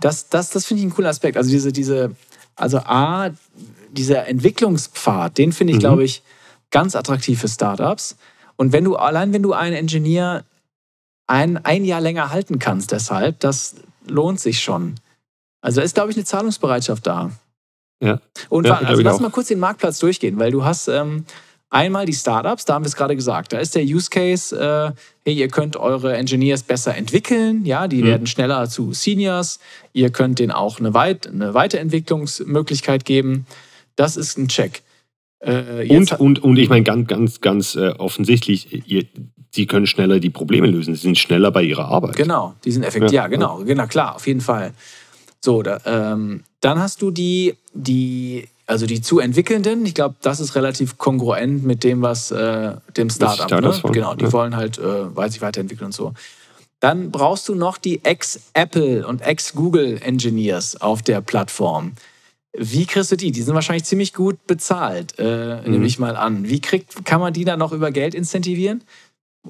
das, 0.00 0.28
das, 0.28 0.50
das 0.50 0.66
finde 0.66 0.80
ich 0.80 0.84
einen 0.84 0.94
coolen 0.94 1.08
Aspekt. 1.08 1.36
Also 1.36 1.50
diese, 1.50 1.72
diese, 1.72 2.16
also 2.56 2.78
A, 2.78 3.30
dieser 3.92 4.26
Entwicklungspfad, 4.26 5.38
den 5.38 5.52
finde 5.52 5.72
ich, 5.72 5.76
mhm. 5.76 5.80
glaube 5.80 6.04
ich, 6.04 6.22
ganz 6.70 6.96
attraktiv 6.96 7.40
für 7.40 7.48
Startups. 7.48 8.16
Und 8.60 8.74
wenn 8.74 8.84
du, 8.84 8.96
allein 8.96 9.32
wenn 9.32 9.42
du 9.42 9.54
einen 9.54 9.74
Ingenieur 9.74 10.44
ein, 11.26 11.64
ein 11.64 11.82
Jahr 11.86 12.02
länger 12.02 12.28
halten 12.28 12.58
kannst, 12.58 12.92
deshalb, 12.92 13.40
das 13.40 13.76
lohnt 14.06 14.38
sich 14.38 14.60
schon. 14.60 14.96
Also 15.62 15.80
ist, 15.80 15.94
glaube 15.94 16.10
ich, 16.10 16.16
eine 16.18 16.26
Zahlungsbereitschaft 16.26 17.06
da. 17.06 17.30
Ja. 18.04 18.20
Und 18.50 18.66
ja, 18.66 18.74
also 18.74 19.00
lass 19.00 19.18
mal 19.18 19.30
kurz 19.30 19.48
den 19.48 19.60
Marktplatz 19.60 19.98
durchgehen, 19.98 20.38
weil 20.38 20.50
du 20.50 20.62
hast 20.62 20.88
ähm, 20.88 21.24
einmal 21.70 22.04
die 22.04 22.12
Startups, 22.12 22.66
da 22.66 22.74
haben 22.74 22.84
wir 22.84 22.88
es 22.88 22.96
gerade 22.96 23.16
gesagt. 23.16 23.54
Da 23.54 23.60
ist 23.60 23.74
der 23.74 23.82
Use 23.82 24.10
Case, 24.10 24.54
äh, 24.54 24.92
hey, 25.24 25.34
ihr 25.38 25.48
könnt 25.48 25.78
eure 25.78 26.14
Engineers 26.18 26.62
besser 26.62 26.94
entwickeln, 26.94 27.64
ja, 27.64 27.88
die 27.88 28.02
mhm. 28.02 28.08
werden 28.08 28.26
schneller 28.26 28.68
zu 28.68 28.92
Seniors. 28.92 29.58
Ihr 29.94 30.10
könnt 30.10 30.38
denen 30.38 30.52
auch 30.52 30.78
eine, 30.80 30.92
Weit 30.92 31.26
eine 31.26 31.54
Weiterentwicklungsmöglichkeit 31.54 33.06
geben. 33.06 33.46
Das 33.96 34.18
ist 34.18 34.36
ein 34.36 34.48
Check. 34.48 34.82
Äh, 35.40 35.88
und, 35.96 36.12
und, 36.20 36.42
und 36.42 36.56
ich 36.58 36.68
meine 36.68 36.84
ganz, 36.84 37.08
ganz, 37.08 37.40
ganz 37.40 37.74
äh, 37.74 37.90
offensichtlich, 37.98 38.88
ihr, 38.88 39.04
sie 39.50 39.66
können 39.66 39.86
schneller 39.86 40.20
die 40.20 40.30
Probleme 40.30 40.66
lösen. 40.66 40.94
Sie 40.94 41.00
sind 41.00 41.18
schneller 41.18 41.50
bei 41.50 41.62
ihrer 41.62 41.86
Arbeit. 41.86 42.16
Genau, 42.16 42.54
die 42.64 42.72
sind 42.72 42.82
effektiv. 42.82 43.12
Ja, 43.12 43.22
ja 43.22 43.28
genau, 43.28 43.60
ja. 43.60 43.64
genau, 43.64 43.86
klar, 43.86 44.16
auf 44.16 44.26
jeden 44.26 44.40
Fall. 44.40 44.72
So, 45.40 45.62
da, 45.62 45.80
ähm, 45.86 46.44
dann 46.60 46.78
hast 46.78 47.00
du 47.00 47.10
die, 47.10 47.54
die, 47.72 48.48
also 48.66 48.84
die 48.84 49.00
zu 49.00 49.18
entwickelnden. 49.18 49.86
Ich 49.86 49.94
glaube, 49.94 50.16
das 50.20 50.40
ist 50.40 50.54
relativ 50.54 50.98
kongruent 50.98 51.64
mit 51.64 51.84
dem, 51.84 52.02
was 52.02 52.30
äh, 52.30 52.74
dem 52.96 53.08
Startup. 53.08 53.50
Ne? 53.60 53.92
Genau, 53.92 54.14
die 54.14 54.30
wollen 54.32 54.56
halt, 54.56 54.78
äh, 54.78 55.16
weiß 55.16 55.34
ich, 55.34 55.40
weiterentwickeln 55.40 55.86
und 55.86 55.94
so. 55.94 56.12
Dann 56.80 57.10
brauchst 57.10 57.48
du 57.48 57.54
noch 57.54 57.78
die 57.78 58.04
Ex-Apple 58.04 59.06
und 59.06 59.20
Ex-Google 59.22 60.00
Engineers 60.02 60.80
auf 60.80 61.02
der 61.02 61.20
Plattform. 61.20 61.92
Wie 62.56 62.84
kriegst 62.84 63.12
du 63.12 63.16
die? 63.16 63.30
Die 63.30 63.42
sind 63.42 63.54
wahrscheinlich 63.54 63.84
ziemlich 63.84 64.12
gut 64.12 64.46
bezahlt, 64.46 65.14
äh, 65.18 65.62
mhm. 65.62 65.70
nehme 65.70 65.86
ich 65.86 65.98
mal 65.98 66.16
an. 66.16 66.48
Wie 66.48 66.60
kriegt, 66.60 67.04
kann 67.04 67.20
man 67.20 67.32
die 67.32 67.44
dann 67.44 67.58
noch 67.58 67.72
über 67.72 67.92
Geld 67.92 68.14
incentivieren? 68.14 68.82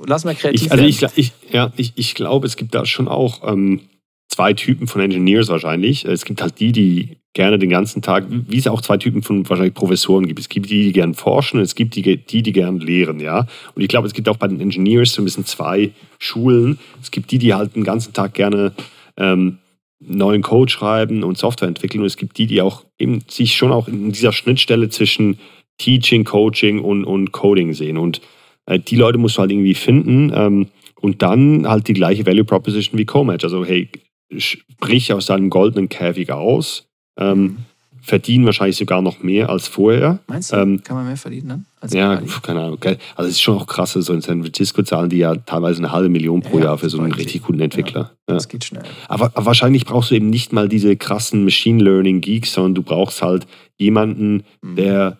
Lass 0.06 0.24
mal 0.24 0.34
kreativ 0.34 0.66
ich, 0.66 0.72
also 0.72 0.84
ich, 0.84 1.02
ich, 1.16 1.32
ja, 1.50 1.72
ich, 1.76 1.92
ich 1.96 2.14
glaube, 2.14 2.46
es 2.46 2.56
gibt 2.56 2.74
da 2.74 2.84
schon 2.84 3.08
auch 3.08 3.40
ähm, 3.50 3.80
zwei 4.28 4.52
Typen 4.52 4.86
von 4.86 5.00
Engineers 5.00 5.48
wahrscheinlich. 5.48 6.04
Es 6.04 6.24
gibt 6.24 6.42
halt 6.42 6.60
die, 6.60 6.72
die 6.72 7.16
gerne 7.32 7.58
den 7.58 7.70
ganzen 7.70 8.02
Tag, 8.02 8.26
wie 8.28 8.58
es 8.58 8.66
auch 8.66 8.82
zwei 8.82 8.96
Typen 8.96 9.22
von 9.22 9.48
wahrscheinlich 9.48 9.74
Professoren 9.74 10.26
gibt. 10.26 10.38
Es 10.38 10.48
gibt 10.48 10.68
die, 10.70 10.84
die 10.84 10.92
gerne 10.92 11.14
forschen 11.14 11.58
und 11.58 11.64
es 11.64 11.74
gibt 11.74 11.96
die, 11.96 12.02
die, 12.02 12.42
die 12.42 12.52
gerne 12.52 12.78
lehren, 12.78 13.20
ja. 13.20 13.46
Und 13.74 13.82
ich 13.82 13.88
glaube, 13.88 14.06
es 14.06 14.14
gibt 14.14 14.28
auch 14.28 14.36
bei 14.36 14.48
den 14.48 14.60
Engineers 14.60 15.12
so 15.12 15.22
ein 15.22 15.24
bisschen 15.24 15.46
zwei 15.46 15.92
Schulen. 16.18 16.78
Es 17.00 17.10
gibt 17.10 17.30
die, 17.30 17.38
die 17.38 17.54
halt 17.54 17.74
den 17.76 17.84
ganzen 17.84 18.12
Tag 18.12 18.34
gerne 18.34 18.72
ähm, 19.16 19.58
neuen 20.00 20.42
Code 20.42 20.70
schreiben 20.70 21.22
und 21.22 21.38
Software 21.38 21.68
entwickeln. 21.68 22.00
Und 22.00 22.06
es 22.06 22.16
gibt 22.16 22.38
die, 22.38 22.46
die 22.46 22.62
auch 22.62 22.84
eben 22.98 23.20
sich 23.28 23.56
schon 23.56 23.72
auch 23.72 23.86
in 23.86 24.12
dieser 24.12 24.32
Schnittstelle 24.32 24.88
zwischen 24.88 25.38
Teaching, 25.78 26.24
Coaching 26.24 26.80
und, 26.80 27.04
und 27.04 27.32
Coding 27.32 27.74
sehen. 27.74 27.96
Und 27.98 28.20
äh, 28.66 28.78
die 28.78 28.96
Leute 28.96 29.18
musst 29.18 29.36
du 29.36 29.40
halt 29.40 29.50
irgendwie 29.50 29.74
finden 29.74 30.32
ähm, 30.34 30.68
und 31.00 31.22
dann 31.22 31.68
halt 31.68 31.88
die 31.88 31.94
gleiche 31.94 32.26
Value 32.26 32.44
Proposition 32.44 32.98
wie 32.98 33.04
Comatch. 33.04 33.44
Also 33.44 33.64
hey, 33.64 33.88
sprich 34.36 35.12
aus 35.12 35.26
deinem 35.26 35.50
goldenen 35.50 35.88
Käfig 35.88 36.30
aus. 36.30 36.86
Ähm, 37.18 37.58
verdienen 38.02 38.46
wahrscheinlich 38.46 38.76
sogar 38.76 39.02
noch 39.02 39.22
mehr 39.22 39.50
als 39.50 39.68
vorher. 39.68 40.18
Meinst 40.26 40.52
du, 40.52 40.56
ähm, 40.56 40.82
kann 40.82 40.96
man 40.96 41.06
mehr 41.06 41.16
verdienen 41.16 41.48
dann? 41.80 41.90
Ja, 41.92 42.20
pf, 42.20 42.42
keine 42.42 42.60
Ahnung. 42.60 42.78
Also 42.82 43.28
es 43.28 43.36
ist 43.36 43.40
schon 43.40 43.56
auch 43.56 43.66
krass, 43.66 43.92
so 43.92 44.12
in 44.12 44.20
San 44.20 44.42
Francisco 44.42 44.82
zahlen 44.82 45.10
die 45.10 45.18
ja 45.18 45.34
teilweise 45.34 45.78
eine 45.78 45.92
halbe 45.92 46.08
Million 46.08 46.42
pro 46.42 46.58
ja, 46.58 46.66
Jahr 46.66 46.78
für 46.78 46.90
so 46.90 47.00
einen 47.00 47.12
richtig 47.12 47.42
guten 47.42 47.60
Entwickler. 47.60 48.12
Ja, 48.28 48.34
das 48.34 48.48
geht 48.48 48.64
schnell. 48.64 48.82
Aber, 49.08 49.26
aber, 49.34 49.46
wahrscheinlich 49.46 49.84
brauchst 49.84 50.10
du 50.10 50.14
eben 50.14 50.30
nicht 50.30 50.52
mal 50.52 50.68
diese 50.68 50.96
krassen 50.96 51.44
Machine 51.44 51.82
Learning 51.82 52.20
Geeks, 52.20 52.52
sondern 52.52 52.74
du 52.74 52.82
brauchst 52.82 53.22
halt 53.22 53.46
jemanden, 53.78 54.44
mhm. 54.62 54.76
der 54.76 55.18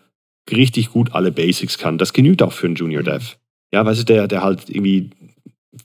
richtig 0.50 0.90
gut 0.90 1.14
alle 1.14 1.32
Basics 1.32 1.78
kann. 1.78 1.98
Das 1.98 2.12
genügt 2.12 2.42
auch 2.42 2.52
für 2.52 2.66
einen 2.66 2.76
Junior 2.76 3.02
Dev. 3.02 3.36
Ja, 3.72 3.84
weißt 3.84 4.00
du, 4.00 4.04
der, 4.04 4.28
der 4.28 4.42
halt 4.42 4.68
irgendwie 4.68 5.10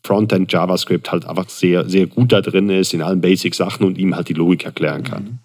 Frontend 0.04 0.52
JavaScript 0.52 1.12
halt 1.12 1.26
einfach 1.26 1.50
sehr, 1.50 1.88
sehr 1.88 2.08
gut 2.08 2.32
da 2.32 2.42
drin 2.42 2.70
ist 2.70 2.94
in 2.94 3.02
allen 3.02 3.22
Basic-Sachen 3.22 3.86
und 3.86 3.98
ihm 3.98 4.16
halt 4.16 4.30
die 4.30 4.34
Logik 4.34 4.66
erklären 4.66 5.04
kann. 5.04 5.24
Mhm. 5.24 5.40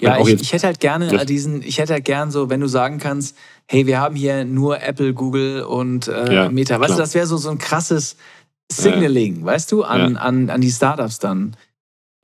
Ja, 0.00 0.18
ich, 0.20 0.40
ich, 0.40 0.52
hätte 0.52 0.66
halt 0.66 0.80
gerne 0.80 1.12
ja. 1.12 1.24
diesen, 1.24 1.62
ich 1.62 1.78
hätte 1.78 1.92
halt 1.92 2.04
gern 2.04 2.30
so, 2.30 2.48
wenn 2.48 2.60
du 2.60 2.66
sagen 2.66 2.98
kannst, 2.98 3.36
hey, 3.68 3.86
wir 3.86 4.00
haben 4.00 4.16
hier 4.16 4.44
nur 4.44 4.82
Apple, 4.82 5.14
Google 5.14 5.62
und 5.62 6.08
äh, 6.08 6.34
ja, 6.34 6.48
Meta. 6.48 6.80
Weißt 6.80 6.88
klar. 6.88 6.96
du, 6.98 7.02
das 7.02 7.14
wäre 7.14 7.26
so, 7.26 7.36
so 7.36 7.50
ein 7.50 7.58
krasses 7.58 8.16
Signaling, 8.72 9.44
weißt 9.44 9.70
du, 9.72 9.82
an, 9.82 10.16
an, 10.16 10.48
an 10.48 10.60
die 10.60 10.70
Startups 10.70 11.18
dann. 11.18 11.56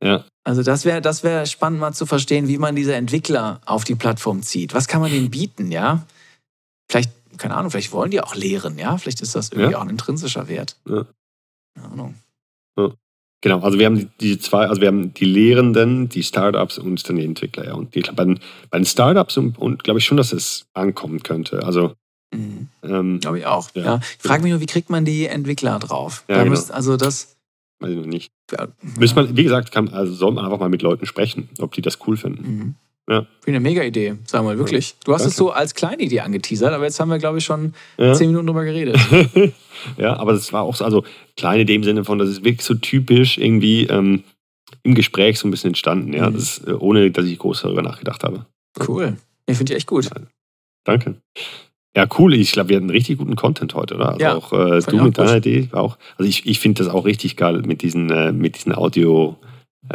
Ja. 0.03 0.25
Also 0.45 0.63
das 0.63 0.85
wäre 0.85 1.01
das 1.01 1.25
wär 1.25 1.45
spannend 1.47 1.81
mal 1.81 1.93
zu 1.93 2.07
verstehen, 2.07 2.49
wie 2.49 2.59
man 2.59 2.77
diese 2.77 2.95
Entwickler 2.95 3.61
auf 3.67 3.85
die 3.85 3.97
Plattform 3.97 4.43
zieht. 4.43 4.75
Was 4.75 4.87
kann 4.87 5.01
man 5.01 5.11
denen 5.11 5.31
bieten, 5.31 5.73
ja? 5.73 6.07
Vielleicht, 6.89 7.11
keine 7.37 7.57
Ahnung, 7.57 7.71
vielleicht 7.71 7.93
wollen 7.93 8.13
die 8.13 8.21
auch 8.21 8.37
lehren, 8.37 8.79
ja? 8.79 8.97
Vielleicht 8.97 9.23
ist 9.23 9.35
das 9.35 9.51
irgendwie 9.51 9.75
auch 9.75 9.83
ein 9.83 9.91
intrinsischer 9.91 10.47
Wert. 10.49 10.77
Ja. 10.89 11.05
Keine 11.75 11.89
Ahnung. 11.89 12.15
Ja. 12.79 12.93
Genau, 13.47 13.61
also 13.61 13.79
wir 13.79 13.87
haben 13.87 14.11
die 14.21 14.41
zwei, 14.41 14.67
also 14.67 14.81
wir 14.81 14.89
haben 14.89 15.15
die 15.15 15.25
Lehrenden, 15.25 16.09
die 16.09 16.25
Startups 16.25 16.79
und 16.79 17.09
dann 17.09 17.15
die 17.15 17.25
Entwickler. 17.25 17.65
Ja. 17.67 17.75
Und 17.75 17.95
die, 17.95 18.01
bei, 18.01 18.25
den, 18.25 18.41
bei 18.71 18.79
den 18.79 18.85
Startups 18.85 19.37
und, 19.37 19.57
und 19.57 19.85
glaube 19.85 20.01
ich 20.01 20.05
schon, 20.05 20.17
dass 20.17 20.33
es 20.33 20.67
ankommen 20.75 21.23
könnte. 21.23 21.63
Also 21.63 21.93
mhm. 22.35 22.67
ähm, 22.83 23.21
glaube 23.21 23.39
ich 23.39 23.47
auch. 23.47 23.71
Ja. 23.75 23.85
ja. 23.85 24.01
Ich 24.19 24.27
frage 24.27 24.43
mich 24.43 24.51
nur, 24.51 24.59
wie 24.59 24.67
kriegt 24.67 24.91
man 24.91 25.05
die 25.05 25.29
Entwickler 25.29 25.79
drauf? 25.79 26.25
Ja, 26.27 26.39
da 26.39 26.43
genau. 26.43 26.57
müsst, 26.57 26.73
also 26.73 26.97
das. 26.97 27.37
Weiß 27.79 27.91
ich 27.93 27.97
noch 27.97 28.07
nicht. 28.07 28.33
Ja. 28.51 28.67
Müssen 28.99 29.15
man, 29.15 29.37
wie 29.37 29.45
gesagt, 29.45 29.71
kann, 29.71 29.91
also 29.91 30.13
soll 30.13 30.33
man 30.33 30.45
einfach 30.45 30.59
mal 30.59 30.69
mit 30.69 30.83
Leuten 30.83 31.07
sprechen, 31.07 31.49
ob 31.61 31.73
die 31.73 31.83
das 31.83 31.99
cool 32.05 32.17
finden. 32.17 32.43
Mhm. 32.43 32.75
Ja. 33.09 33.27
Finde 33.41 33.59
eine 33.59 33.61
mega 33.61 33.83
Idee, 33.83 34.17
sag 34.25 34.43
mal, 34.43 34.59
wirklich. 34.59 34.97
Du 35.05 35.13
hast 35.13 35.21
Danke. 35.21 35.31
es 35.31 35.37
so 35.37 35.51
als 35.53 35.75
kleine 35.75 36.03
Idee 36.03 36.21
angeteasert, 36.21 36.73
aber 36.73 36.85
jetzt 36.85 36.99
haben 36.99 37.09
wir, 37.09 37.19
glaube 37.19 37.39
ich, 37.39 37.45
schon 37.45 37.73
ja. 37.99 38.13
zehn 38.15 38.29
Minuten 38.29 38.49
drüber 38.49 38.65
geredet. 38.65 38.99
ja, 39.97 40.17
aber 40.17 40.33
das 40.33 40.53
war 40.53 40.63
auch 40.63 40.75
so, 40.75 40.85
also 40.85 41.05
kleine 41.37 41.63
Idee 41.63 41.77
im 41.77 41.85
Sinne 41.85 42.05
von, 42.05 42.19
das 42.19 42.29
ist 42.29 42.45
wirklich 42.45 42.67
so 42.67 42.75
typisch 42.75 43.39
irgendwie 43.39 43.85
ähm, 43.85 44.25
im 44.83 44.97
Gespräch 44.97 45.39
so 45.39 45.47
ein 45.47 45.53
bisschen 45.53 45.69
entstanden, 45.69 46.13
ja, 46.13 46.29
mhm. 46.29 46.35
das, 46.35 46.59
äh, 46.67 46.73
ohne 46.73 47.11
dass 47.13 47.27
ich 47.27 47.39
groß 47.39 47.63
darüber 47.63 47.83
nachgedacht 47.83 48.25
habe. 48.25 48.47
Cool. 48.87 49.17
Ich 49.47 49.57
finde 49.57 49.73
ich 49.73 49.77
echt 49.77 49.87
gut. 49.87 50.11
Danke. 50.85 51.15
Ja, 51.97 52.07
cool. 52.19 52.35
Ich 52.35 52.53
glaube, 52.53 52.71
wir 52.71 52.77
hatten 52.77 52.91
richtig 52.91 53.19
guten 53.19 53.37
Content 53.37 53.75
heute, 53.75 53.95
oder? 53.95 54.11
Also 54.11 54.21
ja, 54.21 54.35
auch 54.35 54.53
äh, 54.53 54.81
du 54.81 55.03
mit 55.03 55.17
deiner 55.17 55.37
Idee 55.37 55.69
auch. 55.73 55.97
Also 56.19 56.29
ich, 56.29 56.45
ich 56.45 56.59
finde 56.59 56.83
das 56.83 56.93
auch 56.93 57.05
richtig 57.05 57.37
geil 57.37 57.63
mit 57.65 57.83
diesen, 57.83 58.11
äh, 58.11 58.33
mit 58.33 58.57
diesen 58.57 58.75
Audio- 58.75 59.37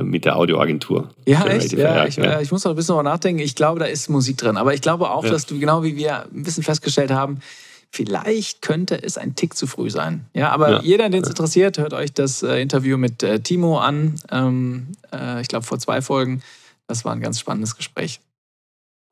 mit 0.02 0.26
der 0.26 0.36
Audioagentur. 0.36 1.10
Ja, 1.26 1.46
echt? 1.48 1.74
Ja, 1.74 2.06
ich, 2.06 2.16
ja. 2.16 2.39
ich, 2.39 2.52
muss 2.52 2.64
noch 2.64 2.72
ein 2.72 2.76
bisschen 2.76 2.96
drüber 2.96 3.10
nachdenken. 3.10 3.42
Ich 3.42 3.56
glaube, 3.56 3.80
da 3.80 3.86
ist 3.86 4.10
Musik 4.10 4.38
drin. 4.38 4.58
Aber 4.58 4.74
ich 4.74 4.82
glaube 4.82 5.10
auch, 5.10 5.24
ja. 5.24 5.32
dass 5.32 5.46
du, 5.46 5.60
genau 5.60 5.84
wie 5.84 5.96
wir 5.96 6.24
ein 6.24 6.44
bisschen 6.44 6.64
festgestellt 6.64 7.12
haben, 7.12 7.39
vielleicht 7.92 8.62
könnte 8.62 9.02
es 9.02 9.18
ein 9.18 9.36
Tick 9.36 9.56
zu 9.56 9.68
früh 9.68 9.89
sein. 9.89 10.26
Ja, 10.34 10.50
aber 10.52 10.72
ja. 10.72 10.82
jeder, 10.82 11.10
den 11.10 11.24
es 11.24 11.30
interessiert, 11.30 11.78
hört 11.78 11.94
euch 11.94 12.14
das 12.14 12.42
äh, 12.42 12.62
Interview 12.62 12.98
mit 12.98 13.22
äh, 13.22 13.39
Timo 13.39 13.80
an. 13.80 14.16
Ähm, 14.32 14.88
äh, 15.14 15.42
ich 15.42 15.48
glaube, 15.48 15.66
vor 15.66 15.80
zwei 15.80 16.02
Folgen. 16.02 16.42
Das 16.88 17.06
war 17.06 17.14
ein 17.14 17.22
ganz 17.22 17.39
spannendes 17.39 17.76
Gespräch. 17.76 18.20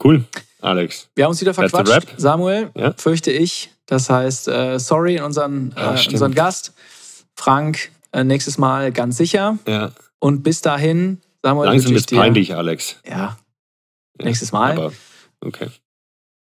Cool, 0.04 0.24
Alex. 0.62 1.10
Wir 1.16 1.26
haben 1.26 1.32
uns 1.32 1.42
wieder 1.42 1.54
verquatscht. 1.54 2.14
Samuel, 2.18 2.72
fürchte 2.98 3.32
ich. 3.32 3.70
Das 3.86 4.10
heißt, 4.10 4.48
äh, 4.48 4.80
sorry 4.80 5.20
unseren, 5.20 5.74
äh, 5.76 5.98
unseren 6.10 6.34
Gast. 6.34 6.74
Frank, 7.36 7.90
nächstes 8.14 8.58
Mal 8.58 8.92
ganz 8.92 9.18
sicher. 9.18 9.58
Ja. 9.68 9.92
Und 10.20 10.44
bis 10.44 10.62
dahin, 10.62 11.22
Samuel. 11.44 11.70
Langsam 11.70 11.96
ist 11.96 12.12
peinlich, 12.12 12.56
Alex. 12.56 13.00
Ja. 13.08 13.38
Nächstes 14.22 14.52
Mal. 14.52 14.74
Aber, 14.74 14.94
okay. 15.42 15.68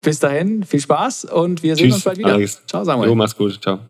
Bis 0.03 0.18
dahin, 0.20 0.64
viel 0.64 0.81
Spaß 0.81 1.27
und 1.27 1.62
wir 1.62 1.77
sehen 1.77 1.87
Tschüss, 1.87 1.95
uns 1.97 2.05
bald 2.05 2.18
wieder. 2.18 2.35
Alex. 2.35 2.62
Ciao, 2.66 2.85
Samuel. 2.85 3.09
Jo, 3.09 3.14
mach's 3.14 3.37
gut. 3.37 3.61
Ciao. 3.61 3.81